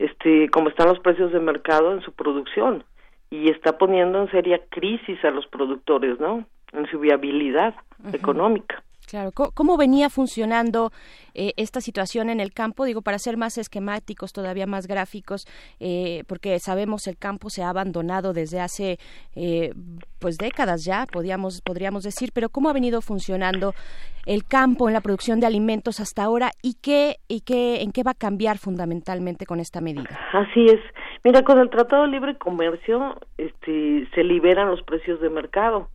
[0.00, 2.82] este, como están los precios de mercado en su producción
[3.30, 6.44] y está poniendo en seria crisis a los productores, ¿no?
[6.72, 7.74] En su viabilidad
[8.12, 8.82] económica.
[9.10, 10.92] Claro, ¿cómo, cómo venía funcionando
[11.34, 12.84] eh, esta situación en el campo?
[12.84, 15.48] Digo, para ser más esquemáticos, todavía más gráficos,
[15.80, 18.98] eh, porque sabemos el campo se ha abandonado desde hace
[19.34, 19.72] eh,
[20.20, 23.74] pues décadas ya, podríamos, podríamos decir, pero ¿cómo ha venido funcionando
[24.26, 28.04] el campo en la producción de alimentos hasta ahora y qué, y qué, en qué
[28.04, 30.20] va a cambiar fundamentalmente con esta medida?
[30.32, 30.80] Así es.
[31.24, 35.88] Mira, con el Tratado de Libre Comercio este, se liberan los precios de mercado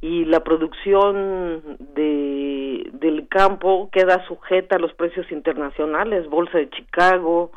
[0.00, 7.50] y la producción de, del campo queda sujeta a los precios internacionales, Bolsa de Chicago.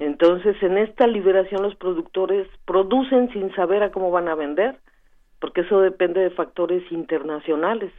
[0.00, 4.76] Entonces, en esta liberación los productores producen sin saber a cómo van a vender,
[5.40, 7.92] porque eso depende de factores internacionales.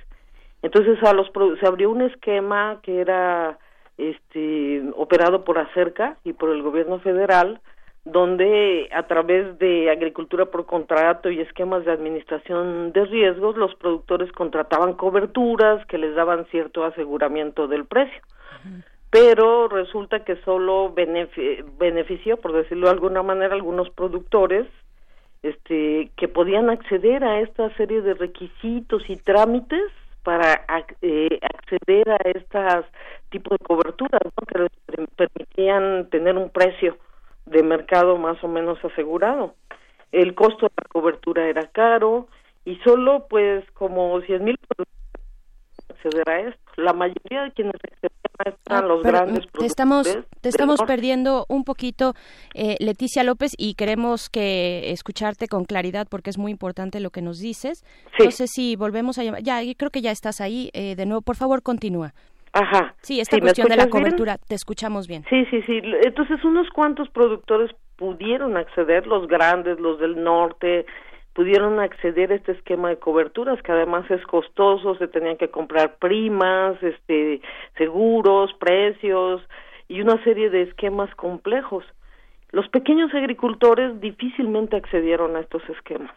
[0.62, 3.58] Entonces, a los se abrió un esquema que era
[3.98, 7.62] este operado por Acerca y por el gobierno federal
[8.06, 14.32] donde a través de agricultura por contrato y esquemas de administración de riesgos los productores
[14.32, 18.22] contrataban coberturas que les daban cierto aseguramiento del precio
[19.10, 24.66] pero resulta que solo benefi- benefició por decirlo de alguna manera algunos productores
[25.44, 29.84] este que podían acceder a esta serie de requisitos y trámites
[30.24, 30.66] para
[31.02, 32.86] eh, acceder a estas
[33.30, 34.46] tipos de coberturas ¿no?
[34.48, 36.98] que les per- permitían tener un precio
[37.48, 39.56] de mercado más o menos asegurado.
[40.12, 42.28] El costo de la cobertura era caro
[42.66, 44.60] y solo pues como 100 mil
[45.90, 46.62] acceder a esto.
[46.78, 48.12] La mayoría de quienes accedían
[48.46, 52.14] maestra, Ah, los mm, te estamos te estamos perdiendo un poquito
[52.54, 57.22] eh, Leticia López y queremos que escucharte con claridad porque es muy importante lo que
[57.22, 57.84] nos dices
[58.20, 61.22] no sé si volvemos a llamar ya creo que ya estás ahí eh, de nuevo
[61.22, 62.14] por favor continúa
[62.54, 62.96] Ajá.
[63.02, 63.92] sí esta ¿Sí, cuestión de la bien?
[63.92, 65.82] cobertura te escuchamos bien Sí, sí, sí.
[66.04, 70.86] Entonces unos cuantos productores pudieron acceder, los grandes, los del norte,
[71.34, 75.98] pudieron acceder a este esquema de coberturas que además es costoso, se tenían que comprar
[75.98, 77.42] primas, este,
[77.78, 79.42] seguros, precios
[79.88, 81.84] y una serie de esquemas complejos.
[82.52, 86.12] Los pequeños agricultores difícilmente accedieron a estos esquemas.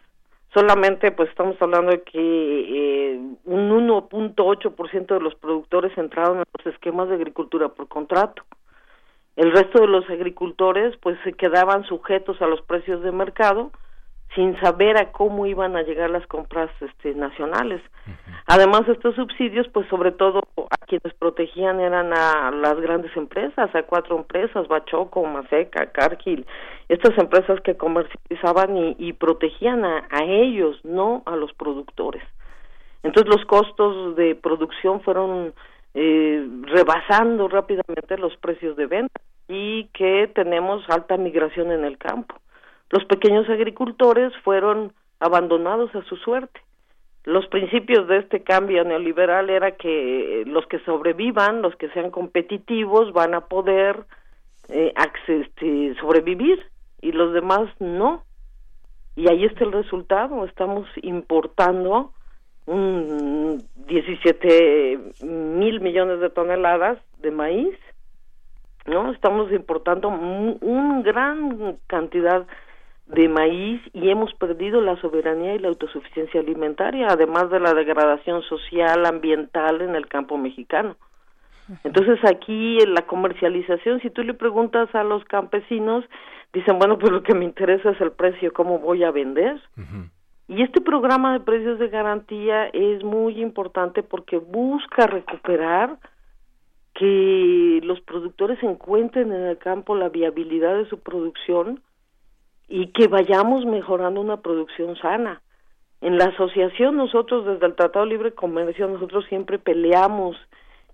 [0.53, 6.73] Solamente, pues estamos hablando de que eh, un 1.8% de los productores entraron en los
[6.73, 8.43] esquemas de agricultura por contrato.
[9.37, 13.71] El resto de los agricultores, pues se quedaban sujetos a los precios de mercado
[14.35, 17.81] sin saber a cómo iban a llegar las compras este, nacionales.
[18.47, 23.83] Además, estos subsidios, pues sobre todo a quienes protegían eran a las grandes empresas, a
[23.83, 26.45] cuatro empresas, Bachoco, Maseca, Cargill,
[26.87, 32.23] estas empresas que comercializaban y, y protegían a, a ellos, no a los productores.
[33.03, 35.53] Entonces los costos de producción fueron
[35.93, 42.35] eh, rebasando rápidamente los precios de venta y que tenemos alta migración en el campo.
[42.91, 46.59] Los pequeños agricultores fueron abandonados a su suerte.
[47.23, 53.13] Los principios de este cambio neoliberal era que los que sobrevivan, los que sean competitivos,
[53.13, 54.05] van a poder
[54.69, 54.93] eh,
[55.27, 56.65] este, sobrevivir
[57.01, 58.23] y los demás no.
[59.15, 60.43] Y ahí está el resultado.
[60.45, 62.11] Estamos importando
[62.65, 67.77] un 17 mil millones de toneladas de maíz,
[68.85, 69.11] ¿no?
[69.11, 72.47] Estamos importando un, un gran cantidad
[73.13, 78.41] de maíz y hemos perdido la soberanía y la autosuficiencia alimentaria, además de la degradación
[78.43, 80.95] social, ambiental en el campo mexicano.
[81.83, 86.05] Entonces aquí en la comercialización, si tú le preguntas a los campesinos,
[86.53, 89.61] dicen, bueno, pues lo que me interesa es el precio, ¿cómo voy a vender?
[90.47, 95.97] Y este programa de precios de garantía es muy importante porque busca recuperar
[96.93, 101.81] que los productores encuentren en el campo la viabilidad de su producción
[102.71, 105.41] y que vayamos mejorando una producción sana.
[105.99, 110.37] En la asociación nosotros desde el Tratado de Libre Comercio nosotros siempre peleamos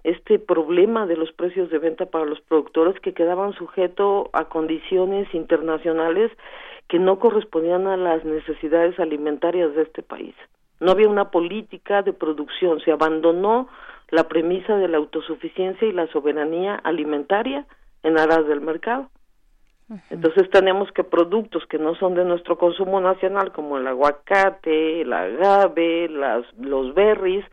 [0.04, 5.32] este problema de los precios de venta para los productores que quedaban sujetos a condiciones
[5.36, 6.32] internacionales
[6.88, 10.34] que no correspondían a las necesidades alimentarias de este país.
[10.80, 13.68] No había una política de producción, se abandonó
[14.10, 17.68] la premisa de la autosuficiencia y la soberanía alimentaria
[18.02, 19.10] en aras del mercado.
[20.10, 25.14] Entonces tenemos que productos que no son de nuestro consumo nacional, como el aguacate, el
[25.14, 27.46] agave, las, los berries,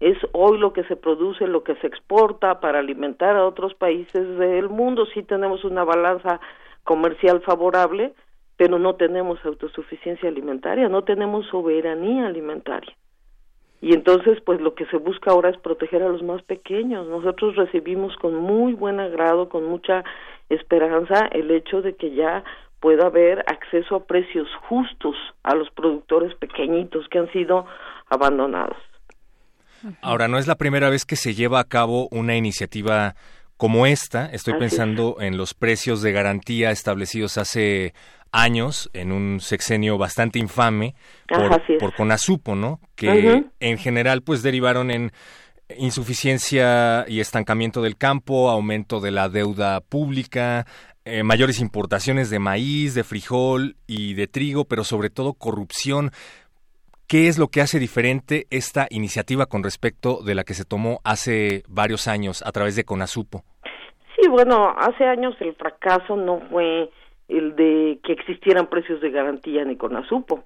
[0.00, 4.38] es hoy lo que se produce, lo que se exporta para alimentar a otros países
[4.38, 5.06] del mundo.
[5.14, 6.40] Sí tenemos una balanza
[6.84, 8.12] comercial favorable,
[8.56, 12.94] pero no tenemos autosuficiencia alimentaria, no tenemos soberanía alimentaria.
[13.80, 17.06] Y entonces, pues lo que se busca ahora es proteger a los más pequeños.
[17.06, 20.02] Nosotros recibimos con muy buen agrado, con mucha
[20.48, 22.44] esperanza, el hecho de que ya
[22.80, 27.66] pueda haber acceso a precios justos a los productores pequeñitos que han sido
[28.08, 28.76] abandonados.
[30.02, 33.14] Ahora, no es la primera vez que se lleva a cabo una iniciativa
[33.56, 34.26] como esta.
[34.26, 37.94] Estoy Así pensando en los precios de garantía establecidos hace
[38.32, 40.94] años en un sexenio bastante infame
[41.26, 42.80] por, por Conasupo, ¿no?
[42.94, 45.12] Que en general pues derivaron en
[45.76, 50.66] insuficiencia y estancamiento del campo, aumento de la deuda pública,
[51.04, 56.10] eh, mayores importaciones de maíz, de frijol y de trigo, pero sobre todo corrupción.
[57.08, 61.00] ¿Qué es lo que hace diferente esta iniciativa con respecto de la que se tomó
[61.04, 63.44] hace varios años a través de Conasupo?
[64.16, 66.90] Sí, bueno, hace años el fracaso no fue
[67.28, 70.44] el de que existieran precios de garantía ni con Asupo.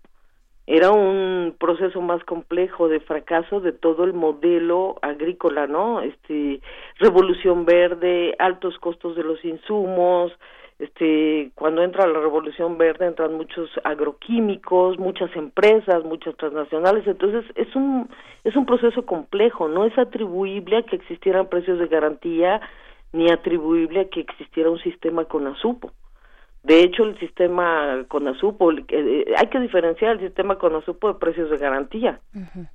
[0.73, 6.01] Era un proceso más complejo de fracaso de todo el modelo agrícola, ¿no?
[6.01, 6.61] Este,
[7.01, 10.31] revolución verde, altos costos de los insumos,
[10.79, 17.75] este, cuando entra la revolución verde entran muchos agroquímicos, muchas empresas, muchas transnacionales, entonces es
[17.75, 18.09] un
[18.45, 22.61] es un proceso complejo, no es atribuible a que existieran precios de garantía
[23.13, 25.91] ni atribuible a que existiera un sistema con asupo.
[26.63, 31.19] De hecho, el sistema con asupo, eh, hay que diferenciar el sistema con asupo de
[31.19, 32.21] precios de garantía.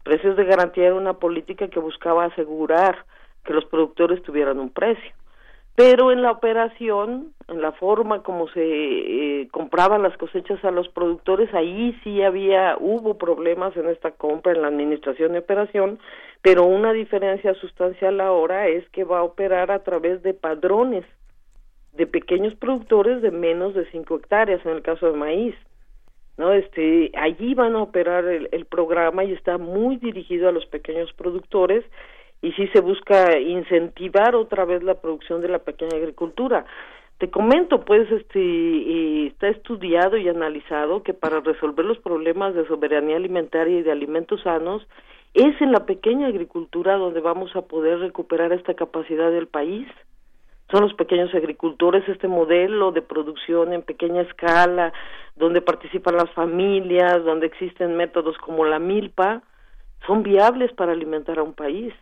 [0.03, 3.05] Precios de garantía era una política que buscaba asegurar
[3.43, 5.13] que los productores tuvieran un precio.
[5.75, 10.87] Pero en la operación en la forma como se eh, compraban las cosechas a los
[10.89, 15.99] productores, ahí sí había, hubo problemas en esta compra, en la administración y operación,
[16.41, 21.05] pero una diferencia sustancial ahora es que va a operar a través de padrones
[21.95, 25.55] de pequeños productores de menos de 5 hectáreas, en el caso de maíz.
[26.37, 26.51] ¿no?
[26.51, 31.13] Este, allí van a operar el, el programa y está muy dirigido a los pequeños
[31.13, 31.85] productores
[32.41, 36.65] y sí se busca incentivar otra vez la producción de la pequeña agricultura.
[37.17, 42.67] Te comento, pues, este, eh, está estudiado y analizado que para resolver los problemas de
[42.67, 44.85] soberanía alimentaria y de alimentos sanos,
[45.33, 49.87] es en la pequeña agricultura donde vamos a poder recuperar esta capacidad del país.
[50.71, 54.93] Son los pequeños agricultores, este modelo de producción en pequeña escala,
[55.35, 59.43] donde participan las familias, donde existen métodos como la milpa,
[60.07, 61.93] son viables para alimentar a un país.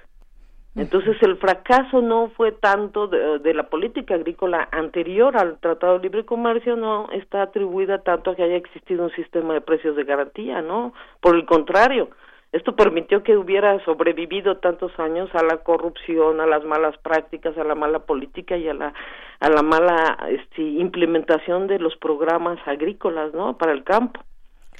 [0.76, 6.04] Entonces el fracaso no fue tanto de, de, la política agrícola anterior al Tratado de
[6.04, 10.04] Libre Comercio, no está atribuida tanto a que haya existido un sistema de precios de
[10.04, 10.94] garantía, ¿no?
[11.22, 12.10] Por el contrario,
[12.54, 17.64] esto permitió que hubiera sobrevivido tantos años a la corrupción, a las malas prácticas, a
[17.64, 18.94] la mala política y a la
[19.40, 23.58] a la mala este, implementación de los programas agrícolas, ¿no?
[23.58, 24.22] Para el campo.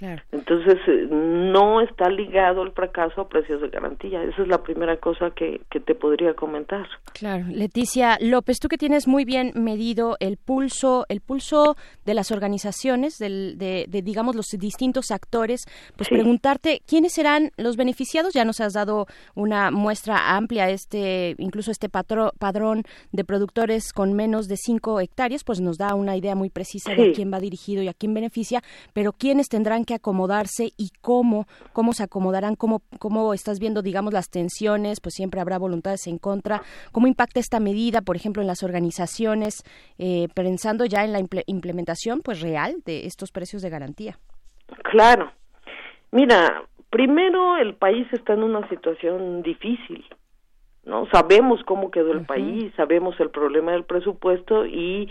[0.04, 0.22] Claro.
[0.34, 4.22] Entonces, eh, no está ligado el fracaso a precios de garantía.
[4.22, 6.86] Esa es la primera cosa que, que, te podría comentar.
[7.14, 7.46] Claro.
[7.48, 13.18] Leticia López, tú que tienes muy bien medido el pulso, el pulso de las organizaciones,
[13.18, 15.64] del, de, de, digamos, los distintos actores,
[15.96, 16.16] pues sí.
[16.16, 18.34] preguntarte quiénes serán los beneficiados.
[18.34, 24.12] Ya nos has dado una muestra amplia, este, incluso este patro, padrón de productores con
[24.12, 27.02] menos de cinco hectáreas, pues nos da una idea muy precisa sí.
[27.02, 28.62] de quién va dirigido y a quién beneficia,
[28.92, 34.14] pero quiénes tendrán que acomodarse y cómo, cómo se acomodarán, cómo, cómo estás viendo, digamos,
[34.14, 36.62] las tensiones, pues siempre habrá voluntades en contra,
[36.92, 39.64] cómo impacta esta medida, por ejemplo, en las organizaciones,
[39.98, 44.18] eh, pensando ya en la implementación, pues real de estos precios de garantía.
[44.84, 45.32] Claro.
[46.12, 50.06] Mira, primero el país está en una situación difícil.
[50.86, 51.08] ¿no?
[51.12, 52.26] Sabemos cómo quedó el uh -huh.
[52.28, 55.10] país, sabemos el problema del presupuesto y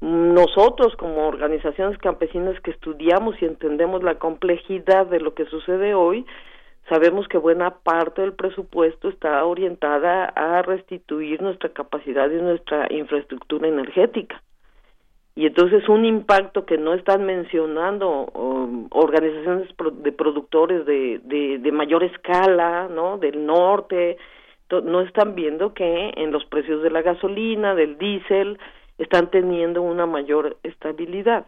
[0.00, 6.26] nosotros como organizaciones campesinas que estudiamos y entendemos la complejidad de lo que sucede hoy,
[6.88, 13.68] sabemos que buena parte del presupuesto está orientada a restituir nuestra capacidad y nuestra infraestructura
[13.68, 14.42] energética.
[15.36, 19.68] Y entonces un impacto que no están mencionando um, organizaciones
[20.02, 23.18] de productores de, de, de mayor escala, ¿no?
[23.18, 24.16] Del norte,
[24.70, 28.58] no están viendo que en los precios de la gasolina, del diésel,
[28.98, 31.46] están teniendo una mayor estabilidad.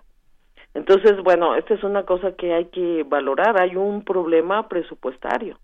[0.74, 5.58] Entonces, bueno, esta es una cosa que hay que valorar, hay un problema presupuestario.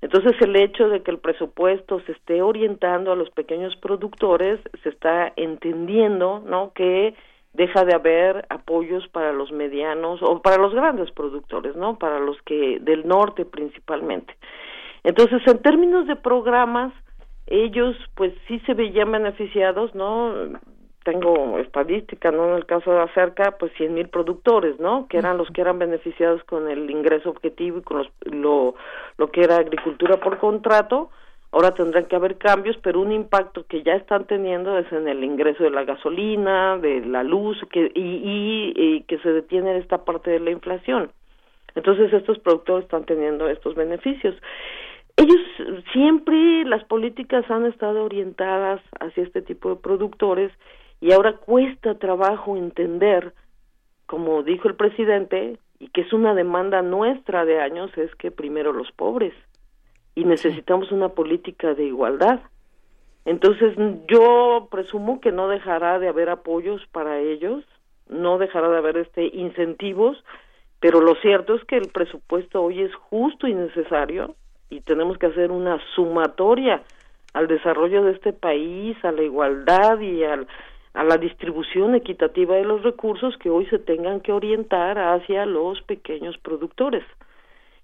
[0.00, 4.88] Entonces, el hecho de que el presupuesto se esté orientando a los pequeños productores, se
[4.90, 6.72] está entendiendo, ¿no?
[6.74, 7.14] Que
[7.54, 11.98] deja de haber apoyos para los medianos o para los grandes productores, ¿no?
[11.98, 14.36] Para los que del norte principalmente.
[15.04, 16.92] Entonces, en términos de programas,
[17.46, 20.34] ellos pues sí se veían beneficiados, ¿no?
[21.06, 22.48] Tengo estadística, ¿no?
[22.48, 25.06] En el caso de acerca, pues cien mil productores, ¿no?
[25.08, 28.74] Que eran los que eran beneficiados con el ingreso objetivo y con los, lo,
[29.16, 31.10] lo que era agricultura por contrato.
[31.52, 35.22] Ahora tendrán que haber cambios, pero un impacto que ya están teniendo es en el
[35.22, 40.04] ingreso de la gasolina, de la luz, que, y, y, y que se detiene esta
[40.04, 41.12] parte de la inflación.
[41.76, 44.34] Entonces estos productores están teniendo estos beneficios
[45.16, 45.38] ellos
[45.92, 50.52] siempre las políticas han estado orientadas hacia este tipo de productores
[51.00, 53.34] y ahora cuesta trabajo entender,
[54.06, 58.72] como dijo el presidente, y que es una demanda nuestra de años, es que primero
[58.72, 59.34] los pobres
[60.14, 62.40] y necesitamos una política de igualdad.
[63.26, 63.76] Entonces
[64.08, 67.64] yo presumo que no dejará de haber apoyos para ellos,
[68.08, 70.16] no dejará de haber este incentivos,
[70.80, 74.34] pero lo cierto es que el presupuesto hoy es justo y necesario
[74.70, 76.82] y tenemos que hacer una sumatoria
[77.34, 80.46] al desarrollo de este país, a la igualdad y al,
[80.96, 85.82] a la distribución equitativa de los recursos que hoy se tengan que orientar hacia los
[85.82, 87.04] pequeños productores.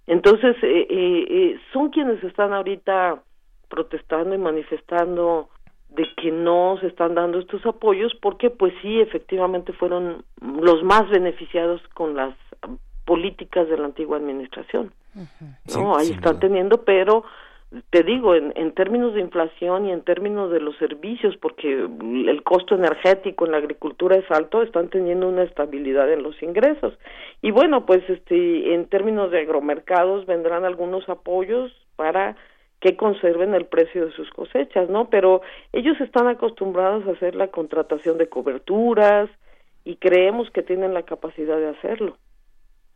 [0.06, 3.22] Entonces, eh, eh, eh, son quienes están ahorita
[3.68, 5.50] protestando y manifestando
[5.90, 11.06] de que no se están dando estos apoyos porque pues sí efectivamente fueron los más
[11.10, 12.34] beneficiados con las
[13.04, 14.90] políticas de la antigua administración.
[15.14, 15.56] Uh -huh.
[15.76, 17.24] No, sí, ahí están teniendo, pero
[17.90, 22.42] te digo, en, en, términos de inflación y en términos de los servicios, porque el
[22.42, 26.98] costo energético en la agricultura es alto, están teniendo una estabilidad en los ingresos.
[27.40, 32.36] Y bueno, pues este, en términos de agromercados vendrán algunos apoyos para
[32.80, 35.08] que conserven el precio de sus cosechas, ¿no?
[35.08, 35.40] Pero
[35.72, 39.30] ellos están acostumbrados a hacer la contratación de coberturas,
[39.84, 42.16] y creemos que tienen la capacidad de hacerlo.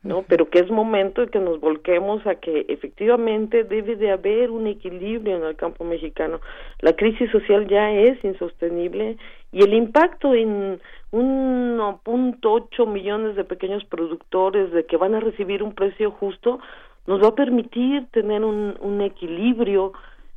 [0.07, 0.23] ¿No?
[0.23, 4.67] Pero que es momento de que nos volquemos a que efectivamente debe de haber un
[4.67, 6.41] equilibrio en el campo mexicano.
[6.81, 9.17] La crisis social ya es insostenible
[9.53, 10.81] y el impacto en
[11.13, 16.61] 1.8 millones de pequeños productores de que van a recibir un precio justo
[17.07, 19.93] nos va a permitir tener un, un equilibrio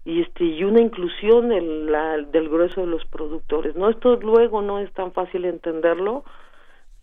[0.05, 3.75] y este y una inclusión del, la, del grueso de los productores.
[3.75, 6.23] No esto luego no es tan fácil entenderlo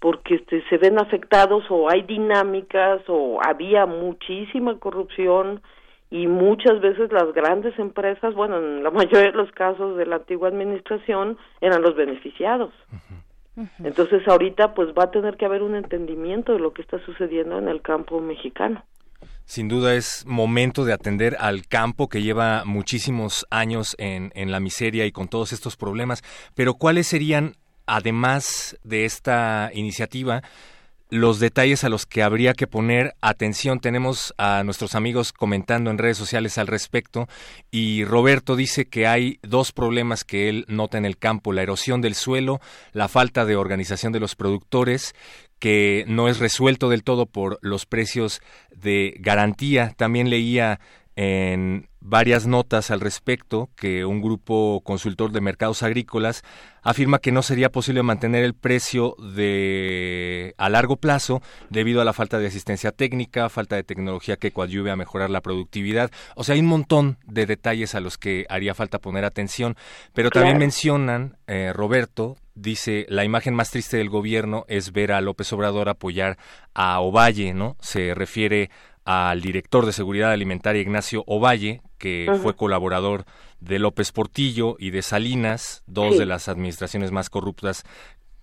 [0.01, 5.62] porque este, se ven afectados o hay dinámicas o había muchísima corrupción
[6.10, 10.16] y muchas veces las grandes empresas, bueno, en la mayoría de los casos de la
[10.16, 12.73] antigua administración eran los beneficiados.
[13.82, 17.59] Entonces ahorita pues va a tener que haber un entendimiento de lo que está sucediendo
[17.59, 18.85] en el campo mexicano.
[19.47, 24.60] Sin duda es momento de atender al campo que lleva muchísimos años en, en la
[24.60, 26.23] miseria y con todos estos problemas.
[26.55, 27.55] Pero ¿cuáles serían
[27.87, 30.43] además de esta iniciativa,
[31.09, 33.81] los detalles a los que habría que poner atención.
[33.81, 37.29] Tenemos a nuestros amigos comentando en redes sociales al respecto
[37.71, 42.01] y Roberto dice que hay dos problemas que él nota en el campo, la erosión
[42.01, 42.61] del suelo,
[42.93, 45.15] la falta de organización de los productores
[45.59, 48.43] que no es resuelto del todo por los precios
[48.75, 49.95] de garantía.
[49.97, 50.81] También leía
[51.16, 56.44] en varias notas al respecto que un grupo consultor de mercados agrícolas
[56.82, 62.12] afirma que no sería posible mantener el precio de a largo plazo debido a la
[62.12, 66.12] falta de asistencia técnica, falta de tecnología que coadyuve a mejorar la productividad.
[66.36, 69.74] O sea, hay un montón de detalles a los que haría falta poner atención,
[70.12, 75.20] pero también mencionan eh, Roberto dice la imagen más triste del gobierno es ver a
[75.20, 76.38] López Obrador apoyar
[76.74, 77.76] a Ovalle, ¿no?
[77.80, 78.70] Se refiere
[79.07, 83.24] al director de Seguridad Alimentaria Ignacio Ovalle, que fue colaborador
[83.61, 86.19] de López Portillo y de Salinas, dos Sí.
[86.19, 87.85] de las administraciones más corruptas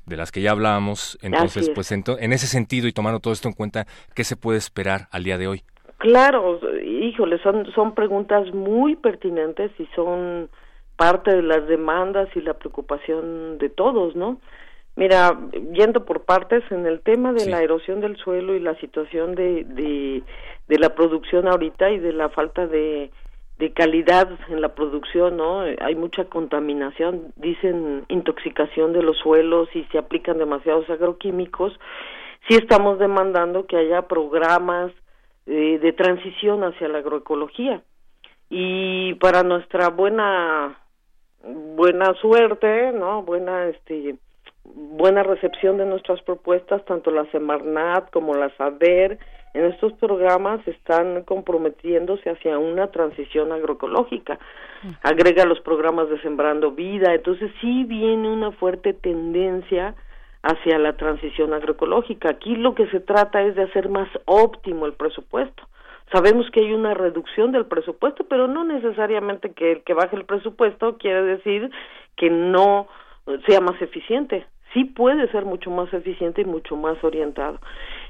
[0.06, 1.20] de las que ya hablábamos.
[1.22, 3.86] Entonces, pues en ese sentido y tomando todo esto en cuenta,
[4.16, 5.64] ¿qué se puede esperar al día de hoy?
[5.98, 10.50] Claro, híjole, son, son preguntas muy pertinentes y son
[10.96, 14.40] parte de las demandas y la preocupación de todos, ¿no?
[14.96, 15.40] Mira,
[15.74, 19.64] yendo por partes, en el tema de la erosión del suelo y la situación de,
[19.64, 20.22] de,
[20.68, 23.12] de la producción ahorita y de la falta de,
[23.58, 25.62] de calidad en la producción, ¿no?
[25.62, 31.74] Hay mucha contaminación, dicen intoxicación de los suelos y se aplican demasiados agroquímicos.
[32.48, 34.92] Sí estamos demandando que haya programas
[35.46, 37.82] eh, de transición hacia la agroecología.
[38.50, 40.78] Y para nuestra buena
[41.44, 43.24] buena suerte, ¿no?
[43.24, 44.16] Buena este
[44.64, 49.20] buena recepción de nuestras propuestas, tanto la Semarnat como la SADER,
[49.54, 54.40] en estos programas están comprometiéndose hacia una transición agroecológica.
[55.04, 59.96] Agrega los programas de Sembrando Vida, entonces sí viene una fuerte tendencia
[60.42, 62.30] hacia la transición agroecológica.
[62.30, 65.64] Aquí lo que se trata es de hacer más óptimo el presupuesto.
[66.12, 70.26] Sabemos que hay una reducción del presupuesto, pero no necesariamente que el que baje el
[70.26, 71.72] presupuesto quiere decir
[72.18, 72.88] que no
[73.48, 74.46] sea más eficiente.
[74.74, 77.60] Sí puede ser mucho más eficiente y mucho más orientado.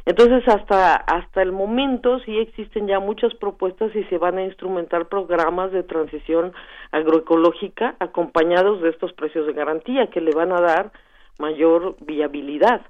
[0.05, 5.07] Entonces, hasta hasta el momento sí existen ya muchas propuestas y se van a instrumentar
[5.07, 6.53] programas de transición
[6.91, 10.91] agroecológica acompañados de estos precios de garantía que le van a dar
[11.39, 12.81] mayor viabilidad.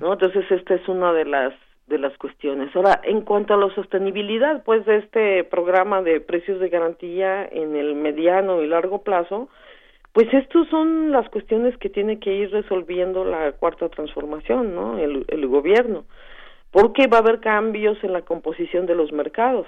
[0.00, 0.12] ¿no?
[0.12, 1.54] Entonces esta es una de las
[1.90, 2.74] de las cuestiones.
[2.74, 7.74] Ahora, en cuanto a la sostenibilidad, pues de este programa de precios de garantía en
[7.74, 9.48] el mediano y largo plazo,
[10.12, 14.98] pues estos son las cuestiones que tiene que ir resolviendo la cuarta transformación, ¿no?
[14.98, 16.04] El, el gobierno,
[16.70, 19.66] porque va a haber cambios en la composición de los mercados.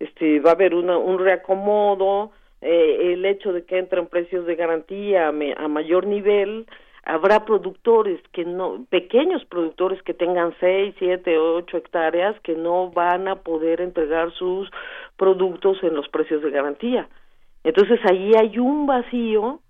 [0.00, 4.56] Este, va a haber una, un reacomodo, eh, el hecho de que entren precios de
[4.56, 6.66] garantía a, me- a mayor nivel,
[7.04, 13.28] habrá productores que no, pequeños productores que tengan seis, siete, ocho hectáreas que no van
[13.28, 14.70] a poder entregar sus
[15.16, 17.08] productos en los precios de garantía.
[17.64, 19.60] Entonces ahí hay un vacío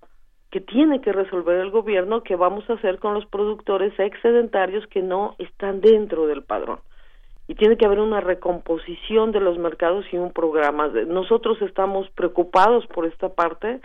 [0.51, 5.03] que tiene que resolver el gobierno que vamos a hacer con los productores excedentarios que
[5.03, 6.81] no están dentro del padrón.
[7.49, 10.89] Y tiene que haber una recomposición de los mercados y un programa.
[10.89, 13.81] Nosotros estamos preocupados por esta parte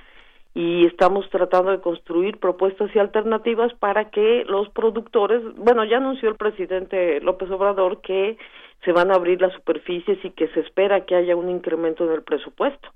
[0.53, 6.29] y estamos tratando de construir propuestas y alternativas para que los productores, bueno, ya anunció
[6.29, 8.37] el presidente López Obrador que
[8.85, 12.13] se van a abrir las superficies y que se espera que haya un incremento en
[12.13, 12.89] el presupuesto.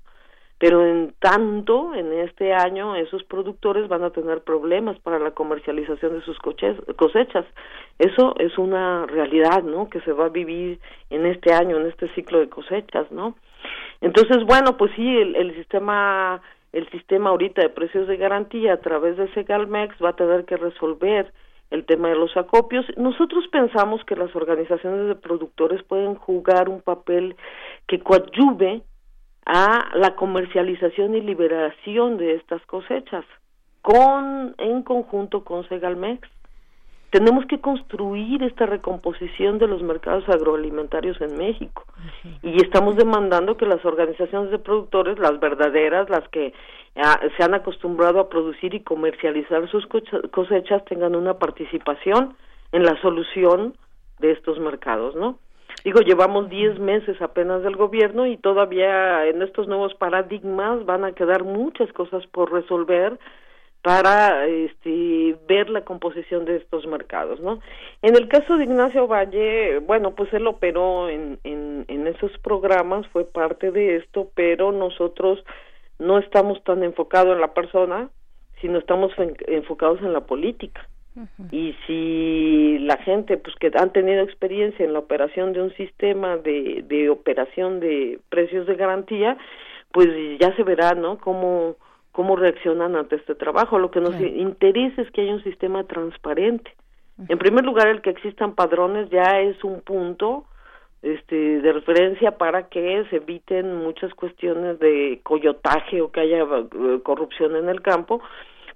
[0.64, 6.14] Pero en tanto, en este año, esos productores van a tener problemas para la comercialización
[6.14, 7.44] de sus cosechas.
[7.98, 9.90] Eso es una realidad, ¿no?
[9.90, 10.80] Que se va a vivir
[11.10, 13.36] en este año, en este ciclo de cosechas, ¿no?
[14.00, 16.40] Entonces, bueno, pues sí, el, el sistema
[16.72, 20.56] el sistema ahorita de precios de garantía a través de Segalmex va a tener que
[20.56, 21.30] resolver
[21.72, 22.86] el tema de los acopios.
[22.96, 27.36] Nosotros pensamos que las organizaciones de productores pueden jugar un papel
[27.86, 28.82] que coadyuve
[29.46, 33.24] a la comercialización y liberación de estas cosechas
[33.82, 36.26] con en conjunto con Segalmex.
[37.10, 41.84] Tenemos que construir esta recomposición de los mercados agroalimentarios en México
[42.42, 46.52] y estamos demandando que las organizaciones de productores, las verdaderas, las que
[46.96, 49.86] ah, se han acostumbrado a producir y comercializar sus
[50.32, 52.34] cosechas, tengan una participación
[52.72, 53.74] en la solución
[54.18, 55.38] de estos mercados, ¿no?
[55.84, 61.12] Digo, llevamos 10 meses apenas del gobierno y todavía en estos nuevos paradigmas van a
[61.12, 63.18] quedar muchas cosas por resolver
[63.82, 67.60] para este, ver la composición de estos mercados, ¿no?
[68.00, 73.06] En el caso de Ignacio Valle, bueno, pues él operó en, en, en esos programas,
[73.08, 75.44] fue parte de esto, pero nosotros
[75.98, 78.08] no estamos tan enfocados en la persona,
[78.62, 80.88] sino estamos en- enfocados en la política.
[81.52, 86.36] Y si la gente, pues que han tenido experiencia en la operación de un sistema
[86.36, 89.36] de, de operación de precios de garantía,
[89.92, 90.08] pues
[90.40, 91.18] ya se verá, ¿no?
[91.18, 91.76] Cómo,
[92.10, 93.78] cómo reaccionan ante este trabajo.
[93.78, 96.72] Lo que nos interesa es que haya un sistema transparente.
[97.28, 100.46] En primer lugar, el que existan padrones ya es un punto
[101.02, 107.00] este, de referencia para que se eviten muchas cuestiones de coyotaje o que haya eh,
[107.04, 108.20] corrupción en el campo,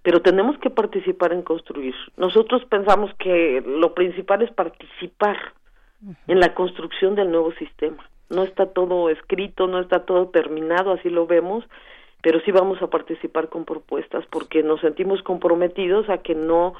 [0.02, 1.94] pero tenemos que participar en construir.
[2.16, 5.36] Nosotros pensamos que lo principal es participar
[6.26, 8.08] en la construcción del nuevo sistema.
[8.30, 11.64] No está todo escrito, no está todo terminado, así lo vemos,
[12.22, 16.74] pero sí vamos a participar con propuestas porque nos sentimos comprometidos a que no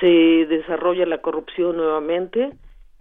[0.00, 2.50] se desarrolle la corrupción nuevamente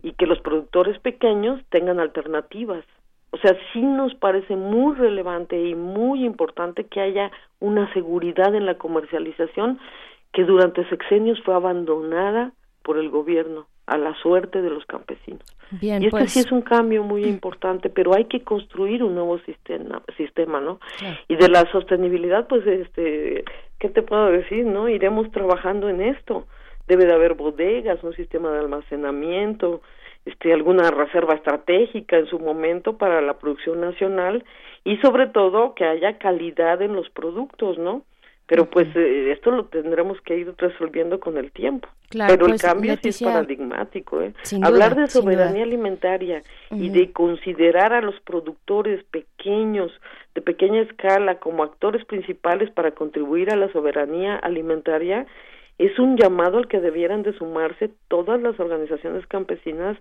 [0.02, 2.84] y que los productores pequeños tengan alternativas.
[3.32, 8.66] O sea, sí nos parece muy relevante y muy importante que haya una seguridad en
[8.66, 9.80] la comercialización
[10.34, 12.54] que durante sexenios fue abandonada
[12.84, 15.44] por el gobierno a la suerte de los campesinos.
[15.72, 19.16] Bien, y este pues sí es un cambio muy importante, pero hay que construir un
[19.16, 20.80] nuevo sistema, sistema, ¿no?
[20.98, 21.18] Claro.
[21.28, 23.44] Y de la sostenibilidad, pues, este,
[23.80, 24.90] ¿qué te puedo decir, no?
[24.90, 26.46] Iremos trabajando en esto.
[26.88, 29.82] Debe de haber bodegas, un sistema de almacenamiento,
[30.26, 34.44] este, alguna reserva estratégica en su momento para la producción nacional
[34.84, 38.04] y sobre todo que haya calidad en los productos, ¿no?
[38.50, 41.88] Pero pues eh, esto lo tendremos que ir resolviendo con el tiempo.
[42.10, 44.34] Claro, Pero pues, el cambio sí es paradigmático, ¿eh?
[44.64, 46.42] Hablar de soberanía alimentaria
[46.72, 49.92] y de considerar a los productores pequeños,
[50.34, 55.28] de pequeña escala, como actores principales para contribuir a la soberanía alimentaria,
[55.80, 59.98] es un llamado al que debieran de sumarse todas las organizaciones campesinas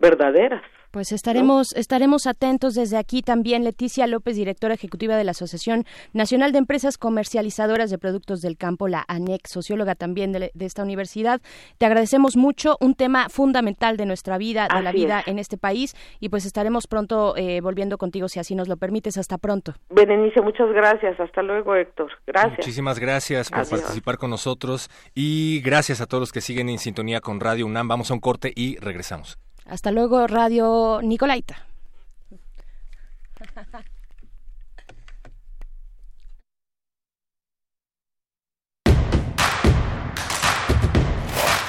[0.00, 0.62] verdaderas.
[0.90, 3.62] Pues estaremos, estaremos atentos desde aquí también.
[3.62, 8.88] Leticia López, directora ejecutiva de la Asociación Nacional de Empresas Comercializadoras de Productos del Campo,
[8.88, 11.40] la ANEC, socióloga también de, de esta universidad.
[11.78, 15.28] Te agradecemos mucho, un tema fundamental de nuestra vida, de la vida es.
[15.28, 19.16] en este país, y pues estaremos pronto eh, volviendo contigo si así nos lo permites.
[19.16, 19.74] Hasta pronto.
[19.90, 21.20] Berenice, muchas gracias.
[21.20, 22.10] Hasta luego, Héctor.
[22.26, 22.58] Gracias.
[22.58, 23.80] Muchísimas gracias por Adiós.
[23.80, 27.86] participar con nosotros y gracias a todos los que siguen en sintonía con Radio UNAM.
[27.86, 29.38] Vamos a un corte y regresamos.
[29.70, 31.64] Hasta luego, Radio Nicolaita.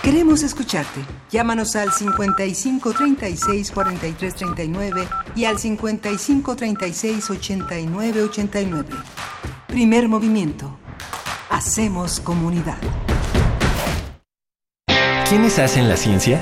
[0.01, 0.99] Queremos escucharte.
[1.29, 8.89] Llámanos al 55 36 43 39 y al 55 36 89 89.
[9.67, 10.79] Primer movimiento.
[11.51, 12.77] Hacemos comunidad.
[15.29, 16.41] ¿Quiénes hacen la ciencia?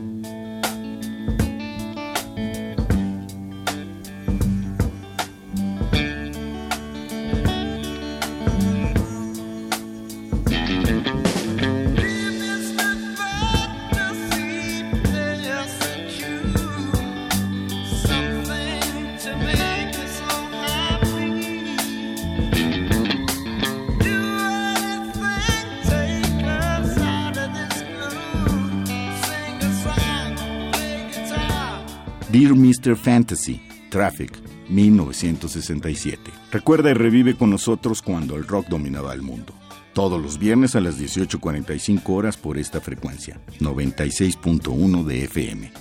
[32.95, 34.31] Fantasy, Traffic,
[34.69, 36.31] 1967.
[36.51, 39.53] Recuerda y revive con nosotros cuando el rock dominaba el mundo.
[39.93, 45.71] Todos los viernes a las 18.45 horas por esta frecuencia, 96.1 de FM.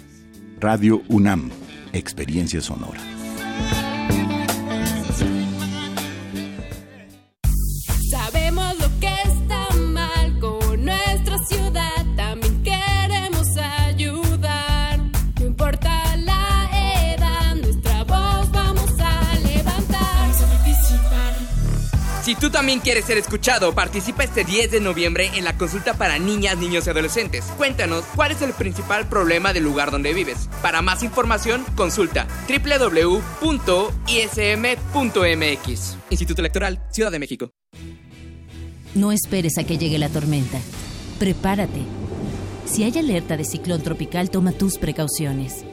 [0.60, 1.50] Radio UNAM,
[1.92, 3.09] Experiencia Sonora.
[22.50, 26.86] También quieres ser escuchado, participa este 10 de noviembre en la consulta para niñas, niños
[26.86, 27.44] y adolescentes.
[27.56, 30.48] Cuéntanos cuál es el principal problema del lugar donde vives.
[30.62, 33.50] Para más información, consulta www.ism.mx.
[36.10, 37.52] Instituto Electoral, Ciudad de México.
[38.94, 40.58] No esperes a que llegue la tormenta.
[41.18, 41.80] Prepárate.
[42.66, 45.64] Si hay alerta de ciclón tropical, toma tus precauciones.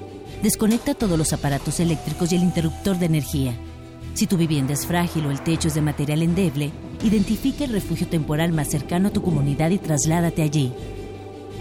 [0.43, 3.57] Desconecta todos los aparatos eléctricos y el interruptor de energía.
[4.17, 6.71] Si tu vivienda es frágil o el techo es de material endeble,
[7.03, 10.73] identifica el refugio temporal más cercano a tu comunidad y trasládate allí.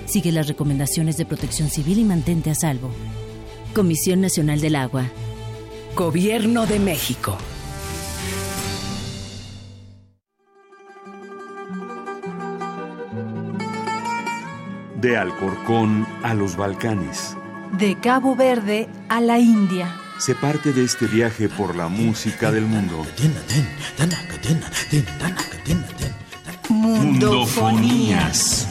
[0.06, 2.88] Sigue las recomendaciones de protección civil y mantente a salvo.
[3.74, 5.04] Comisión Nacional del Agua.
[5.94, 7.36] Gobierno de México.
[14.98, 17.36] De Alcorcón a los Balcanes.
[17.78, 20.05] De Cabo Verde a la India.
[20.18, 23.06] Se parte de este viaje por la música del mundo.
[26.68, 28.66] Mundofonías.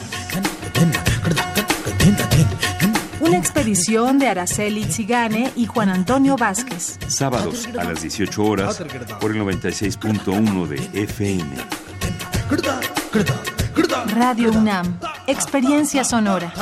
[3.20, 6.98] Una expedición de Araceli Zigane y Juan Antonio Vázquez.
[7.08, 8.82] Sábados a las 18 horas
[9.20, 11.56] por el 96.1 de FM.
[14.14, 14.98] Radio UNAM.
[15.26, 16.52] Experiencia sonora.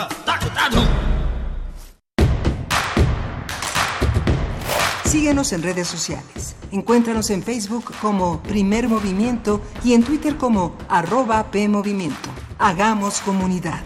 [5.14, 6.56] Síguenos en redes sociales.
[6.72, 12.30] Encuéntranos en Facebook como Primer Movimiento y en Twitter como arroba PMovimiento.
[12.58, 13.80] Hagamos comunidad.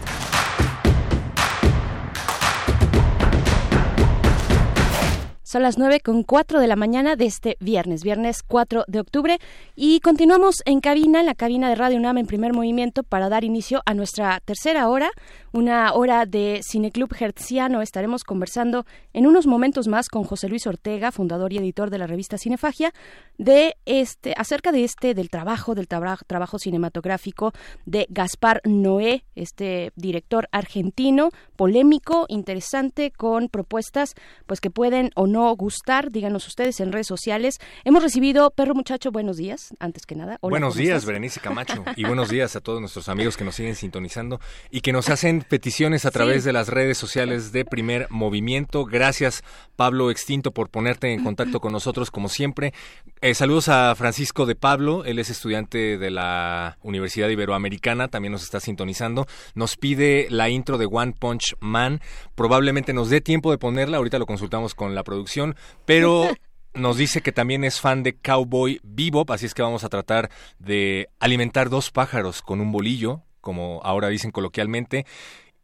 [5.49, 9.39] Son las 9 con 4 de la mañana de este viernes, viernes 4 de octubre.
[9.75, 13.45] Y continuamos en cabina, en la cabina de Radio UNAM en primer movimiento, para dar
[13.45, 15.11] inicio a nuestra tercera hora,
[15.53, 17.83] una hora de Cineclub Hertziano.
[17.83, 22.07] Estaremos conversando en unos momentos más con José Luis Ortega, fundador y editor de la
[22.07, 22.93] revista Cinefagia,
[23.39, 27.53] de este, acerca de este, del trabajo, del traba- trabajo cinematográfico
[27.87, 34.15] de Gaspar Noé, este director argentino, polémico, interesante, con propuestas
[34.47, 36.11] pues que pueden o no gustar.
[36.11, 37.59] Díganos ustedes en redes sociales.
[37.85, 40.39] Hemos recibido, Perro Muchacho, buenos días, antes que nada.
[40.41, 41.07] Hola, buenos ¿cómo días, estás?
[41.07, 41.85] Berenice Camacho.
[41.97, 45.38] Y buenos días a todos nuestros amigos que nos siguen sintonizando y que nos hacen
[45.43, 48.85] peticiones a través de las redes sociales de Primer Movimiento.
[48.85, 49.43] Gracias,
[49.77, 52.73] Pablo Extinto, por ponerte en contacto con nosotros, como siempre.
[53.21, 55.05] Eh, saludos a Francisco de Pablo.
[55.05, 58.09] Él es estudiante de la Universidad Iberoamericana.
[58.09, 59.27] También nos está sintonizando.
[59.55, 62.01] Nos pide la intro de One Punch Man.
[62.35, 63.99] Probablemente nos dé tiempo de ponerla.
[63.99, 65.57] Ahorita lo consultamos con la producción.
[65.85, 66.29] Pero
[66.75, 70.31] nos dice que también es fan de Cowboy Bebop, así es que vamos a tratar
[70.59, 75.07] de alimentar dos pájaros con un bolillo, como ahora dicen coloquialmente.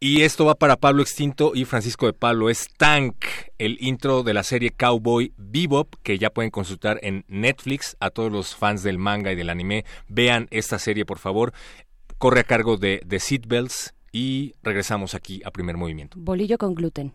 [0.00, 2.50] Y esto va para Pablo Extinto y Francisco de Pablo.
[2.50, 3.24] Es Tank,
[3.58, 7.96] el intro de la serie Cowboy Bebop, que ya pueden consultar en Netflix.
[8.00, 11.54] A todos los fans del manga y del anime, vean esta serie, por favor.
[12.18, 16.18] Corre a cargo de The Seatbelts y regresamos aquí a primer movimiento.
[16.20, 17.14] Bolillo con gluten.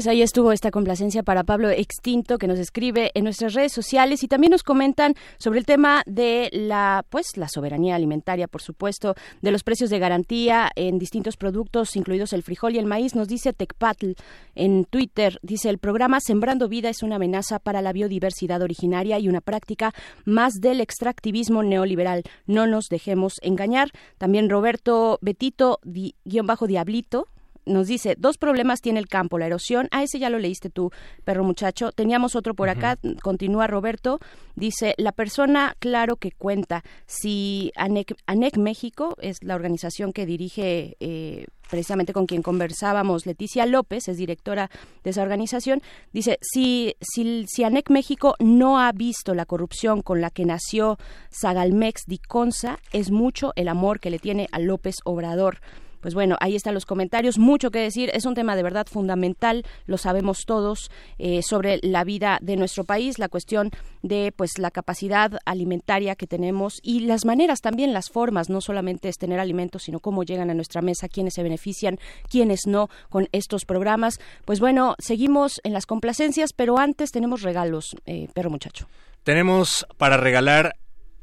[0.00, 4.22] Pues ahí estuvo esta complacencia para Pablo Extinto que nos escribe en nuestras redes sociales
[4.22, 9.14] y también nos comentan sobre el tema de la pues la soberanía alimentaria, por supuesto,
[9.42, 13.14] de los precios de garantía en distintos productos, incluidos el frijol y el maíz.
[13.14, 14.12] Nos dice Tecpatl
[14.54, 19.28] en Twitter, dice el programa Sembrando Vida es una amenaza para la biodiversidad originaria y
[19.28, 19.92] una práctica
[20.24, 22.22] más del extractivismo neoliberal.
[22.46, 23.90] No nos dejemos engañar.
[24.16, 27.26] También Roberto Betito, guion bajo Diablito,
[27.66, 30.90] nos dice, dos problemas tiene el campo, la erosión, ah, ese ya lo leíste tú,
[31.24, 34.18] perro muchacho, teníamos otro por acá, continúa Roberto,
[34.54, 40.96] dice, la persona, claro que cuenta, si ANEC, ANEC México es la organización que dirige
[41.00, 44.70] eh, precisamente con quien conversábamos, Leticia López, es directora
[45.04, 45.82] de esa organización,
[46.12, 50.98] dice, si, si, si ANEC México no ha visto la corrupción con la que nació
[51.30, 55.60] Sagalmex Diconsa, es mucho el amor que le tiene a López Obrador.
[56.00, 59.64] Pues bueno, ahí están los comentarios, mucho que decir, es un tema de verdad fundamental,
[59.86, 63.70] lo sabemos todos, eh, sobre la vida de nuestro país, la cuestión
[64.02, 69.08] de pues la capacidad alimentaria que tenemos y las maneras también, las formas, no solamente
[69.08, 71.98] es tener alimentos, sino cómo llegan a nuestra mesa, quiénes se benefician,
[72.28, 74.20] quiénes no con estos programas.
[74.44, 78.88] Pues bueno, seguimos en las complacencias, pero antes tenemos regalos, eh, perro muchacho.
[79.22, 80.76] Tenemos para regalar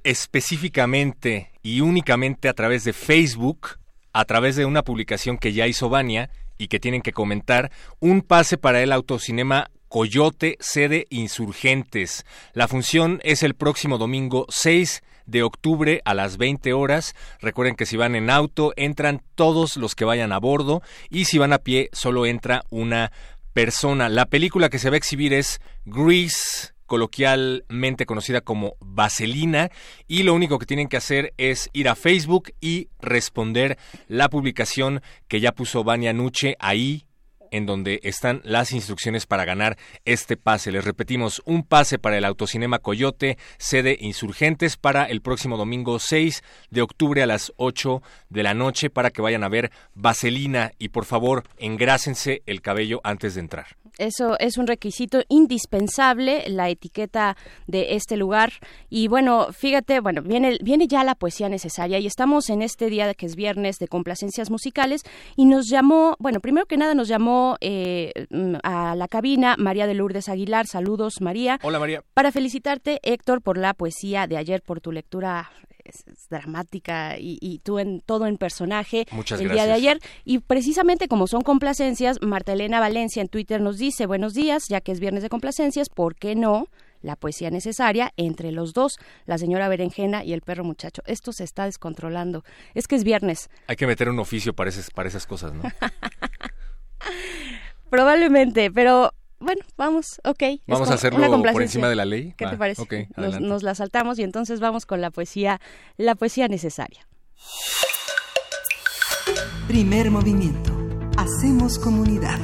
[0.03, 3.76] específicamente y únicamente a través de Facebook,
[4.17, 8.23] a través de una publicación que ya hizo Vania y que tienen que comentar, un
[8.23, 12.25] pase para el autocinema Coyote, sede Insurgentes.
[12.53, 17.13] La función es el próximo domingo 6 de octubre a las 20 horas.
[17.39, 20.81] Recuerden que si van en auto, entran todos los que vayan a bordo
[21.11, 23.11] y si van a pie, solo entra una
[23.53, 24.09] persona.
[24.09, 29.69] La película que se va a exhibir es Grease coloquialmente conocida como Vaselina
[30.07, 33.77] y lo único que tienen que hacer es ir a Facebook y responder
[34.07, 37.06] la publicación que ya puso Vania Nuche ahí
[37.51, 40.71] en donde están las instrucciones para ganar este pase.
[40.71, 46.43] Les repetimos, un pase para el Autocinema Coyote, sede Insurgentes, para el próximo domingo 6
[46.69, 50.89] de octubre a las 8 de la noche para que vayan a ver Vaselina y
[50.89, 53.67] por favor engrásense el cabello antes de entrar.
[53.97, 58.53] Eso es un requisito indispensable, la etiqueta de este lugar.
[58.89, 63.11] Y bueno, fíjate, bueno, viene, viene ya la poesía necesaria y estamos en este día
[63.15, 65.01] que es viernes de complacencias musicales
[65.35, 68.11] y nos llamó, bueno, primero que nada nos llamó eh,
[68.63, 70.67] a la cabina María de Lourdes Aguilar.
[70.67, 71.59] Saludos, María.
[71.63, 72.03] Hola, María.
[72.13, 75.51] Para felicitarte, Héctor, por la poesía de ayer, por tu lectura
[75.83, 79.77] es- es dramática y, y tú en todo en personaje Muchas el día de gracias.
[79.77, 84.65] ayer y precisamente como son complacencias Marta Elena Valencia en Twitter nos dice buenos días
[84.67, 86.67] ya que es viernes de complacencias ¿por qué no?
[87.01, 88.97] la poesía necesaria entre los dos,
[89.27, 91.03] la señora berenjena y el perro muchacho.
[91.05, 92.43] Esto se está descontrolando.
[92.73, 93.49] Es que es viernes.
[93.67, 95.61] Hay que meter un oficio para esas, para esas cosas, ¿no?
[97.89, 100.43] Probablemente, pero bueno, vamos, ok.
[100.67, 102.33] Vamos a hacerlo una por encima de la ley.
[102.37, 103.09] ¿Qué Va, te parece?
[103.15, 105.61] nos, nos la saltamos y entonces vamos con la poesía,
[105.97, 107.07] la poesía necesaria.
[109.67, 110.73] Primer movimiento.
[111.17, 112.39] Hacemos comunidad.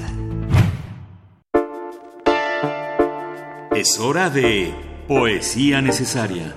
[3.76, 4.74] Es hora de
[5.08, 6.56] Poesía Necesaria.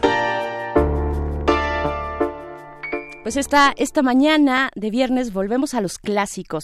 [3.26, 6.62] Pues esta, esta mañana de viernes volvemos a los clásicos,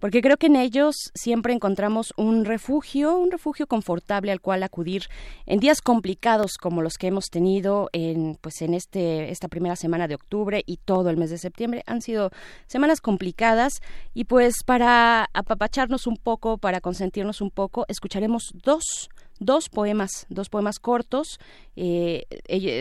[0.00, 5.02] porque creo que en ellos siempre encontramos un refugio, un refugio confortable al cual acudir
[5.44, 10.08] en días complicados como los que hemos tenido en, pues en este, esta primera semana
[10.08, 11.82] de octubre y todo el mes de septiembre.
[11.86, 12.30] Han sido
[12.68, 13.82] semanas complicadas
[14.14, 20.48] y pues para apapacharnos un poco, para consentirnos un poco, escucharemos dos dos poemas, dos
[20.48, 21.38] poemas cortos,
[21.76, 22.26] eh,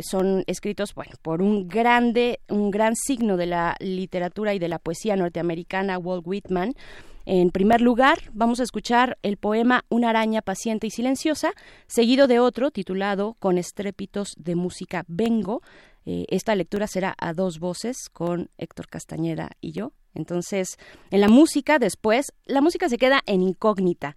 [0.10, 4.80] son escritos bueno, por un grande, un gran signo de la literatura y de la
[4.80, 6.74] poesía norteamericana, Walt Whitman.
[7.30, 11.52] En primer lugar, vamos a escuchar el poema Una araña paciente y silenciosa,
[11.86, 15.62] seguido de otro titulado Con estrépitos de música vengo.
[16.06, 19.92] Eh, esta lectura será a dos voces con Héctor Castañeda y yo.
[20.14, 20.78] Entonces,
[21.12, 24.16] en la música después, la música se queda en incógnita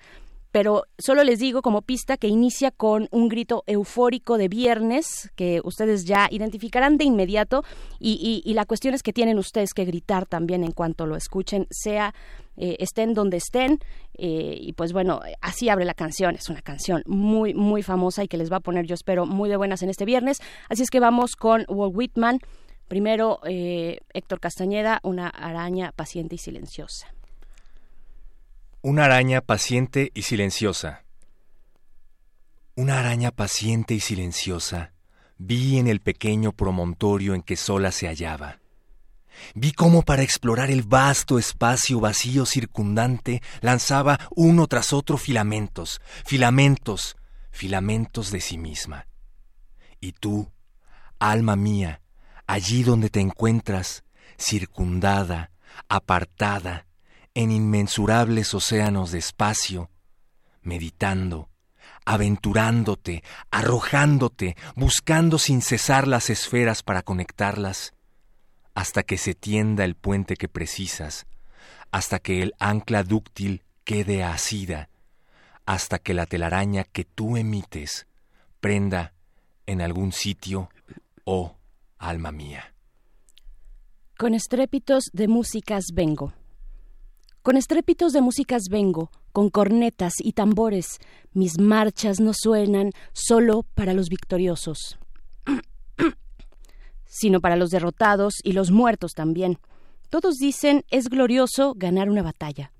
[0.52, 5.60] pero solo les digo como pista que inicia con un grito eufórico de viernes que
[5.64, 7.64] ustedes ya identificarán de inmediato
[7.98, 11.66] y, y, la cuestión es que tienen ustedes que gritar también en cuanto lo escuchen,
[11.70, 12.14] sea
[12.56, 13.78] eh, estén donde estén
[14.18, 18.28] eh, y pues bueno, así abre la canción, es una canción muy muy famosa y
[18.28, 20.90] que les va a poner yo espero muy de buenas en este viernes, así es
[20.90, 22.38] que vamos con Walt Whitman,
[22.88, 27.14] primero eh, Héctor Castañeda, una araña paciente y silenciosa.
[28.82, 31.04] Una araña paciente y silenciosa.
[32.74, 34.94] Una araña paciente y silenciosa
[35.36, 38.58] vi en el pequeño promontorio en que sola se hallaba.
[39.54, 47.18] Vi cómo para explorar el vasto espacio vacío circundante lanzaba uno tras otro filamentos, filamentos,
[47.50, 49.08] filamentos de sí misma.
[50.00, 50.50] Y tú,
[51.18, 52.00] alma mía,
[52.46, 54.04] allí donde te encuentras,
[54.38, 55.50] circundada,
[55.86, 56.86] apartada,
[57.34, 59.90] en inmensurables océanos de espacio,
[60.62, 61.48] meditando,
[62.04, 67.94] aventurándote, arrojándote, buscando sin cesar las esferas para conectarlas,
[68.74, 71.26] hasta que se tienda el puente que precisas,
[71.90, 74.88] hasta que el ancla dúctil quede asida,
[75.66, 78.06] hasta que la telaraña que tú emites
[78.60, 79.12] prenda
[79.66, 80.70] en algún sitio,
[81.24, 81.56] oh
[81.98, 82.74] alma mía.
[84.18, 86.32] Con estrépitos de músicas vengo.
[87.42, 90.98] Con estrépitos de músicas vengo, con cornetas y tambores,
[91.32, 94.98] mis marchas no suenan solo para los victoriosos,
[97.06, 99.58] sino para los derrotados y los muertos también.
[100.10, 102.72] Todos dicen es glorioso ganar una batalla,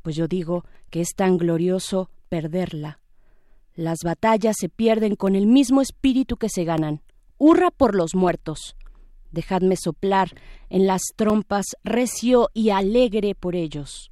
[0.00, 3.00] pues yo digo que es tan glorioso perderla.
[3.74, 7.02] Las batallas se pierden con el mismo espíritu que se ganan.
[7.36, 8.74] Hurra por los muertos.
[9.30, 10.30] Dejadme soplar
[10.70, 14.10] en las trompas recio y alegre por ellos.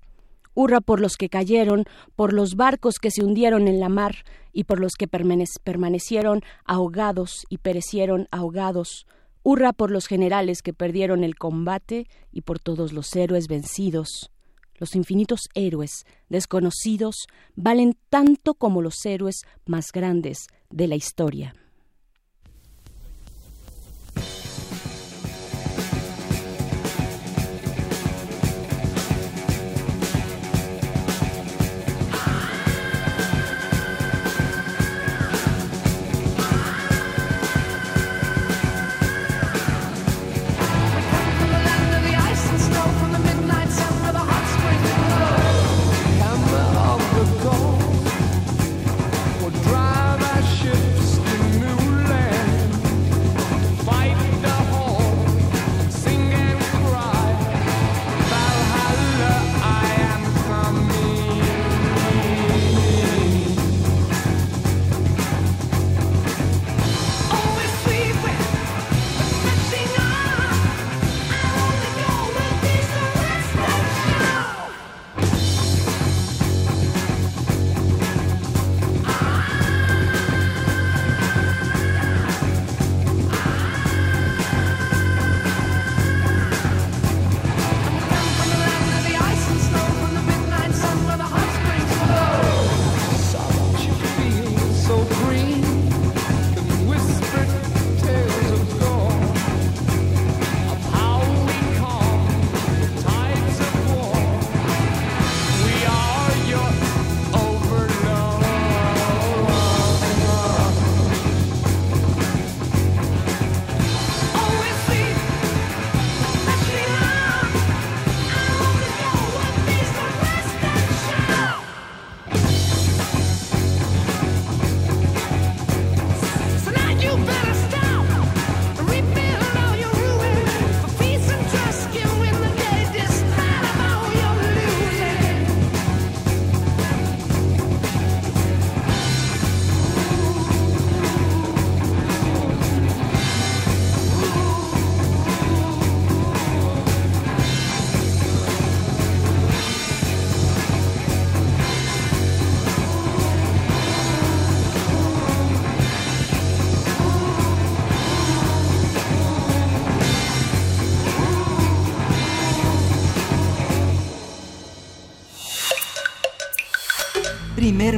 [0.55, 1.85] Hurra por los que cayeron,
[2.15, 7.45] por los barcos que se hundieron en la mar y por los que permanecieron ahogados
[7.51, 9.07] y perecieron ahogados.
[9.43, 14.31] Hurra por los generales que perdieron el combate y por todos los héroes vencidos.
[14.79, 21.55] Los infinitos héroes desconocidos valen tanto como los héroes más grandes de la historia.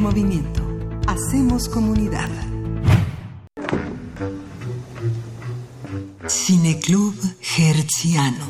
[0.09, 0.63] Movimiento.
[1.07, 2.31] Hacemos comunidad.
[6.27, 7.15] Cineclub
[7.59, 8.47] Hertziano.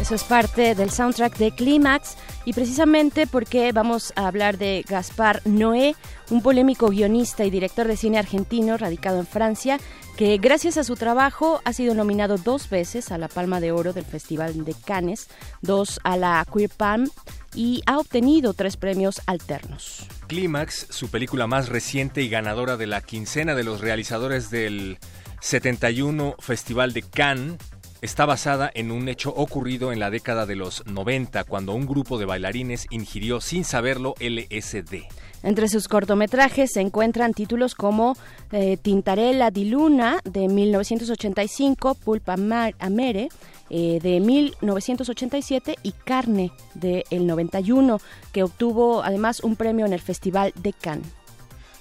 [0.00, 5.42] Eso es parte del soundtrack de Clímax y precisamente porque vamos a hablar de Gaspar
[5.44, 5.94] Noé,
[6.30, 9.78] un polémico guionista y director de cine argentino radicado en Francia,
[10.20, 13.94] que gracias a su trabajo ha sido nominado dos veces a la Palma de Oro
[13.94, 15.28] del Festival de Cannes,
[15.62, 17.08] dos a la Queer Palm
[17.54, 20.06] y ha obtenido tres premios alternos.
[20.26, 24.98] Clímax, su película más reciente y ganadora de la quincena de los realizadores del
[25.40, 27.56] 71 Festival de Cannes,
[28.02, 32.18] está basada en un hecho ocurrido en la década de los 90 cuando un grupo
[32.18, 35.06] de bailarines ingirió sin saberlo LSD.
[35.42, 38.16] Entre sus cortometrajes se encuentran títulos como
[38.52, 42.36] eh, Tintarella di Luna de 1985, Pulpa
[42.78, 43.28] Amere
[43.70, 48.00] eh, de 1987 y Carne de el 91,
[48.32, 51.06] que obtuvo además un premio en el Festival de Cannes.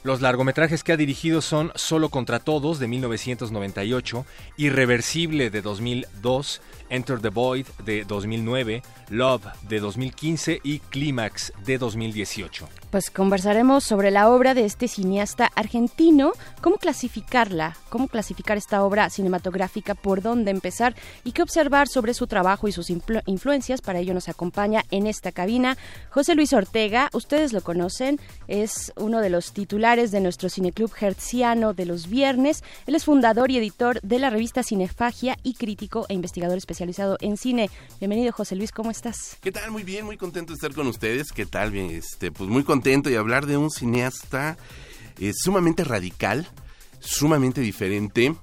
[0.02, 4.26] Los largometrajes que ha dirigido son Solo contra Todos de 1998,
[4.56, 12.68] Irreversible de 2002, Enter the Void de 2009, Love de 2015 y Clímax de 2018.
[12.92, 19.10] Pues conversaremos sobre la obra de este cineasta argentino, cómo clasificarla, cómo clasificar esta obra
[19.12, 23.82] cinematográfica, por dónde empezar y qué observar sobre su trabajo y sus influ- influencias.
[23.82, 25.78] Para ello nos acompaña en esta cabina
[26.10, 31.74] José Luis Ortega, ustedes lo conocen, es uno de los titulares de nuestro cineclub hertziano
[31.74, 32.64] de los viernes.
[32.88, 37.36] Él es fundador y editor de la revista Cinefagia y crítico e investigador especializado en
[37.36, 37.70] cine.
[38.00, 39.38] Bienvenido José Luis, ¿cómo estás?
[39.42, 39.70] ¿Qué tal?
[39.70, 41.34] Muy bien, muy contento de estar con ustedes.
[41.34, 41.72] ¿Qué tal?
[41.72, 44.58] Bien, este, pues muy contento y hablar de un cineasta
[45.20, 46.48] eh, sumamente radical,
[47.02, 48.34] sumamente diferente.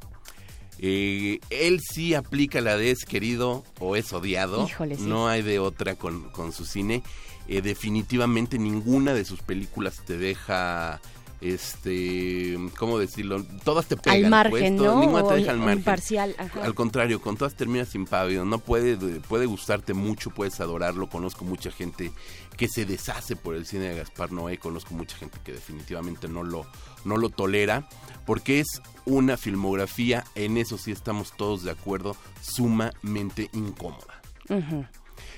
[0.78, 4.66] Eh, él sí aplica la de es querido o es odiado.
[4.66, 5.02] Híjole, sí.
[5.04, 7.02] No hay de otra con, con su cine.
[7.48, 11.00] Eh, definitivamente ninguna de sus películas te deja
[11.40, 15.00] este cómo decirlo todas te pegan al margen, pues, todo- ¿no?
[15.00, 16.62] ninguna te deja al margen imparcial, ajá.
[16.64, 18.44] al contrario, con todas terminas impávido.
[18.44, 21.08] No puede, puede gustarte mucho, puedes adorarlo.
[21.08, 22.12] Conozco mucha gente
[22.56, 24.58] que se deshace por el cine de Gaspar Noé.
[24.58, 26.66] Conozco mucha gente que definitivamente no lo,
[27.04, 27.88] no lo tolera.
[28.24, 28.66] Porque es
[29.04, 34.20] una filmografía, en eso sí estamos todos de acuerdo, sumamente incómoda.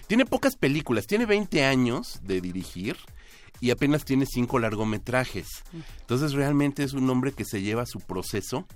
[0.06, 2.96] Tiene pocas películas, tiene 20 años de dirigir
[3.60, 5.46] y apenas tiene cinco largometrajes.
[6.00, 8.66] Entonces realmente es un hombre que se lleva su proceso,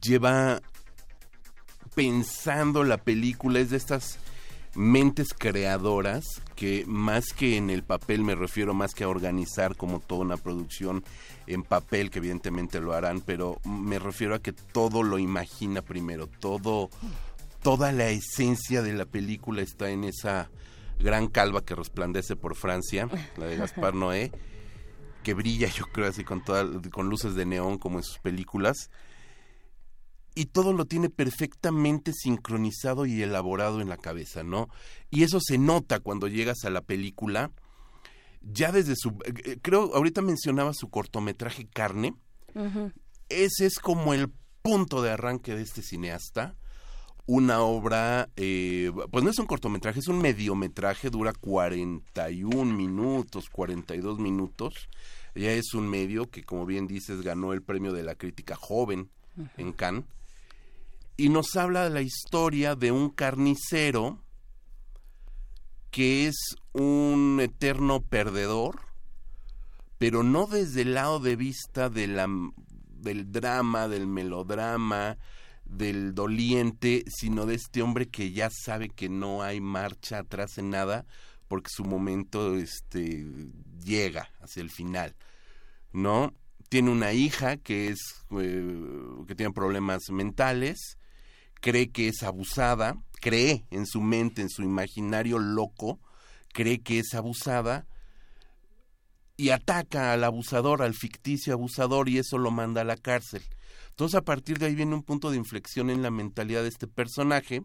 [0.00, 0.60] lleva
[1.94, 4.18] pensando la película, es de estas
[4.74, 6.24] mentes creadoras
[6.56, 10.36] que más que en el papel me refiero más que a organizar como toda una
[10.38, 11.04] producción
[11.46, 16.26] en papel que evidentemente lo harán pero me refiero a que todo lo imagina primero
[16.26, 16.88] todo
[17.62, 20.48] toda la esencia de la película está en esa
[21.02, 24.32] gran calva que resplandece por Francia la de Gaspar Noé
[25.22, 28.90] que brilla yo creo así con toda, con luces de neón como en sus películas
[30.34, 34.68] y todo lo tiene perfectamente sincronizado y elaborado en la cabeza, ¿no?
[35.10, 37.50] Y eso se nota cuando llegas a la película,
[38.40, 39.10] ya desde su...
[39.26, 42.14] eh, Creo, ahorita mencionaba su cortometraje Carne,
[43.28, 44.30] ese es como el
[44.62, 46.54] punto de arranque de este cineasta.
[47.26, 54.18] Una obra, eh, pues no es un cortometraje, es un mediometraje, dura 41 minutos, 42
[54.18, 54.88] minutos.
[55.34, 59.08] Ya es un medio que, como bien dices, ganó el premio de la crítica joven
[59.56, 60.04] en Cannes.
[61.16, 64.18] Y nos habla de la historia de un carnicero
[65.92, 68.80] que es un eterno perdedor,
[69.98, 72.26] pero no desde el lado de vista de la,
[72.88, 75.18] del drama, del melodrama,
[75.72, 80.70] del doliente, sino de este hombre que ya sabe que no hay marcha atrás en
[80.70, 81.06] nada,
[81.48, 83.26] porque su momento este,
[83.82, 85.14] llega hacia el final,
[85.92, 86.34] ¿no?
[86.68, 88.00] Tiene una hija que es
[88.38, 88.86] eh,
[89.26, 90.98] que tiene problemas mentales,
[91.60, 96.00] cree que es abusada, cree en su mente, en su imaginario loco,
[96.52, 97.86] cree que es abusada
[99.36, 103.42] y ataca al abusador, al ficticio abusador y eso lo manda a la cárcel.
[103.92, 106.86] Entonces a partir de ahí viene un punto de inflexión en la mentalidad de este
[106.86, 107.62] personaje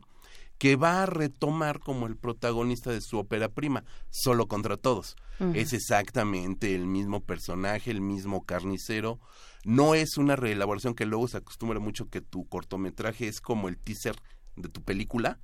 [0.57, 5.15] que va a retomar como el protagonista de su ópera prima, solo contra todos.
[5.53, 9.19] Es exactamente el mismo personaje, el mismo carnicero.
[9.63, 13.77] No es una reelaboración que luego se acostumbra mucho que tu cortometraje es como el
[13.77, 14.15] teaser
[14.55, 15.39] de tu película.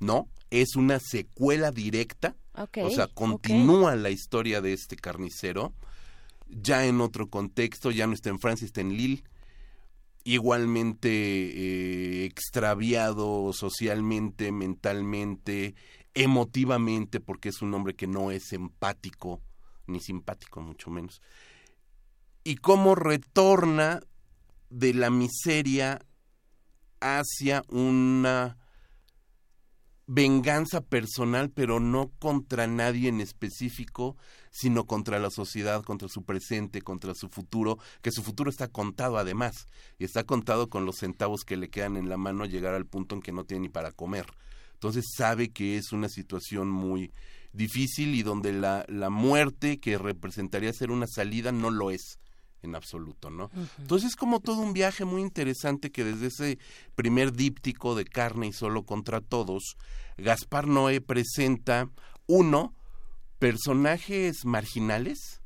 [0.00, 2.34] No, es una secuela directa.
[2.54, 5.72] Ok, o sea, continúa la historia de este carnicero,
[6.48, 9.22] ya en otro contexto, ya no está en Francia, está en Lille.
[10.34, 15.74] Igualmente eh, extraviado socialmente, mentalmente,
[16.12, 19.40] emotivamente, porque es un hombre que no es empático,
[19.86, 21.22] ni simpático, mucho menos.
[22.44, 24.00] Y cómo retorna
[24.68, 25.98] de la miseria
[27.00, 28.58] hacia una
[30.06, 34.16] venganza personal, pero no contra nadie en específico,
[34.60, 39.16] sino contra la sociedad, contra su presente, contra su futuro, que su futuro está contado
[39.16, 42.84] además, y está contado con los centavos que le quedan en la mano llegar al
[42.84, 44.26] punto en que no tiene ni para comer.
[44.72, 47.12] Entonces sabe que es una situación muy
[47.52, 52.18] difícil y donde la, la muerte que representaría ser una salida no lo es
[52.62, 53.50] en absoluto, ¿no?
[53.78, 56.58] Entonces es como todo un viaje muy interesante que desde ese
[56.96, 59.76] primer díptico de carne y solo contra todos,
[60.16, 61.88] Gaspar Noé presenta,
[62.26, 62.74] uno,
[63.38, 65.40] personajes marginales,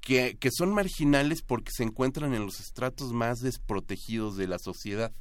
[0.00, 5.12] que, que son marginales porque se encuentran en los estratos más desprotegidos de la sociedad.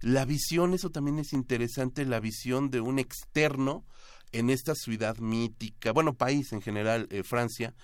[0.00, 3.84] La visión, eso también es interesante, la visión de un externo
[4.32, 7.74] en esta ciudad mítica, bueno, país en general, eh, Francia,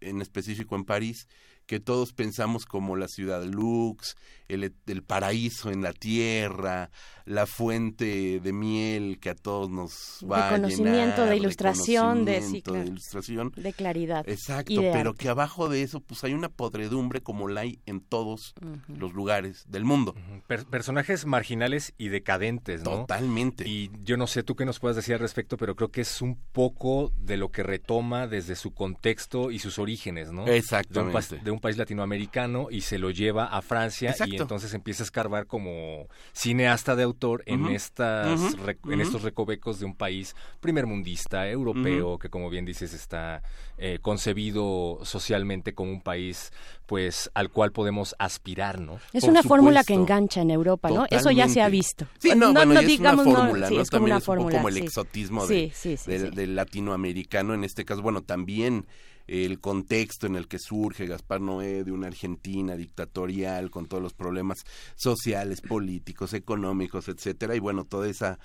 [0.00, 1.26] en específico en París,
[1.66, 4.16] que todos pensamos como la ciudad lux,
[4.48, 6.90] el, el, paraíso en la tierra,
[7.24, 12.24] la fuente de miel que a todos nos va de a conocimiento, llenar, de ilustración,
[12.26, 13.52] de, sí, conocimiento, claro, de ilustración.
[13.56, 14.28] de claridad.
[14.28, 15.22] Exacto, pero arte.
[15.22, 18.54] que abajo de eso pues hay una podredumbre como la hay en todos
[18.88, 20.14] los lugares del mundo.
[20.46, 22.90] Per- personajes marginales y decadentes, ¿no?
[23.00, 23.66] Totalmente.
[23.66, 26.20] Y yo no sé tú qué nos puedas decir al respecto, pero creo que es
[26.20, 30.46] un poco de lo que retoma desde su contexto y sus orígenes, ¿no?
[30.46, 31.06] Exactamente.
[31.10, 34.74] De un, pas- de un país latinoamericano y se lo lleva a Francia y entonces
[34.74, 38.56] empieza a escarbar como cineasta de autor en estas
[38.88, 43.42] en estos recovecos de un país primermundista, europeo, que como bien dices está
[43.78, 46.52] eh, concebido socialmente como un país
[46.86, 48.98] pues al cual podemos aspirar, ¿no?
[49.12, 51.06] Es Por una fórmula que engancha en Europa, ¿no?
[51.10, 52.06] Eso ya se ha visto.
[52.18, 53.80] Sí, no, bueno, ya es digamos, una no, fórmula, sí, ¿no?
[53.82, 54.80] es como También una es un poco como el sí.
[54.80, 56.36] exotismo Sí, de- sí, sí, del, sí.
[56.36, 58.86] del latinoamericano, en este caso, bueno, también
[59.26, 64.12] el contexto en el que surge Gaspar Noé de una Argentina dictatorial con todos los
[64.12, 64.58] problemas
[64.96, 68.38] sociales, políticos, económicos, etcétera, y bueno, toda esa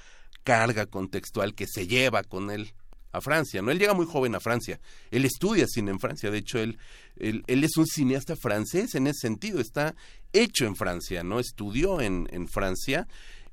[0.43, 2.73] carga contextual que se lleva con él
[3.11, 3.71] a Francia, ¿no?
[3.71, 4.79] Él llega muy joven a Francia,
[5.11, 6.77] él estudia cine en Francia, de hecho él,
[7.17, 9.95] él, es un cineasta francés en ese sentido, está
[10.31, 11.39] hecho en Francia, ¿no?
[11.39, 13.07] Estudió en, Francia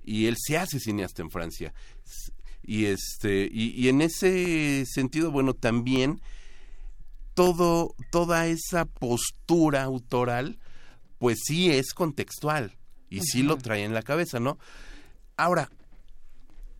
[0.04, 1.74] y él se hace cineasta en Francia.
[2.62, 6.20] Y este, y en ese sentido, bueno, también
[7.36, 10.58] todo, toda esa postura autoral,
[11.18, 12.76] pues sí es contextual
[13.10, 14.58] y sí lo trae en la cabeza, ¿no?
[15.36, 15.70] Ahora,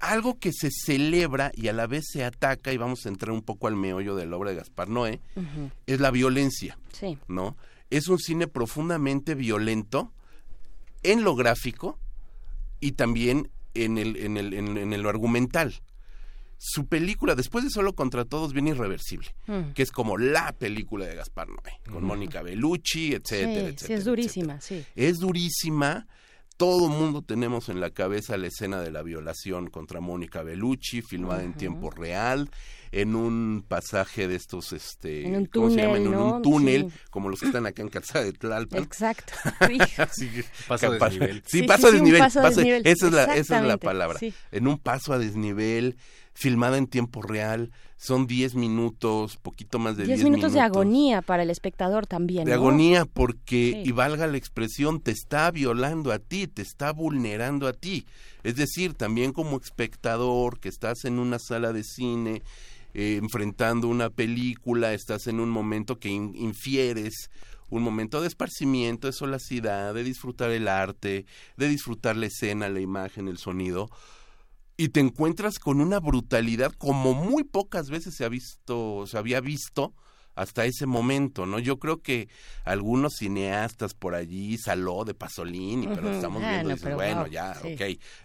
[0.01, 3.43] algo que se celebra y a la vez se ataca, y vamos a entrar un
[3.43, 5.21] poco al meollo de la obra de Gaspar Noé,
[5.87, 7.19] es la violencia, Sí.
[7.29, 7.55] ¿no?
[7.91, 10.11] Es un cine profundamente violento
[11.03, 11.99] en lo gráfico
[12.81, 15.83] y también en el, en el, en, en lo argumental.
[16.59, 19.73] Su película, después de Solo contra Todos, viene Irreversible, Mm.
[19.75, 23.87] que es como la película de Gaspar Noé, con Mónica Bellucci, etcétera, sí, etcétera.
[23.87, 24.85] sí, es durísima, sí.
[24.95, 26.07] Es durísima.
[26.57, 31.43] Todo mundo tenemos en la cabeza la escena de la violación contra Mónica Bellucci, filmada
[31.45, 32.49] en tiempo real,
[32.93, 35.97] en un pasaje de estos, este, En un ¿cómo se llaman?
[36.05, 36.37] túnel, En ¿no?
[36.37, 36.99] un túnel, Sí.
[37.11, 38.83] como los que están acá en Calzada de Tlalpan.
[38.83, 39.35] Exacto.
[40.15, 40.31] Sí.
[40.67, 41.43] Paso a desnivel.
[41.47, 42.19] Sí, Sí, paso sí, a desnivel.
[42.21, 42.83] paso a paso- desnivel.
[42.87, 44.19] Esa, es la, esa es la palabra.
[44.19, 44.33] sí.
[44.51, 45.97] En un paso a desnivel,
[46.39, 51.23] filmada en tiempo real, son 10 minutos, poquito más de 10 Diez minutos de agonía
[51.23, 52.45] para el espectador también.
[52.45, 52.57] de ¿no?
[52.59, 53.89] agonía porque, Sí.
[53.89, 58.05] y valga la expresión, te está violando a ti, te está vulnerando a ti.
[58.43, 62.43] Es decir, también como espectador que estás en una sala de cine
[62.93, 67.31] eh, enfrentando una película, estás en un momento que in- infieres
[67.69, 72.81] un momento de esparcimiento, de solacidad, de disfrutar el arte, de disfrutar la escena, la
[72.81, 73.91] imagen, el sonido,
[74.77, 79.41] y te encuentras con una brutalidad como muy pocas veces se ha visto, se había
[79.41, 79.95] visto
[80.35, 81.59] hasta ese momento, ¿no?
[81.59, 82.29] Yo creo que
[82.65, 86.97] algunos cineastas por allí, Saló de Pasolini, pero Ujú, estamos ah, viendo, no, dices, pero
[86.97, 87.73] bueno, wow, ya, sí.
[87.73, 87.81] ok,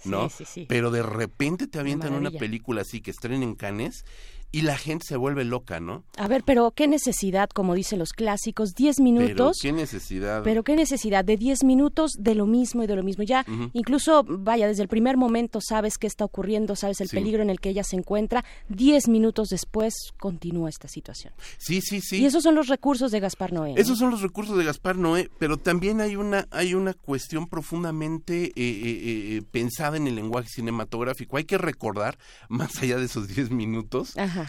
[0.06, 0.30] ¿no?
[0.30, 0.66] Sí, sí, sí.
[0.68, 4.04] Pero de repente te avientan una película así que estrenen en Cannes
[4.52, 6.04] y la gente se vuelve loca, ¿no?
[6.18, 9.60] A ver, pero qué necesidad, como dicen los clásicos, 10 Pero minutos.
[9.62, 10.44] qué necesidad.
[10.44, 13.24] Pero qué necesidad de 10 minutos de lo mismo y de lo mismo.
[13.24, 17.16] Ya, incluso, vaya, desde el primer momento sabes qué está ocurriendo, sabes el Sí.
[17.16, 18.44] peligro en el que ella se encuentra.
[18.70, 21.34] 10 minutos después continúa esta situación.
[21.58, 22.18] Sí, sí, sí.
[22.22, 23.74] Y esos son los recursos de Gaspar Noé.
[23.74, 23.78] ¿no?
[23.78, 28.46] Esos son los recursos de Gaspar Noé, pero también hay una, hay una cuestión profundamente
[28.48, 31.38] eh, eh, eh, pensada en el lenguaje cinematográfico.
[31.38, 32.18] Hay que recordar,
[32.50, 34.41] más allá de esos 10 minutos, Ajá,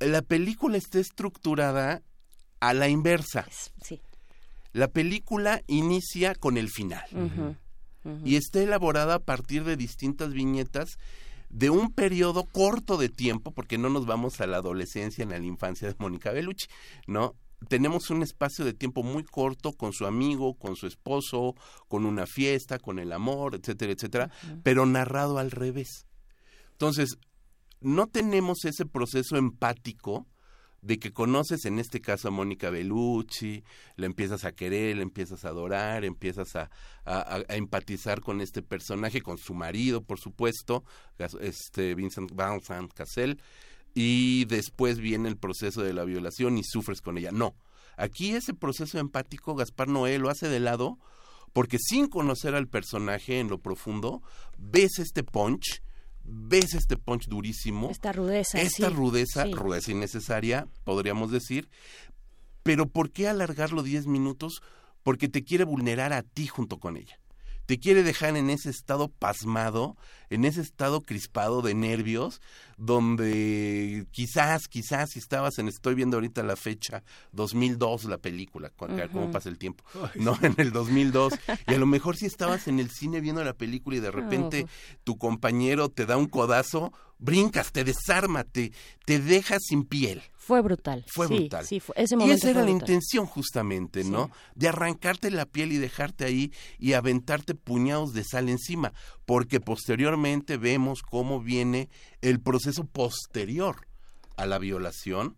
[0.00, 2.02] la película está estructurada
[2.60, 3.46] a la inversa.
[3.82, 4.00] sí.
[4.72, 7.06] La película inicia con el final
[8.24, 10.98] y está elaborada a partir de distintas viñetas
[11.48, 15.38] de un periodo corto de tiempo, porque no nos vamos a la adolescencia ni a
[15.38, 16.66] la infancia de Mónica Bellucci,
[17.06, 17.34] ¿no?
[17.68, 21.54] Tenemos un espacio de tiempo muy corto con su amigo, con su esposo,
[21.88, 24.30] con una fiesta, con el amor, etcétera, etcétera,
[24.62, 26.04] pero narrado al revés.
[26.72, 27.16] Entonces,
[27.80, 30.26] no tenemos ese proceso empático
[30.82, 33.64] de que conoces en este caso a Mónica Bellucci,
[33.96, 36.70] la empiezas a querer, la empiezas a adorar, empiezas a,
[37.48, 40.84] empatizar con este personaje, con su marido, por supuesto,
[41.40, 43.40] este Vincent Van Sant Cassel,
[43.94, 47.32] y después viene el proceso de la violación y sufres con ella.
[47.32, 47.56] No,
[47.96, 50.98] aquí ese proceso empático Gaspar Noé lo hace de lado
[51.52, 54.22] porque sin conocer al personaje en lo profundo,
[54.58, 55.82] ves este punch,
[56.28, 58.60] ves este punch durísimo, Esta rudeza.
[58.60, 59.52] esta sí, rudeza, sí.
[59.52, 61.68] rudeza innecesaria, podríamos decir,
[62.62, 64.62] pero ¿por qué alargarlo 10 minutos?
[65.02, 67.18] Porque te quiere vulnerar a ti junto con ella.
[67.66, 69.96] Te quiere dejar en ese estado pasmado,
[70.30, 72.40] en ese estado crispado de nervios,
[73.10, 78.86] donde quizás, quizás si estabas en, estoy viendo ahorita la fecha, 2002 la película, cu-
[78.86, 79.08] Ujú.
[79.12, 79.84] cómo pasa el tiempo,
[80.16, 81.34] no, en el 2002,
[81.66, 84.64] y a lo mejor si estabas en el cine viendo la película y de repente
[84.66, 84.98] Oh.
[85.04, 88.72] tu compañero te da un codazo, brincas, te desarma, te,
[89.04, 90.22] te deja sin piel.
[90.46, 91.04] Fue brutal.
[91.08, 91.66] Fue sí, brutal.
[91.66, 94.30] Sí, fue- ese y esa era la intención justamente, ¿no?
[94.54, 98.92] De arrancarte la piel y dejarte ahí y aventarte puñados de sal encima,
[99.24, 101.88] porque posteriormente vemos cómo viene
[102.20, 103.88] el proceso posterior
[104.36, 105.36] a la violación.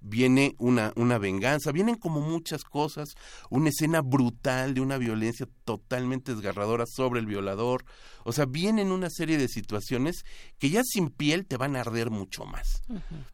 [0.00, 3.14] Viene una, una venganza, vienen como muchas cosas,
[3.50, 7.84] una escena brutal de una violencia totalmente desgarradora sobre el violador,
[8.24, 10.24] o sea, vienen una serie de situaciones
[10.58, 12.82] que ya sin piel te van a arder mucho más.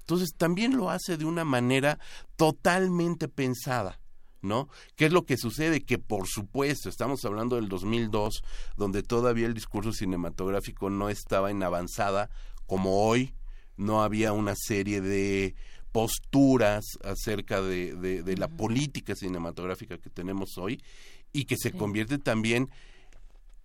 [0.01, 1.99] Entonces también lo hace de una manera
[2.37, 4.01] totalmente pensada.
[4.41, 4.69] ¿No?
[4.95, 5.87] ¿Qué es lo que sucede?
[5.87, 8.43] Que por supuesto, estamos hablando del 2002,
[8.77, 12.29] donde todavía el discurso cinematográfico no estaba en avanzada
[12.67, 13.35] como hoy,
[13.79, 15.55] no había una serie de
[15.95, 20.83] posturas acerca de, de- de la política cinematográfica que tenemos hoy
[21.33, 22.69] y que se convierte también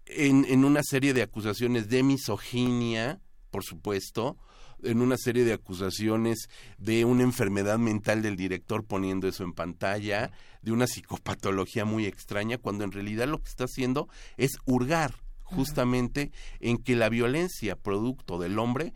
[0.06, 4.38] en, en una serie de acusaciones de misoginia, por supuesto,
[4.84, 10.32] en una serie de acusaciones de una enfermedad mental del director poniendo eso en pantalla,
[10.62, 16.32] de una psicopatología muy extraña, cuando en realidad lo que está haciendo es hurgar justamente
[16.60, 18.94] en que la violencia producto del hombre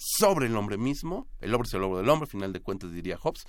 [0.00, 2.90] sobre el hombre mismo, el hombre es el hombre del hombre, al final de cuentas
[2.90, 3.44] diría Hobbes,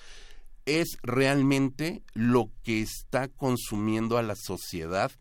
[0.66, 5.12] es realmente lo que está consumiendo a la sociedad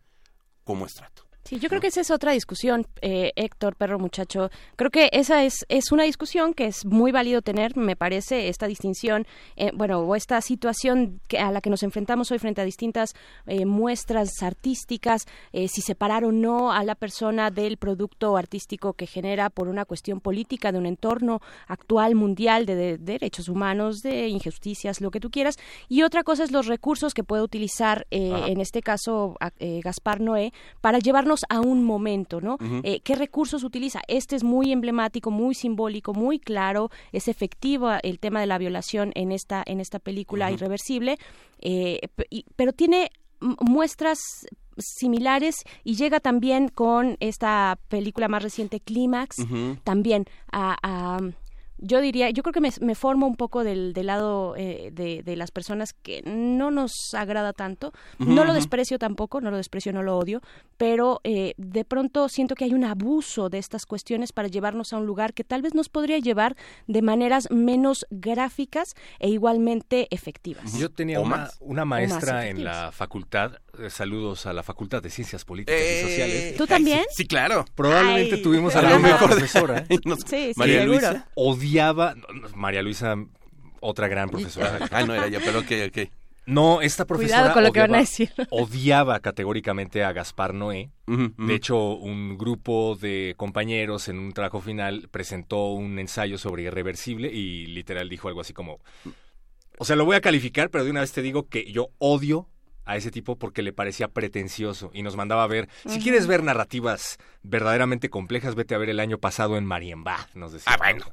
[0.64, 1.29] como estrato.
[1.42, 4.50] Sí, yo creo que esa es otra discusión, eh, Héctor, perro muchacho.
[4.76, 8.66] Creo que esa es, es una discusión que es muy válido tener, me parece, esta
[8.66, 12.64] distinción, eh, bueno, o esta situación que, a la que nos enfrentamos hoy frente a
[12.64, 13.14] distintas
[13.46, 19.06] eh, muestras artísticas, eh, si separar o no a la persona del producto artístico que
[19.06, 24.28] genera por una cuestión política de un entorno actual mundial de, de derechos humanos, de
[24.28, 25.56] injusticias, lo que tú quieras.
[25.88, 29.80] Y otra cosa es los recursos que puede utilizar, eh, en este caso, a- eh,
[29.82, 30.52] Gaspar Noé,
[30.82, 32.56] para llevarnos a un momento, ¿no?
[32.84, 34.00] Eh, ¿Qué recursos utiliza?
[34.08, 39.12] Este es muy emblemático, muy simbólico, muy claro, es efectivo el tema de la violación
[39.14, 41.18] en esta, en esta película irreversible,
[41.60, 42.00] eh,
[42.30, 43.10] y- pero tiene
[43.60, 44.18] muestras
[44.78, 49.36] similares y llega también con esta película más reciente Clímax
[49.84, 51.20] también a, a-
[51.80, 55.22] yo diría yo creo que me, me formo un poco del, del lado eh, de,
[55.22, 59.92] de las personas que no nos agrada tanto no lo desprecio tampoco no lo desprecio
[59.92, 60.40] no lo odio
[60.76, 64.98] pero eh, de pronto siento que hay un abuso de estas cuestiones para llevarnos a
[64.98, 70.72] un lugar que tal vez nos podría llevar de maneras menos gráficas e igualmente efectivas
[70.78, 71.56] Yo tenía una, más.
[71.60, 76.02] una maestra en la facultad, eh, saludos a la Facultad de Ciencias Políticas y Eh,
[76.02, 76.56] Sociales.
[76.56, 77.04] ¿Tú también?
[77.10, 77.64] Sí, claro.
[77.74, 78.42] Probablemente Ay.
[78.42, 79.84] tuvimos a la misma profesora.
[79.90, 81.00] Sí, sí, María seguro.
[81.00, 81.28] Luisa
[81.70, 82.14] odiaba,
[82.54, 83.16] María Luisa,
[83.80, 84.78] otra gran profesora.
[84.90, 86.10] Ah, no era ella, pero ok, ok.
[86.46, 88.32] No, esta profesora Cuidado con lo que van a odiaba- decir.
[88.50, 90.90] odiaba categóricamente a Gaspar Noé.
[91.06, 97.28] De hecho, un grupo de compañeros en un trabajo final presentó un ensayo sobre irreversible
[97.32, 98.78] y literal dijo algo así como,
[99.78, 102.48] o sea, lo voy a calificar, pero de una vez te digo que yo odio
[102.84, 106.42] a ese tipo porque le parecía pretencioso y nos mandaba a ver, si quieres ver
[106.42, 110.72] narrativas verdaderamente complejas, vete a ver el año pasado en Marienbad, nos decía.
[110.72, 111.04] Ah, bueno.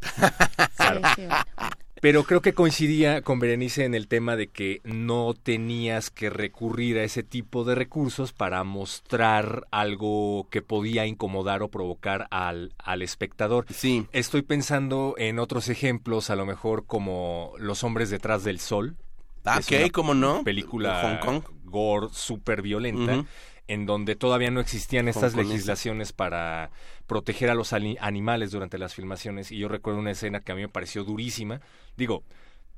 [2.01, 6.99] Pero creo que coincidía con Berenice en el tema de que no tenías que recurrir
[6.99, 13.01] a ese tipo de recursos para mostrar algo que podía incomodar o provocar al, al
[13.01, 13.65] espectador.
[13.73, 14.05] Sí.
[14.11, 18.95] Estoy pensando en otros ejemplos, a lo mejor como Los hombres detrás del sol.
[19.43, 20.43] Ah, ok, una ¿cómo no?
[20.43, 21.43] Película Hong Kong.
[21.67, 23.25] Gore súper violenta.
[23.69, 26.69] En donde todavía no existían estas legislaciones para
[27.05, 29.51] proteger a los animales durante las filmaciones.
[29.51, 31.59] Y yo recuerdo una escena que a mí me pareció durísima.
[31.97, 32.23] Digo,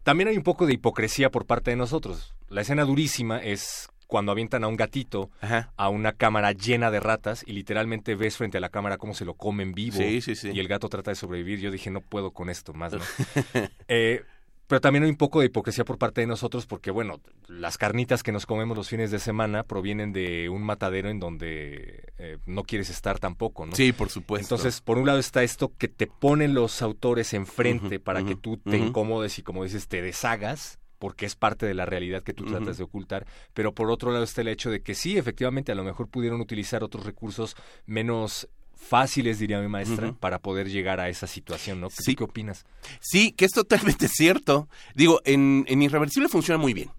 [0.02, 2.34] también hay un poco de hipocresía por parte de nosotros.
[2.48, 5.30] La escena durísima es cuando avientan a un gatito
[5.78, 9.24] a una cámara llena de ratas y literalmente ves frente a la cámara cómo se
[9.24, 10.50] lo comen vivo Sí, sí, sí.
[10.52, 11.60] y el gato trata de sobrevivir.
[11.60, 13.00] Yo dije, no puedo con esto más, ¿no?
[13.88, 14.24] Eh,
[14.70, 18.22] pero también hay un poco de hipocresía por parte de nosotros porque, bueno, las carnitas
[18.22, 22.62] que nos comemos los fines de semana provienen de un matadero en donde eh, no
[22.62, 23.76] quieres estar tampoco, ¿no?
[23.76, 24.54] Sí, por supuesto.
[24.54, 28.58] Entonces, por un lado está esto que te ponen los autores enfrente para que tú
[28.58, 32.46] te incomodes y, como dices, te deshagas porque es parte de la realidad que tú
[32.46, 33.26] tratas de ocultar,
[33.56, 36.42] pero por otro lado está el hecho de que sí, efectivamente, a lo mejor pudieron
[36.42, 37.56] utilizar otros recursos
[37.88, 38.50] menos
[38.80, 41.90] fáciles, diría mi maestra, para poder llegar a esa situación, ¿no?
[41.90, 42.16] ¿Tú Sí.
[42.16, 42.66] ¿Qué opinas?
[43.02, 44.68] Sí, que es totalmente cierto.
[44.96, 46.90] Digo, en, en Irreversible funciona muy bien.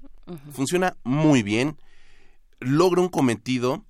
[0.52, 1.76] Funciona muy bien.
[2.60, 3.84] Logra un cometido.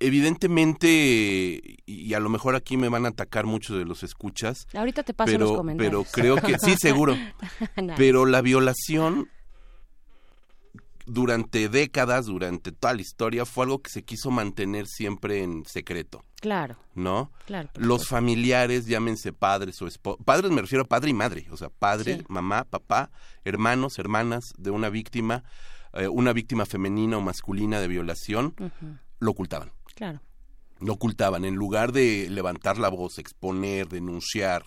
[0.00, 4.66] Evidentemente, y a lo mejor aquí me van a atacar muchos de los escuchas.
[4.74, 6.08] Ahorita te paso pero, los comentarios.
[6.14, 7.16] Pero creo que, sí, seguro.
[7.76, 7.94] Nice.
[7.96, 9.28] Pero la violación
[11.10, 16.24] durante décadas, durante toda la historia, fue algo que se quiso mantener siempre en secreto.
[16.40, 16.76] Claro.
[16.94, 17.30] ¿no?
[17.46, 20.24] Claro, Los familiares, llámense padres o esposos.
[20.24, 22.24] Padres me refiero a padre y madre, o sea, padre, Sí.
[22.28, 23.10] mamá, papá,
[23.44, 25.44] hermanos, hermanas de una víctima,
[25.92, 28.54] eh, una víctima femenina o masculina de violación,
[29.18, 29.72] lo ocultaban.
[29.94, 30.22] Claro.
[30.80, 31.44] Lo ocultaban.
[31.44, 34.64] En lugar de levantar la voz, exponer, denunciar,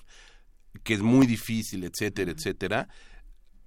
[0.83, 2.87] que es muy difícil, etcétera, etcétera,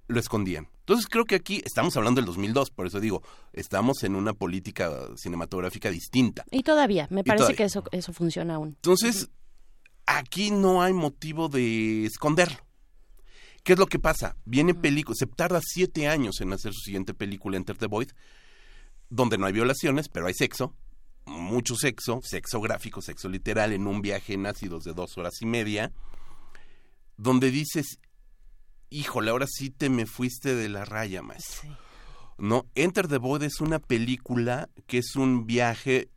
[0.07, 0.69] lo escondían.
[0.79, 3.21] Entonces creo que aquí estamos hablando del 2002, por eso digo,
[3.53, 6.45] estamos en una política cinematográfica distinta.
[6.51, 7.57] Y todavía, me parece todavía.
[7.57, 8.69] que eso, eso funciona aún.
[8.69, 9.29] Entonces,
[10.05, 12.57] aquí no hay motivo de esconderlo.
[13.63, 14.37] ¿Qué es lo que pasa?
[14.45, 18.11] Viene película, se tarda siete años en hacer su siguiente película, Enter the Void,
[19.09, 20.73] donde no hay violaciones, pero hay sexo,
[21.25, 25.45] mucho sexo, sexo gráfico, sexo literal, en un viaje en ácidos de dos horas y
[25.45, 25.91] media,
[27.17, 27.99] donde dices,
[28.89, 31.77] híjole, ahora sí te me fuiste de la raya, maestro.
[32.37, 36.09] No, Enter the Void es una película que es un viaje,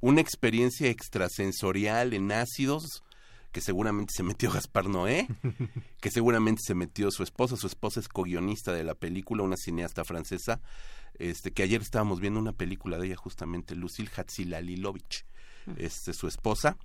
[0.00, 3.04] una experiencia extrasensorial en ácidos
[3.52, 5.28] que seguramente se metió Gaspar Noé,
[6.00, 10.02] que seguramente se metió su esposa, su esposa es co-guionista de la película, una cineasta
[10.02, 10.60] francesa,
[11.20, 15.24] este que ayer estábamos viendo una película de ella justamente, Lucille Hatsilalilovich,
[15.76, 16.76] este su esposa.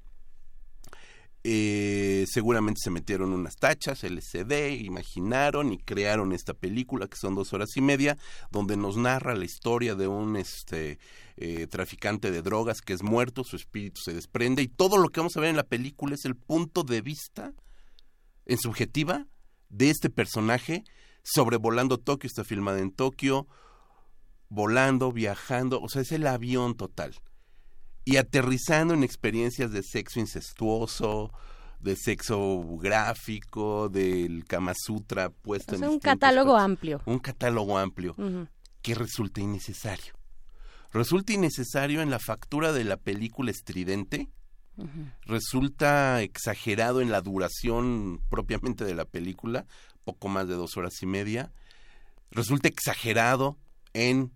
[1.43, 7.53] Eh, seguramente se metieron unas tachas, LCD, imaginaron y crearon esta película que son dos
[7.53, 8.17] horas y media,
[8.51, 10.99] donde nos narra la historia de un este
[11.37, 15.21] eh, traficante de drogas que es muerto, su espíritu se desprende y todo lo que
[15.21, 17.53] vamos a ver en la película es el punto de vista
[18.45, 19.25] en subjetiva
[19.69, 20.83] de este personaje
[21.23, 23.47] sobrevolando Tokio, está filmada en Tokio,
[24.49, 27.15] volando, viajando, o sea, es el avión total
[28.09, 31.31] y aterrizando en experiencias de sexo incestuoso,
[31.79, 36.65] de sexo gráfico, del Kama Sutra puesto O en sea, un distintos catálogo cosas.
[36.65, 37.01] amplio.
[37.05, 38.15] Un catálogo amplio
[38.81, 40.13] que resulta innecesario.
[40.91, 44.27] Resulta innecesario en la factura de la película estridente,
[45.27, 49.67] resulta exagerado en la duración propiamente de la película,
[50.03, 51.51] poco más de dos horas y media,
[52.31, 53.59] resulta exagerado
[53.93, 54.31] en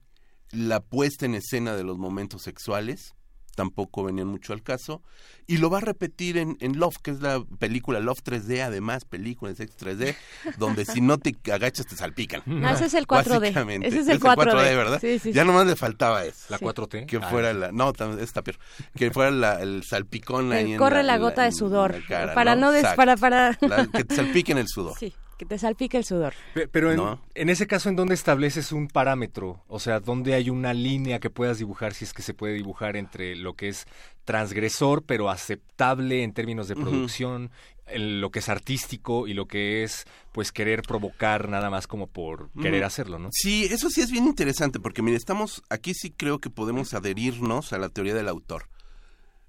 [0.52, 3.16] la puesta en escena de los momentos sexuales,
[3.56, 5.02] tampoco venían mucho al caso,
[5.48, 9.06] y lo va a repetir en, en Love, que es la película Love 3D, además,
[9.06, 10.16] película en sexo 3D,
[10.58, 12.42] donde si no te agachas te salpican.
[12.46, 13.40] No, ese es el 4D.
[13.40, 13.88] Básicamente.
[13.88, 15.00] Ese es el 4D, ¿verdad?
[15.02, 15.48] Sí, sí, ya sí.
[15.48, 16.46] nomás le faltaba eso.
[16.50, 17.06] ¿La 4T?
[17.06, 17.30] Que Ah.
[17.30, 17.72] fuera la...
[17.72, 18.58] No, está peor.
[18.96, 21.96] Que fuera la- el salpicón ahí El en corre la en gota de sudor.
[22.02, 23.58] la cara, para no, des, para, para...
[23.62, 24.98] La- que te salpiquen el sudor.
[24.98, 26.34] Sí, que te salpique el sudor.
[26.54, 27.20] Pe- Pero en, No.
[27.36, 29.64] en ese caso, ¿en dónde estableces un parámetro?
[29.68, 32.96] O sea, ¿dónde hay una línea que puedas dibujar, si es que se puede dibujar
[32.96, 33.86] entre lo que es
[34.26, 37.52] transgresor, pero aceptable en términos de producción,
[37.88, 42.08] en lo que es artístico y lo que es, pues, querer provocar nada más como
[42.08, 43.30] por querer hacerlo, ¿no?
[43.34, 47.74] Sí, eso sí es bien interesante, porque mire, estamos, aquí sí creo que podemos adherirnos
[47.74, 48.70] a la teoría del autor.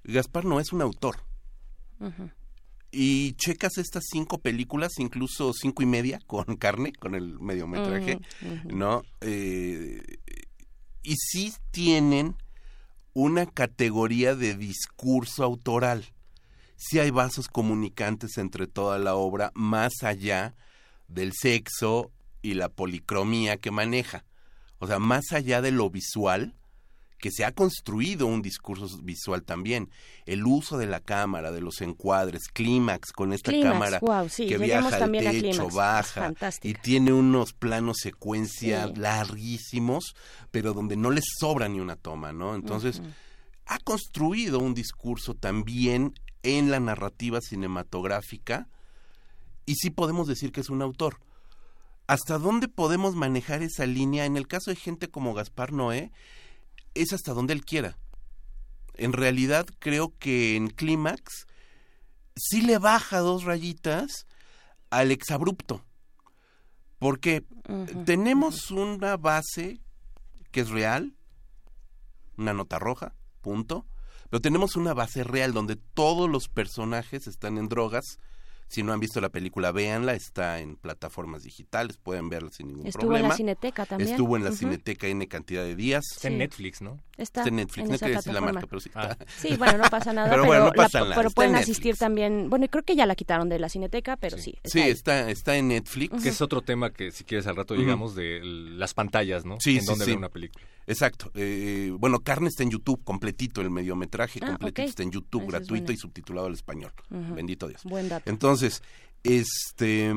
[0.02, 1.16] Gaspar no es un autor.
[2.97, 8.76] Y checas estas cinco películas, incluso cinco y media, con carne, con el mediometraje, ujú.
[8.76, 9.02] ¿no?
[9.20, 10.00] Eh,
[11.02, 12.36] y sí tienen
[13.12, 16.12] una categoría de discurso autoral.
[16.76, 20.55] Sí hay vasos comunicantes entre toda la obra, más allá
[21.08, 22.10] del sexo
[22.42, 24.24] y la policromía que maneja.
[24.78, 26.55] O sea, más allá de lo visual,
[27.18, 29.88] que se ha construido un discurso visual también.
[30.26, 34.58] El uso de la cámara, de los encuadres, clímax con esta Clímax, cámara sí, que
[34.58, 35.74] viaja al techo, clímax.
[35.74, 38.92] baja y tiene unos planos secuencia Sí.
[38.96, 40.14] larguísimos,
[40.50, 42.54] pero donde no les sobra ni una toma, ¿no?
[42.54, 43.00] Entonces,
[43.66, 46.12] ha construido un discurso también
[46.42, 48.68] en la narrativa cinematográfica
[49.66, 51.20] y sí podemos decir que es un autor.
[52.06, 54.26] ¿Hasta dónde podemos manejar esa línea?
[54.26, 56.12] En el caso de gente como Gaspar Noé,
[56.94, 57.97] es hasta donde él quiera.
[58.94, 61.47] En realidad creo que en Clímax
[62.36, 64.26] sí le baja dos rayitas
[64.90, 65.84] al exabrupto.
[66.98, 67.44] Porque
[68.05, 69.81] tenemos una base
[70.52, 71.14] que es real,
[72.36, 73.86] una nota roja, punto.
[74.31, 78.18] Pero tenemos una base real donde todos los personajes están en drogas.
[78.66, 82.86] Si no han visto la película, véanla, está en plataformas digitales, pueden verla sin ningún
[82.86, 83.26] Estuvo problema.
[83.26, 84.10] en la Cineteca también.
[84.10, 84.52] Estuvo en la.
[84.52, 86.02] Cineteca N cantidad de días.
[86.10, 86.38] Está en.
[86.38, 86.98] Netflix, ¿no?
[87.16, 88.52] Está, en Netflix, en no esa quería decir la plataforma.
[88.60, 88.90] marca, pero sí.
[88.94, 89.16] Ah.
[89.38, 91.54] Sí, bueno, no pasa nada, Pero pero, bueno, no la- pasa nada, pero está pueden
[91.54, 92.50] en asistir también.
[92.50, 94.54] Bueno, creo que ya la quitaron de la Cineteca, pero sí.
[94.64, 96.20] Sí, está, está en Netflix.
[96.22, 99.58] Que es otro tema que si quieres al rato llegamos de l- las pantallas, ¿no?
[99.60, 100.10] Sí, en sí, donde sí.
[100.10, 100.64] ver una película.
[100.86, 101.30] Exacto.
[101.34, 105.50] Eh, bueno, Carne está en YouTube, completito, el mediometraje Ah, completito está en YouTube, Eso
[105.52, 106.92] gratuito y subtitulado al español.
[107.10, 107.82] Bendito Dios.
[107.84, 108.28] Buen dato.
[108.30, 110.12] Entonces, este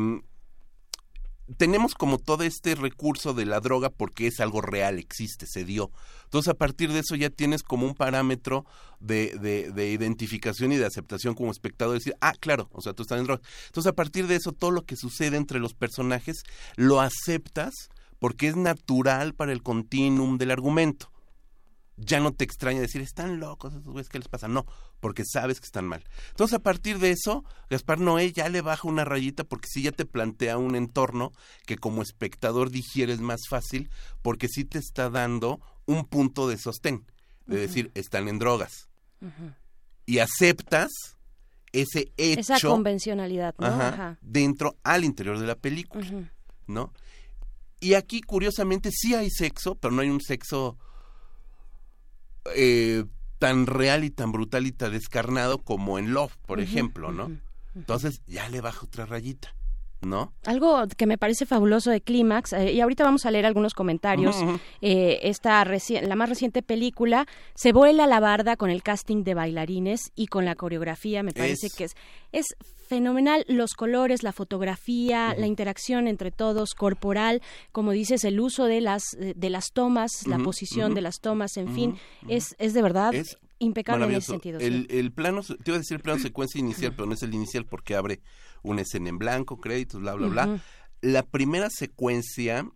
[1.55, 5.91] tenemos como todo este recurso de la droga porque es algo real, existe, se dio.
[6.25, 8.65] Entonces, a partir de eso ya tienes como un parámetro
[8.99, 13.03] de, de, de identificación y de aceptación como espectador, decir, ah, claro, o sea, tú
[13.03, 13.41] estás en droga.
[13.67, 16.43] Entonces, a partir de eso, todo lo que sucede entre los personajes
[16.75, 17.73] lo aceptas
[18.19, 21.11] porque es natural para el continuum del argumento
[21.97, 24.47] ya no te extraña decir, están locos esos güeyes, ¿qué les pasa?
[24.47, 24.65] No,
[24.99, 26.03] porque sabes que están mal.
[26.29, 29.91] Entonces, a partir de eso, Gaspar Noé ya le baja una rayita porque sí ya
[29.91, 31.31] te plantea un entorno
[31.65, 33.89] que como espectador digieres más fácil
[34.21, 37.05] porque sí te está dando un punto de sostén,
[37.47, 38.89] de decir, están en drogas.
[40.05, 40.91] Y aceptas
[41.71, 43.67] ese hecho Esa convencionalidad, ¿no?
[43.67, 44.17] ajá, Ajá.
[44.21, 46.05] dentro al interior de la película.
[46.67, 46.93] ¿no?
[47.79, 50.77] Y aquí, curiosamente, sí hay sexo, pero no hay un sexo
[52.55, 53.05] eh,
[53.39, 57.31] tan real y tan brutal y tan descarnado como en Love, por ejemplo, ¿no?
[57.75, 59.55] Entonces ya le baja otra rayita,
[60.01, 60.31] ¿no?
[60.45, 64.35] Algo que me parece fabuloso de Clímax, eh, y ahorita vamos a leer algunos comentarios.
[64.81, 69.33] Eh, esta reci- la más reciente película se vuela la barda con el casting de
[69.33, 71.23] bailarines y con la coreografía.
[71.23, 71.95] Me parece Es- que es,
[72.31, 72.45] es
[72.87, 73.43] fenomenal.
[73.49, 79.03] Los colores, la fotografía, la interacción entre todos, corporal, como dices, el uso de las,
[79.19, 81.95] de las tomas, la posición de las tomas, en fin,
[82.29, 84.59] es, es de verdad Es impecable en ese sentido.
[84.59, 84.65] sí.
[84.67, 87.33] El, el plano, te iba a decir el plano secuencia inicial, pero no es el
[87.33, 88.21] inicial porque abre
[88.63, 90.61] una escena en blanco, créditos, bla, bla, bla.
[91.01, 92.67] La primera secuencia,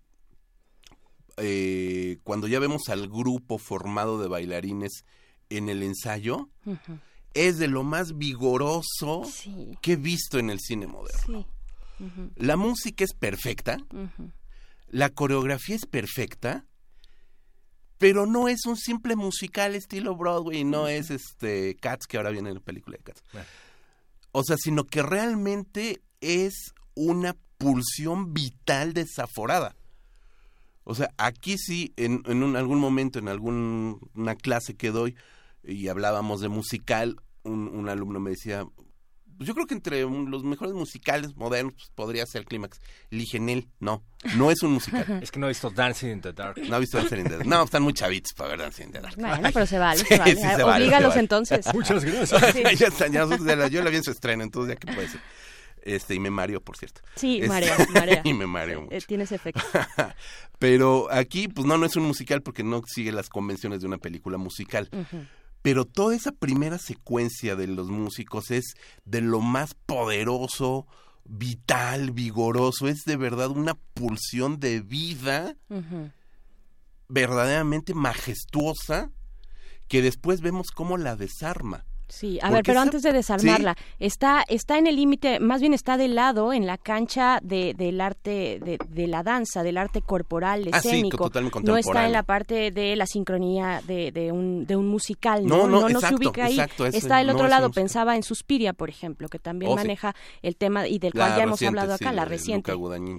[1.38, 5.04] eh, cuando ya vemos al grupo formado de bailarines
[5.50, 6.50] en el ensayo,
[7.34, 9.78] es de lo más vigoroso Sí.
[9.82, 11.48] que he visto en el cine moderno.
[12.00, 12.02] Sí.
[12.36, 13.78] La música es perfecta,
[14.88, 16.66] la coreografía es perfecta,
[18.00, 22.50] pero no es un simple musical estilo Broadway, no es este Cats, que ahora viene
[22.50, 23.24] en la película de Cats.
[24.32, 29.76] O sea, sino que realmente es una pulsión vital desaforada.
[30.84, 35.16] O sea, aquí sí, en, en un- algún momento, en alguna clase que doy,
[35.64, 38.66] y hablábamos de musical, un, un alumno me decía,
[39.42, 42.80] pues yo creo que entre un- los mejores musicales modernos pues, podría ser Clímax.
[43.10, 44.04] Le dije, Nel, no,
[44.36, 45.04] no es un musical.
[45.24, 46.60] Es que no he visto Dancing in the Dark.
[46.70, 47.48] No ha visto Dancing in the Dark.
[47.48, 49.16] No, están muy chavitos para ver Dancing in the Dark.
[49.18, 50.36] Bueno, pero se vale, Sí, se vale.
[50.36, 51.20] sí, se vale, Oblígalos se vale.
[51.22, 51.66] entonces.
[51.74, 52.54] Muchas gracias.
[52.54, 52.62] Sí.
[52.78, 55.22] ya están, ya yo la vi en su estreno, entonces ya que puede ser.
[55.84, 57.02] Este, y me mareo, por cierto.
[57.16, 58.22] Sí, Este, marea, marea.
[58.24, 58.96] y me mareo mucho.
[58.96, 59.60] Eh, tienes efecto.
[60.60, 63.98] Pero aquí, pues no, no es un musical porque no sigue las convenciones de una
[63.98, 64.90] película musical.
[64.92, 65.26] Ujú.
[65.62, 68.76] Pero toda esa primera secuencia de los músicos es
[69.06, 70.88] de lo más poderoso,
[71.26, 72.88] vital, vigoroso.
[72.88, 75.56] Es de verdad una pulsión de vida
[77.08, 79.12] verdaderamente majestuosa
[79.88, 81.86] que después vemos cómo la desarma.
[82.12, 83.84] Sí, a ver, pero antes de desarmarla, Sí.
[84.00, 88.02] está está en el límite, más bien está de lado en la cancha de, del
[88.02, 91.18] arte de, de la danza, del arte corporal, Ah, sí, escénico.
[91.18, 95.46] totalmente no está en la parte de la sincronía de, de un de un musical,
[95.46, 96.54] No, no, no, se exacto, ubica ahí.
[96.60, 97.84] exacto, es- está del otro lado, musical.
[97.84, 99.78] pensaba en Suspiria, por ejemplo, que también Oh, sí.
[99.84, 102.74] maneja el tema y del La cual ya hemos hablado acá, la reciente,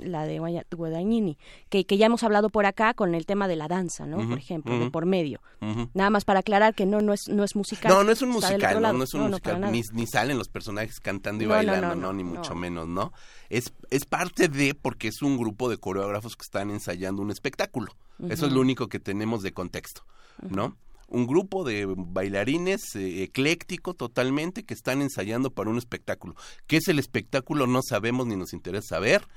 [0.04, 0.38] la de
[0.76, 1.38] Guadagnini,
[1.68, 4.16] que, que ya hemos hablado por acá con el tema de la danza, ¿no?
[4.28, 5.40] Por ejemplo, de por medio.
[5.94, 7.90] Nada más para aclarar que no no es no es musical.
[7.92, 8.98] No, no es un musical, lado.
[8.98, 12.12] no es un No, musical, ni, ni salen los personajes cantando y No, bailando, no,
[12.12, 13.12] ni mucho menos, ¿no?
[13.48, 17.94] Es, es parte de, porque es un grupo de coreógrafos que están ensayando un espectáculo.
[18.28, 20.04] Eso es lo único que tenemos de contexto,
[20.48, 20.76] ¿no?
[21.12, 26.34] un grupo de bailarines eh, ecléctico totalmente que están ensayando para un espectáculo.
[26.66, 27.66] ¿Qué es el espectáculo?
[27.66, 29.28] No sabemos ni nos interesa saber.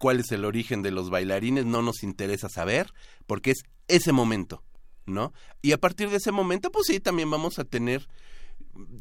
[0.00, 1.66] ¿Cuál es el origen de los bailarines?
[1.66, 2.92] No nos interesa saber,
[3.26, 4.62] porque es ese momento,
[5.04, 5.34] ¿no?
[5.60, 8.08] Y a partir de ese momento, pues sí, también vamos a tener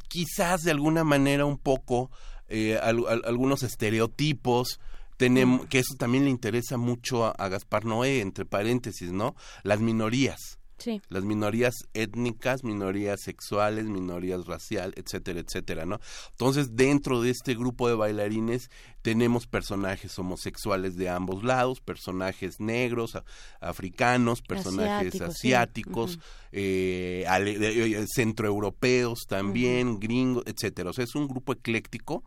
[0.07, 2.11] quizás de alguna manera un poco
[2.47, 4.79] eh, al- al- algunos estereotipos.
[5.17, 9.79] Tenemos que eso también le interesa mucho a, a Gaspar Noé entre paréntesis no las
[9.79, 11.01] minorías Sí.
[11.09, 15.99] las minorías étnicas, minorías sexuales, minorías racial, etcétera, etcétera, ¿no?
[16.31, 18.69] Entonces, dentro de este grupo de bailarines
[19.01, 23.17] tenemos personajes homosexuales de ambos lados, personajes negros,
[23.61, 26.19] africanos, personajes Asiáticos, sí.
[26.51, 30.89] eh, ale- eh, eh, centroeuropeos también, gringos, etcétera.
[30.89, 32.23] O sea, es un grupo ecléctico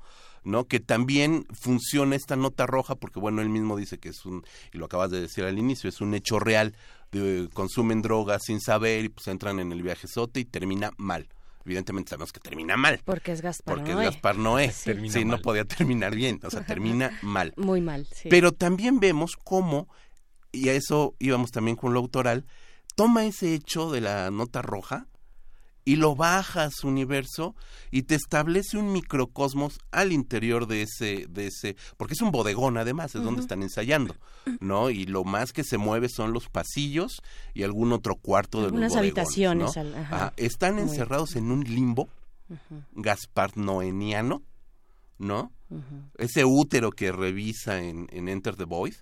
[0.46, 0.64] ¿no?
[0.64, 4.78] Que también funciona esta nota roja, porque bueno, él mismo dice que es un, y
[4.78, 6.74] lo acabas de decir al inicio, es un hecho real,
[7.10, 11.28] de, consumen drogas sin saber y pues entran en el viaje sote y termina mal.
[11.64, 13.00] Evidentemente sabemos que termina mal.
[13.04, 14.04] Porque es Gaspar Porque Noé.
[14.04, 14.70] es Gaspar Noé.
[14.70, 15.24] Sí.
[15.24, 17.52] No podía terminar bien, o sea, termina mal.
[17.56, 18.28] Muy mal, sí.
[18.30, 19.88] Pero también vemos cómo,
[20.52, 22.46] y a eso íbamos también con lo autoral,
[22.94, 25.08] toma ese hecho de la nota roja
[25.86, 27.54] y lo baja a su universo
[27.92, 32.76] y te establece un microcosmos al interior de ese, de ese, porque es un bodegón
[32.76, 34.16] además, es donde están ensayando,
[34.60, 34.90] ¿no?
[34.90, 37.22] Y lo más que se mueve son los pasillos
[37.54, 39.80] y algún otro cuarto de los Algunas bodegones, habitaciones ¿no?
[39.80, 40.16] al- ajá.
[40.16, 42.08] Ajá, Están Muy- encerrados en un limbo
[42.50, 44.42] Ujú, Gaspar Noeniano,
[45.18, 45.52] ¿no?
[46.18, 48.94] ese útero que revisa en, en Enter the Void,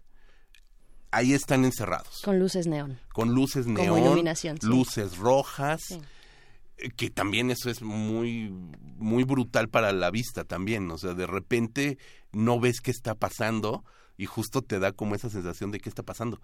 [1.10, 2.20] ahí están encerrados.
[2.22, 2.98] Con luces neón.
[3.12, 4.66] Con luces Como neón, iluminación, sí.
[4.66, 6.00] luces rojas, Sí.
[6.78, 8.50] Eh, que también eso es muy,
[8.96, 10.90] muy brutal para la vista también.
[10.90, 11.98] O sea, de repente
[12.32, 13.84] no ves qué está pasando
[14.16, 16.40] y justo te da como esa sensación de qué está pasando.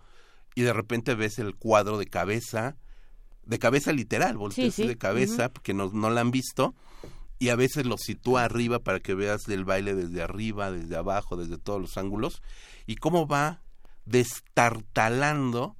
[0.54, 2.76] Y de repente ves el cuadro de cabeza,
[3.44, 4.86] de cabeza literal, volteas sí.
[4.86, 6.74] de cabeza, porque no, no la han visto,
[7.38, 11.36] y a veces lo sitúa arriba para que veas el baile desde arriba, desde abajo,
[11.36, 12.42] desde todos los ángulos,
[12.86, 13.62] y cómo va
[14.04, 15.76] destartalando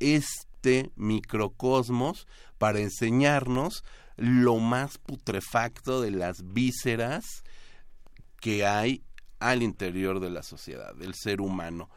[0.00, 0.47] este
[0.96, 2.26] microcosmos
[2.58, 3.84] para enseñarnos
[4.16, 7.44] lo más putrefacto de las vísceras
[8.40, 9.02] que hay
[9.38, 11.88] al interior de la sociedad, del ser humano.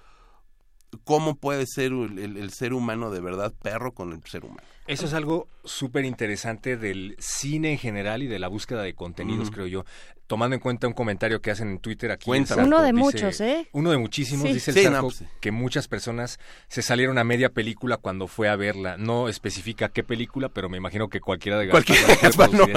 [1.05, 4.61] ¿Cómo puede ser el, el- el ser humano de verdad perro con el ser humano?
[4.87, 9.51] Eso es algo súper interesante del cine en general y de la búsqueda de contenidos,
[9.51, 9.85] creo yo.
[10.27, 12.29] Tomando en cuenta un comentario que hacen en Twitter aquí.
[12.31, 13.69] El Zarco Uno de dice- muchos, ¿eh?
[13.73, 14.53] Uno de muchísimos, Sí.
[14.53, 15.25] dice el Sí, no, pues sí.
[15.39, 18.97] que muchas personas se salieron a media película cuando fue a verla.
[18.97, 22.27] No especifica qué película, pero me imagino que cualquiera de Cualquiera ese te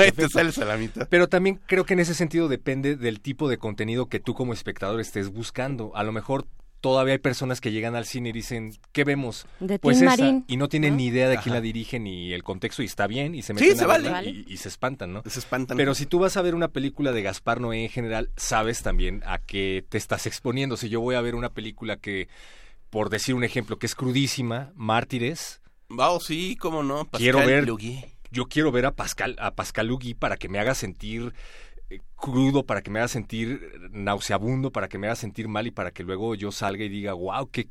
[0.04, 0.28] efecto.
[0.28, 1.08] sales a la mitad.
[1.08, 4.52] Pero también creo que en ese sentido depende del tipo de contenido que tú como
[4.52, 5.90] espectador estés buscando.
[5.96, 6.46] A lo mejor
[6.84, 9.46] todavía hay personas que llegan al cine y dicen, ¿qué vemos?
[9.58, 11.54] De pues esa, Marín, y no tienen ni idea de quién Ajá.
[11.54, 14.28] la dirige ni el contexto y está bien y se Sí, meten se a vale.
[14.28, 15.22] y, y se espantan, ¿no?
[15.24, 15.78] Se espantan.
[15.78, 19.22] Pero si tú vas a ver una película de Gaspar Noé en general, sabes también
[19.24, 20.76] a qué te estás exponiendo.
[20.76, 22.28] Si yo voy a ver una película que,
[22.90, 27.04] por decir un ejemplo, que es crudísima, Mártires, Oh, sí, cómo no.
[27.06, 28.04] Pascal quiero ver Lugui.
[28.30, 31.32] yo quiero ver a Pascal a Pascal Lugui para que me haga sentir
[32.16, 33.60] crudo para que me haga sentir
[33.92, 37.12] nauseabundo para que me haga sentir mal y para que luego yo salga y diga
[37.12, 37.68] wow qué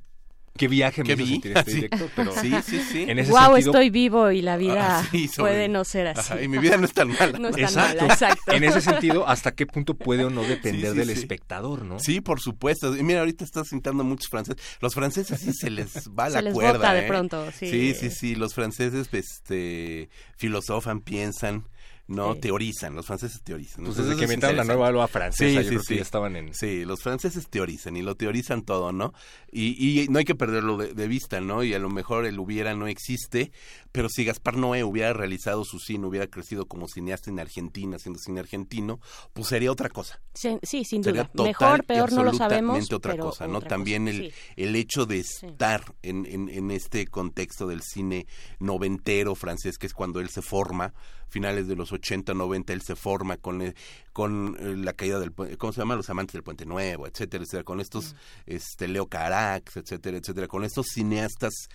[0.55, 1.31] qué viaje me ¿Qué hizo vi?
[1.31, 1.75] sentir este Sí.
[1.77, 3.05] director pero Sí, sí, sí.
[3.09, 6.07] en ese Wow, sentido estoy vivo y la vida Ah, sí, sobre- puede no ser
[6.09, 6.19] así.
[6.33, 7.39] Ajá, y mi vida no es tan mala.
[7.39, 8.01] No es tan exacto.
[8.03, 8.51] mala, exacto.
[8.53, 11.13] en ese sentido hasta qué punto puede o no depender Sí, sí, del sí.
[11.21, 12.95] espectador no Sí, por supuesto.
[12.95, 14.61] Y mira, ahorita estás sentando muchos franceses.
[14.79, 16.73] Los franceses sí se les va Se la les cuerda.
[16.77, 17.07] bota de ¿eh?
[17.07, 17.67] pronto, sí.
[17.71, 18.35] Sí, sí, sí.
[18.35, 21.67] Los franceses, este, filosofan, piensan,
[22.07, 22.41] no Sí.
[22.41, 22.95] teorizan.
[22.95, 23.85] Los franceses teorizan.
[23.85, 25.95] Pues Entonces, desde que inventaron la nueva lengua francesa, Sí, yo sí, creo que sí.
[25.95, 29.13] ya estaban en Sí, los franceses teorizan y lo teorizan todo, ¿no?
[29.51, 31.63] Y, y no hay que perderlo de, de vista, ¿no?
[31.63, 33.51] Y a lo mejor el hubiera no existe,
[33.91, 38.19] pero si Gaspar Noé hubiera realizado su cine, hubiera crecido como cineasta en Argentina, haciendo
[38.19, 38.99] cine argentino,
[39.33, 40.21] pues sería otra cosa.
[40.33, 41.31] Sí, sí, sin Sería duda.
[41.33, 42.75] total Mejor, peor, no lo sabemos.
[42.75, 43.57] absolutamente otra pero cosa, ¿no?
[43.59, 44.33] otra También cosa, el, sí.
[44.57, 48.27] el hecho de estar en, en, en este contexto del cine
[48.59, 50.93] noventero francés, que es cuando él se forma,
[51.33, 53.73] finales de los 80, 90, él se forma con, eh,
[54.13, 55.95] con eh, la caída del puente, ¿cómo se llama?
[55.95, 60.63] Los amantes del puente nuevo, etcétera, etcétera, con estos, este, Leo Carax, etcétera, etcétera, con
[60.63, 61.69] estos cineastas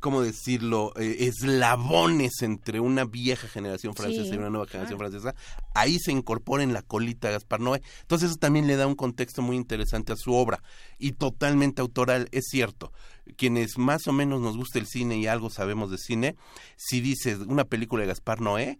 [0.00, 0.92] ¿cómo decirlo?
[0.96, 5.34] Eh, eslabones entre una vieja generación francesa Sí, y una nueva generación francesa,
[5.74, 7.82] ahí se incorpora en la colita Gaspar Noé.
[8.00, 10.62] Entonces eso también le da un contexto muy interesante a su obra
[10.98, 12.92] y totalmente autoral, es cierto.
[13.36, 16.36] Quienes más o menos nos gusta el cine y algo sabemos de cine,
[16.76, 18.78] si dices una película de Gaspar Noé,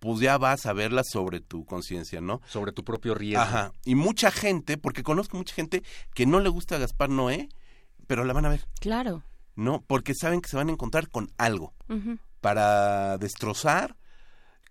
[0.00, 2.40] pues ya vas a verla sobre tu conciencia, ¿no?
[2.46, 3.72] sobre tu propio riesgo Ajá.
[3.84, 5.82] Y mucha gente, porque conozco mucha gente
[6.14, 7.48] que no le gusta a Gaspar Noé,
[8.06, 8.66] pero la van a ver.
[8.80, 9.22] Claro.
[9.56, 9.82] ¿No?
[9.86, 11.74] Porque saben que se van a encontrar con algo
[12.40, 13.96] para destrozar.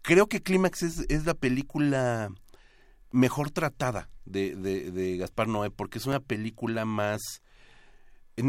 [0.02, 2.30] Creo que Clímax es, es la película
[3.12, 7.22] mejor tratada de, de, de Gaspar Noé, porque es una película más...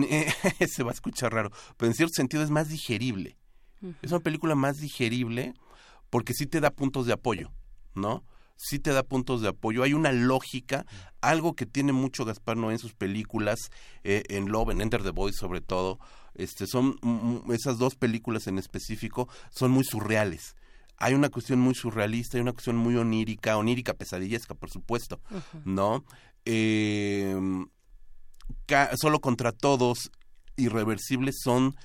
[0.67, 3.37] se va a escuchar raro, pero en cierto sentido es más digerible.
[4.01, 5.55] Es una película más digerible
[6.09, 7.51] porque sí te da puntos de apoyo,
[7.95, 8.25] ¿no?
[8.57, 9.83] Sí te da puntos de apoyo.
[9.83, 10.87] Hay una lógica,
[11.21, 13.59] algo que tiene mucho Gaspar Noé en sus películas,
[14.05, 15.99] eh, en Love, en Enter the Voice sobre todo.
[16.35, 16.99] Este, son
[17.53, 20.57] esas dos películas en específico son muy surreales.
[20.97, 25.21] Hay una cuestión muy surrealista, hay una cuestión muy onírica, onírica pesadillesca, por supuesto.
[25.65, 26.05] ¿no?
[26.45, 27.37] Eh,
[28.97, 30.11] solo contra todos,
[30.57, 31.77] irreversibles, son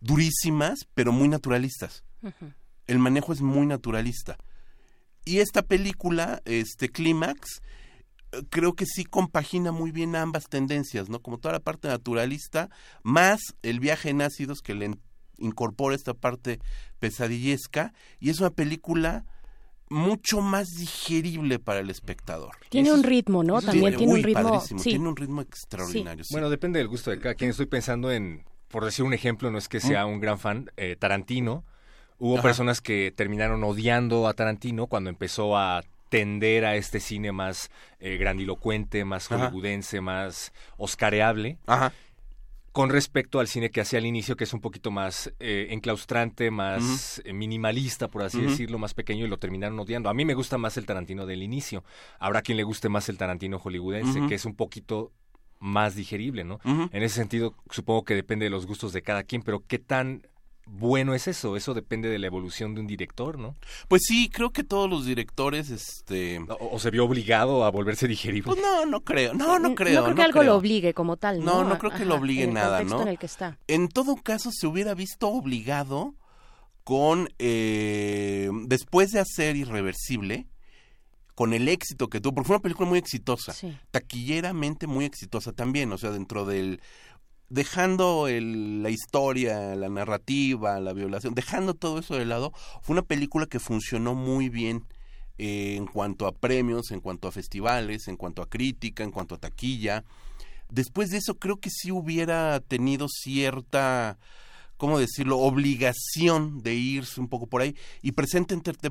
[0.00, 2.04] durísimas, pero muy naturalistas.
[2.86, 4.38] El manejo es muy naturalista.
[5.24, 7.60] Y esta película, este Clímax,
[8.50, 11.20] creo que sí compagina muy bien ambas tendencias, ¿no?
[11.20, 12.68] Como toda la parte naturalista,
[13.02, 15.00] más el viaje en ácidos que le in-
[15.38, 16.58] incorpora esta parte
[16.98, 19.24] pesadillesca, y es una película
[19.90, 22.50] mucho más digerible para el espectador.
[22.68, 23.60] Tiene un ritmo, ¿no?
[23.62, 24.42] También tiene un uy, ritmo.
[24.42, 24.90] padrísimo, sí.
[24.90, 26.24] Tiene un ritmo extraordinario.
[26.24, 26.34] sí.
[26.34, 27.50] Bueno, depende del gusto de cada quien.
[27.50, 30.96] Estoy pensando en, por decir un ejemplo, no es que sea un gran fan, eh,
[30.96, 31.64] Tarantino.
[32.18, 32.42] Hubo Ajá.
[32.42, 37.70] personas que terminaron odiando a Tarantino cuando empezó a tender a este cine más
[38.00, 39.46] eh, grandilocuente, más Ajá.
[39.46, 41.58] hollywoodense, más oscareable.
[41.66, 41.92] Ajá.
[42.72, 46.50] Con respecto al cine que hacía al inicio, que es un poquito más eh, enclaustrante,
[46.50, 50.08] más eh, minimalista, por así decirlo, más pequeño, y lo terminaron odiando.
[50.08, 51.82] A mí me gusta más el Tarantino del inicio.
[52.20, 55.10] Habrá quien le guste más el Tarantino hollywoodense, que es un poquito
[55.58, 56.60] más digerible, ¿no?
[56.64, 60.22] En ese sentido, supongo que depende de los gustos de cada quien, pero ¿qué tan
[60.70, 61.56] bueno es eso?
[61.56, 63.56] Eso depende de la evolución de un director, ¿no?
[63.88, 66.40] Pues sí, creo que todos los directores, este...
[66.48, 68.52] O, o se vio obligado a volverse digerible.
[68.52, 70.00] Pues no, no creo, no, no creo.
[70.00, 70.52] No creo que algo creo.
[70.52, 71.62] lo obligue como tal, ¿no?
[71.62, 73.02] No, no creo que lo obligue en el nada, ¿no?
[73.02, 73.58] en el que está.
[73.66, 76.14] En todo caso, se hubiera visto obligado
[76.84, 80.46] con, eh, después de hacer Irreversible,
[81.34, 83.54] con el éxito que tuvo, porque fue una película muy exitosa,
[83.90, 86.80] taquilleramente muy exitosa también, o sea, dentro del,
[87.48, 92.52] dejando el- la historia, la narrativa, la violación, dejando todo eso de lado,
[92.82, 94.84] fue una película que funcionó muy bien
[95.38, 99.36] eh, en cuanto a premios, en cuanto a festivales, en cuanto a crítica, en cuanto
[99.36, 100.04] a taquilla.
[100.68, 104.18] Después de eso creo que sí hubiera tenido cierta,
[104.76, 108.90] ¿cómo decirlo?, obligación de irse un poco por ahí y presenta Enter the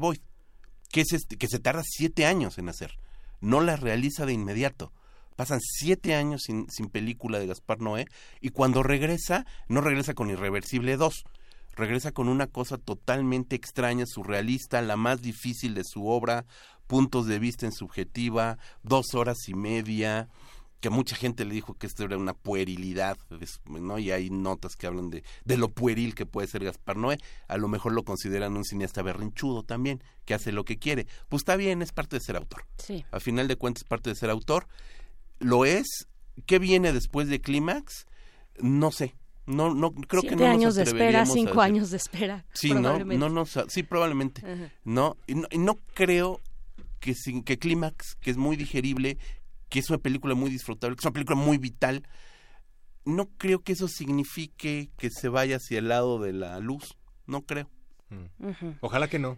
[0.89, 2.97] que, es este, que se tarda siete años en hacer.
[3.41, 4.93] No la realiza de inmediato.
[5.37, 8.07] Pasan siete años sin, sin película de Gaspar Noé
[8.41, 11.23] y cuando regresa, no regresa con Irreversible 2,
[11.75, 16.45] regresa con una cosa totalmente extraña, surrealista, la más difícil de su obra,
[16.87, 20.27] puntos de vista en subjetiva, dos horas y media,
[20.79, 23.17] que mucha gente le dijo que esto era una puerilidad,
[23.65, 23.99] ¿no?
[23.99, 27.17] Y hay notas que hablan de, de lo pueril que puede ser Gaspar Noé.
[27.47, 31.07] A lo mejor lo consideran un cineasta berrinchudo también, que hace lo que quiere.
[31.29, 32.65] Pues está bien, es parte de ser autor.
[32.77, 33.05] Sí.
[33.11, 34.67] A final de cuentas, es parte de ser autor.
[35.39, 36.07] Lo es.
[36.45, 38.05] ¿Qué viene después de Clímax?
[38.59, 39.15] No sé.
[39.45, 42.45] No, no, creo que no nos años de espera, cinco años de espera.
[42.53, 43.17] Sí, no, probablemente.
[43.17, 44.41] no, no, sí, probablemente.
[44.45, 44.73] Ajá.
[44.83, 46.41] No, y no, y no creo
[46.99, 49.17] que sin que Clímax, que es muy digerible,
[49.69, 52.03] que es una película muy disfrutable, que es una película muy vital,
[53.05, 56.97] no creo que eso signifique que se vaya hacia el lado de la luz.
[57.25, 57.69] No creo.
[58.39, 58.75] Ujú.
[58.81, 59.37] Ojalá que no.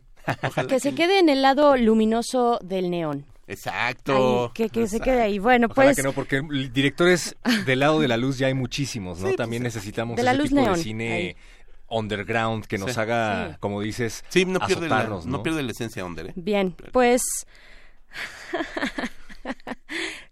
[0.67, 3.25] Que se quede en el lado luminoso del neón.
[3.51, 4.45] Exacto.
[4.45, 5.39] Ahí, que, que se quede ahí.
[5.39, 9.19] Bueno, Ojalá pues que no, porque directores del lado de la luz ya hay muchísimos,
[9.19, 9.33] ¿no?
[9.33, 11.35] También necesitamos de la ese luz tipo neón, de cine ahí.
[11.89, 12.99] underground que nos Sí.
[12.99, 13.57] haga, Sí.
[13.59, 15.43] como dices, Sí, no pierde, la, no ¿no?
[15.43, 16.33] pierde la esencia Onder, ¿eh?
[16.35, 17.23] Bien, pues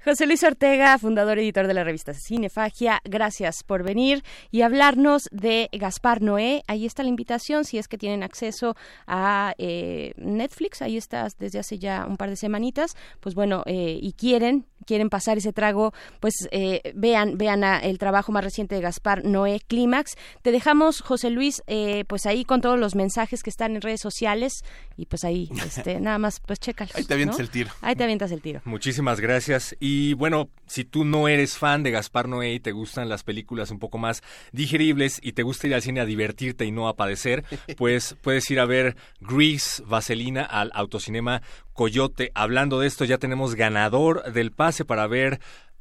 [0.04, 5.24] José Luis Ortega, fundador y editor de la revista Cinefagia, gracias por venir y hablarnos
[5.32, 6.64] de Gaspar Noé.
[6.68, 11.60] Ahí está la invitación, si es que tienen acceso a eh, Netflix, ahí está desde
[11.60, 15.92] hace ya un par de semanitas, pues bueno, eh, y quieren quieren pasar ese trago,
[16.22, 20.16] pues eh, vean vean a- el trabajo más reciente de Gaspar Noé Clímax.
[20.44, 24.00] Te dejamos, José Luis, eh, pues ahí con todos los mensajes que están en redes
[24.00, 24.64] sociales
[24.96, 26.96] y pues ahí, este, nada más, pues chécalos.
[26.96, 27.44] Ahí te avientas ¿no?
[27.44, 27.70] el tiro.
[27.82, 28.62] Ahí te avientas el tiro.
[28.64, 29.47] Muchísimas gracias.
[29.80, 33.72] Y bueno, si tú no eres fan de Gaspar Noé y te gustan las películas
[33.72, 36.96] un poco más digeribles y te gusta ir al cine a divertirte y no a
[36.96, 37.46] padecer,
[37.78, 41.42] pues puedes ir a ver Grease Vaselina al Autocinema
[41.74, 42.32] Coyote.
[42.36, 45.40] Hablando de esto, ya tenemos ganador del pase para ver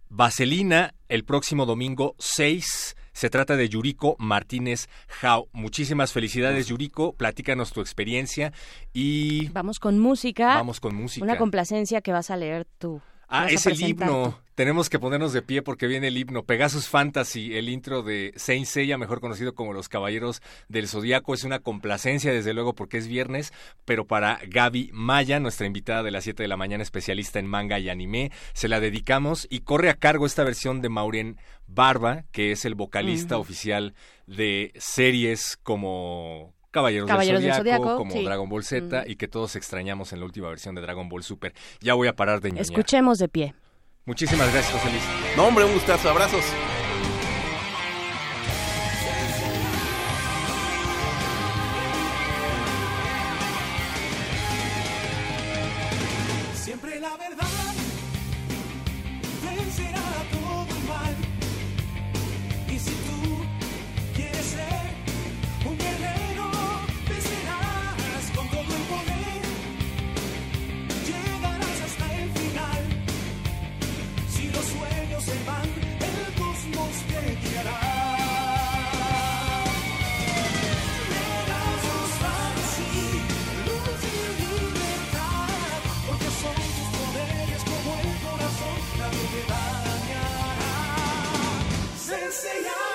[0.09, 2.97] Vaselina el próximo domingo 6.
[3.13, 5.49] Se trata de Yuriko Martínez Jau.
[5.53, 7.15] Muchísimas felicidades, Yuriko.
[7.15, 8.53] Platícanos tu experiencia
[8.93, 10.49] y Vamos con música.
[10.49, 11.25] Vamos con música.
[11.25, 13.01] Una complacencia que vas a leer tú.
[13.29, 14.41] Ah, es el himno.
[14.55, 16.45] Tenemos que ponernos de pie porque viene el himno.
[16.45, 21.35] Pegasus Fantasy, el intro de Saint Seiya, mejor conocido como Los Caballeros del Zodíaco.
[21.35, 23.53] Es una complacencia, desde luego, porque es viernes,
[23.85, 27.79] pero para Gaby Maya, nuestra invitada de las 7 de la mañana, especialista en manga
[27.79, 32.53] y anime, se la dedicamos y corre a cargo esta versión de Maureen Barba, que
[32.53, 33.95] es el vocalista oficial
[34.27, 38.23] de series como Caballeros, Caballeros del Zodiaco, como sí.
[38.23, 41.55] Dragon Ball Z y que todos extrañamos en la última versión de Dragon Ball Super.
[41.81, 42.63] Ya voy a parar de ñoñar.
[42.63, 43.55] Escuchemos de pie.
[44.05, 45.03] Muchísimas gracias, José Luis.
[45.39, 46.45] No, hombre, un gustazo, abrazos.
[92.37, 92.86] Se enseñará,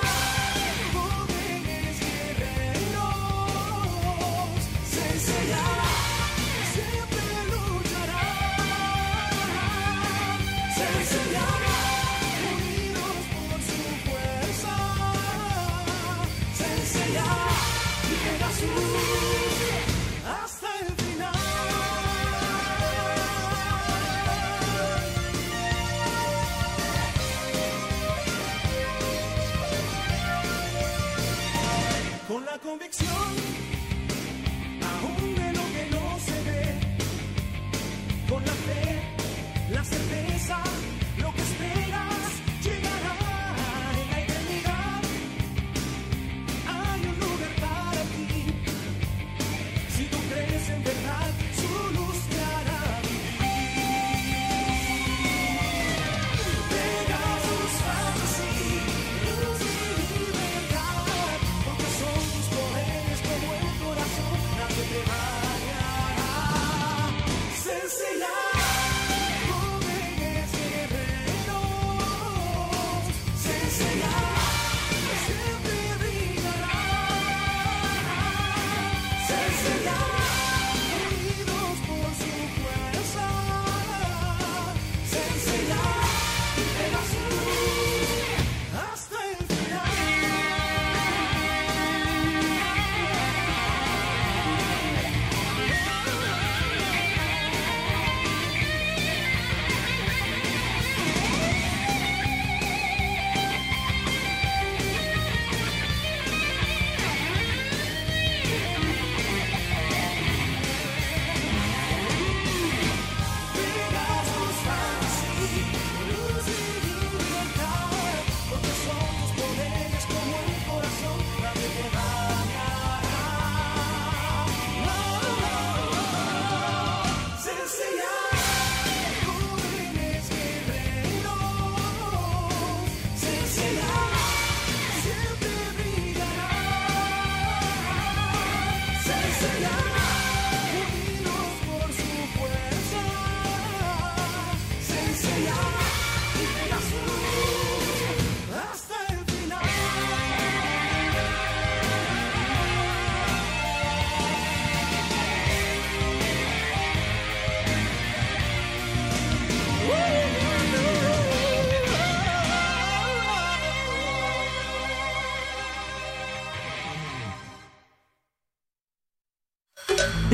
[32.61, 33.70] convicción,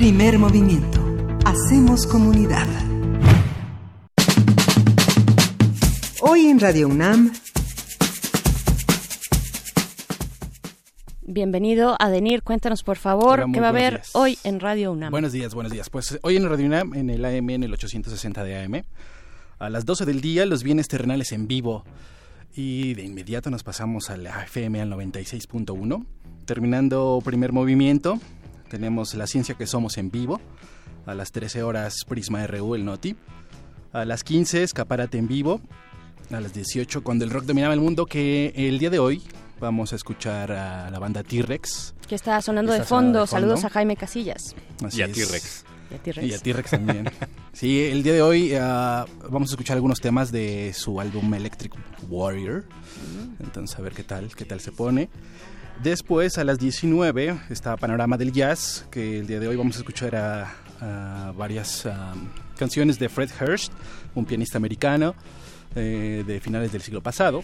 [0.07, 1.03] Primer movimiento.
[1.43, 2.65] Hacemos comunidad.
[6.21, 7.33] Hoy en Radio UNAM,
[11.23, 14.11] Bienvenido a Denir, cuéntanos por favor Hola, qué va a haber días.
[14.13, 15.11] hoy en Radio UNAM.
[15.11, 15.89] Buenos días, buenos días.
[15.89, 18.83] Pues hoy en Radio UNAM, en el AM, en el 860 de AM,
[19.59, 21.83] a las 12 del día, los bienes terrenales en vivo.
[22.55, 26.05] Y de inmediato nos pasamos a la FM al 96.1.
[26.45, 28.21] Terminando primer movimiento,
[28.69, 30.39] tenemos La Ciencia que Somos en vivo.
[31.05, 33.15] A las 13 horas, Prisma RU, el Noti.
[33.93, 35.61] A las 15, Escaparate en vivo.
[36.31, 39.23] A las 18, cuando el rock dominaba el mundo, que el día de hoy
[39.61, 41.95] vamos a escuchar a la banda T-Rex.
[42.07, 43.07] que está sonando Está de fondo.
[43.21, 43.27] de fondo.
[43.27, 44.53] Saludos a Jaime Casillas.
[44.83, 45.07] Así Y a.
[45.11, 45.63] T-Rex.
[45.89, 46.27] Y a T-Rex.
[46.27, 47.09] Y a T-Rex también.
[47.53, 51.73] sí, el día de hoy ah, vamos a escuchar algunos temas de su álbum Electric
[52.09, 52.65] Warrior.
[53.39, 55.09] Entonces, a ver qué tal, qué tal se pone.
[55.83, 59.79] Después, a las 19, está Panorama del Jazz, que el día de hoy vamos a
[59.79, 63.71] escuchar a, a varias am, canciones de Fred Hurst,
[64.15, 65.13] un pianista americano
[65.75, 67.43] eh, de finales del siglo pasado.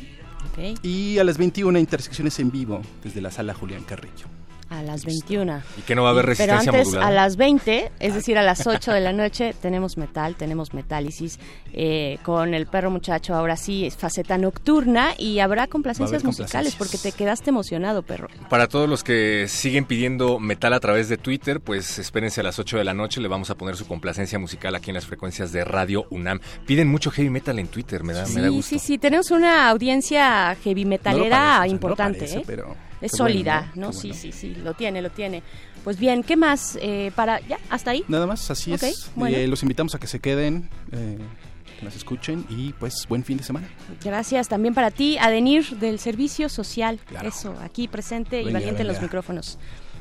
[0.81, 4.25] Y a las 21, intersecciones en vivo desde la sala Julián Carrillo.
[4.73, 5.61] A las 21.
[5.77, 7.07] Y que no va a haber Pero resistencia antes, modulada.
[7.07, 11.39] a las 20, es decir, a las 8 de la noche, tenemos metal, tenemos metálisis
[11.73, 13.35] eh, con el perro muchacho.
[13.35, 18.27] Ahora sí, es faceta nocturna y habrá complacencias musicales porque te quedaste emocionado, perro.
[18.49, 22.59] Para todos los que siguen pidiendo metal a través de Twitter, pues espérense a las
[22.59, 25.51] 8 de la noche, le vamos a poner su complacencia musical aquí en las frecuencias
[25.51, 26.39] de Radio UNAM.
[26.65, 28.69] Piden mucho heavy metal en Twitter, me da, me da Sí, gusto.
[28.69, 32.43] sí, sí, tenemos una audiencia heavy metalera parece, sea, no importante, parece, ¿eh?
[32.45, 33.93] pero es qué sólida, bueno, ¿no?
[33.93, 34.21] Sí, bueno.
[34.21, 35.43] sí, sí, lo tiene, lo tiene.
[35.83, 38.03] Pues bien, ¿qué más eh, para ya hasta ahí?
[38.07, 39.11] Nada más, así es.
[39.15, 39.35] bueno.
[39.35, 41.17] Eh, los invitamos a que se queden, eh,
[41.77, 43.67] que nos escuchen y pues buen fin de semana.
[44.03, 46.99] Gracias también para ti, Adenir del Servicio Social.
[47.05, 47.27] Claro.
[47.27, 49.57] Eso, aquí presente y Venga, valiente en los micrófonos.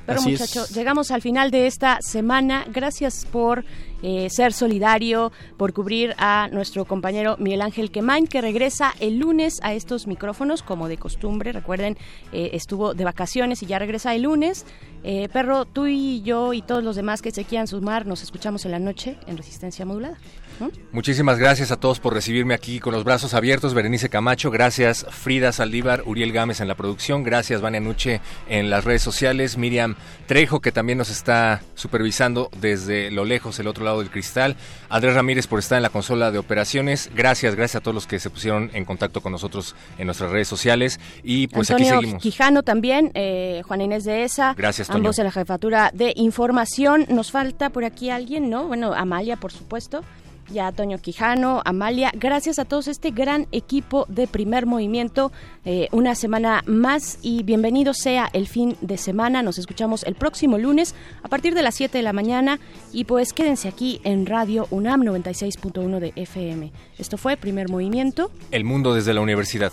[0.06, 0.74] Pero Así muchacho, es.
[0.74, 2.64] llegamos al final de esta semana.
[2.68, 3.64] Gracias por
[4.02, 9.60] eh, ser solidario, por cubrir a nuestro compañero Miguel Ángel Quemain, que regresa el lunes
[9.62, 11.52] a estos micrófonos, como de costumbre.
[11.52, 11.96] Recuerden,
[12.32, 14.66] eh, estuvo de vacaciones y ya regresa el lunes.
[15.04, 18.64] Eh, Perro, tú y yo y todos los demás que se quieran sumar, nos escuchamos
[18.64, 20.18] en la noche en Resistencia Modulada.
[20.62, 20.70] ¿No?
[20.92, 23.74] Muchísimas gracias a todos por recibirme aquí con los brazos abiertos.
[23.74, 28.84] Berenice Camacho, gracias Frida Saldívar, Uriel Gámez en la producción, gracias Vania Nuche en las
[28.84, 34.00] redes sociales, Miriam Trejo que también nos está supervisando desde lo lejos, el otro lado
[34.00, 34.56] del cristal,
[34.88, 38.18] Andrés Ramírez por estar en la consola de operaciones, gracias, gracias a todos los que
[38.18, 42.22] se pusieron en contacto con nosotros en nuestras redes sociales y pues Antonio aquí seguimos.
[42.22, 44.54] Quijano también, eh, Juana Inés de ESA.
[44.56, 44.98] Gracias, Toño.
[44.98, 47.06] Ambos en la jefatura de información.
[47.08, 48.66] Nos falta por aquí alguien, ¿no?
[48.66, 50.02] Bueno, Amalia, por supuesto.
[50.50, 55.32] Ya Toño Quijano, Amalia, gracias a todos este gran equipo de primer movimiento.
[55.64, 59.42] eh, una semana más y bienvenido sea el fin de semana.
[59.42, 62.58] Nos escuchamos el próximo lunes a partir de las 7 de la mañana.
[62.92, 66.72] Y pues quédense aquí en Radio UNAM 96.1 de FM.
[66.98, 68.30] Esto fue Primer Movimiento.
[68.50, 69.72] El mundo desde la universidad.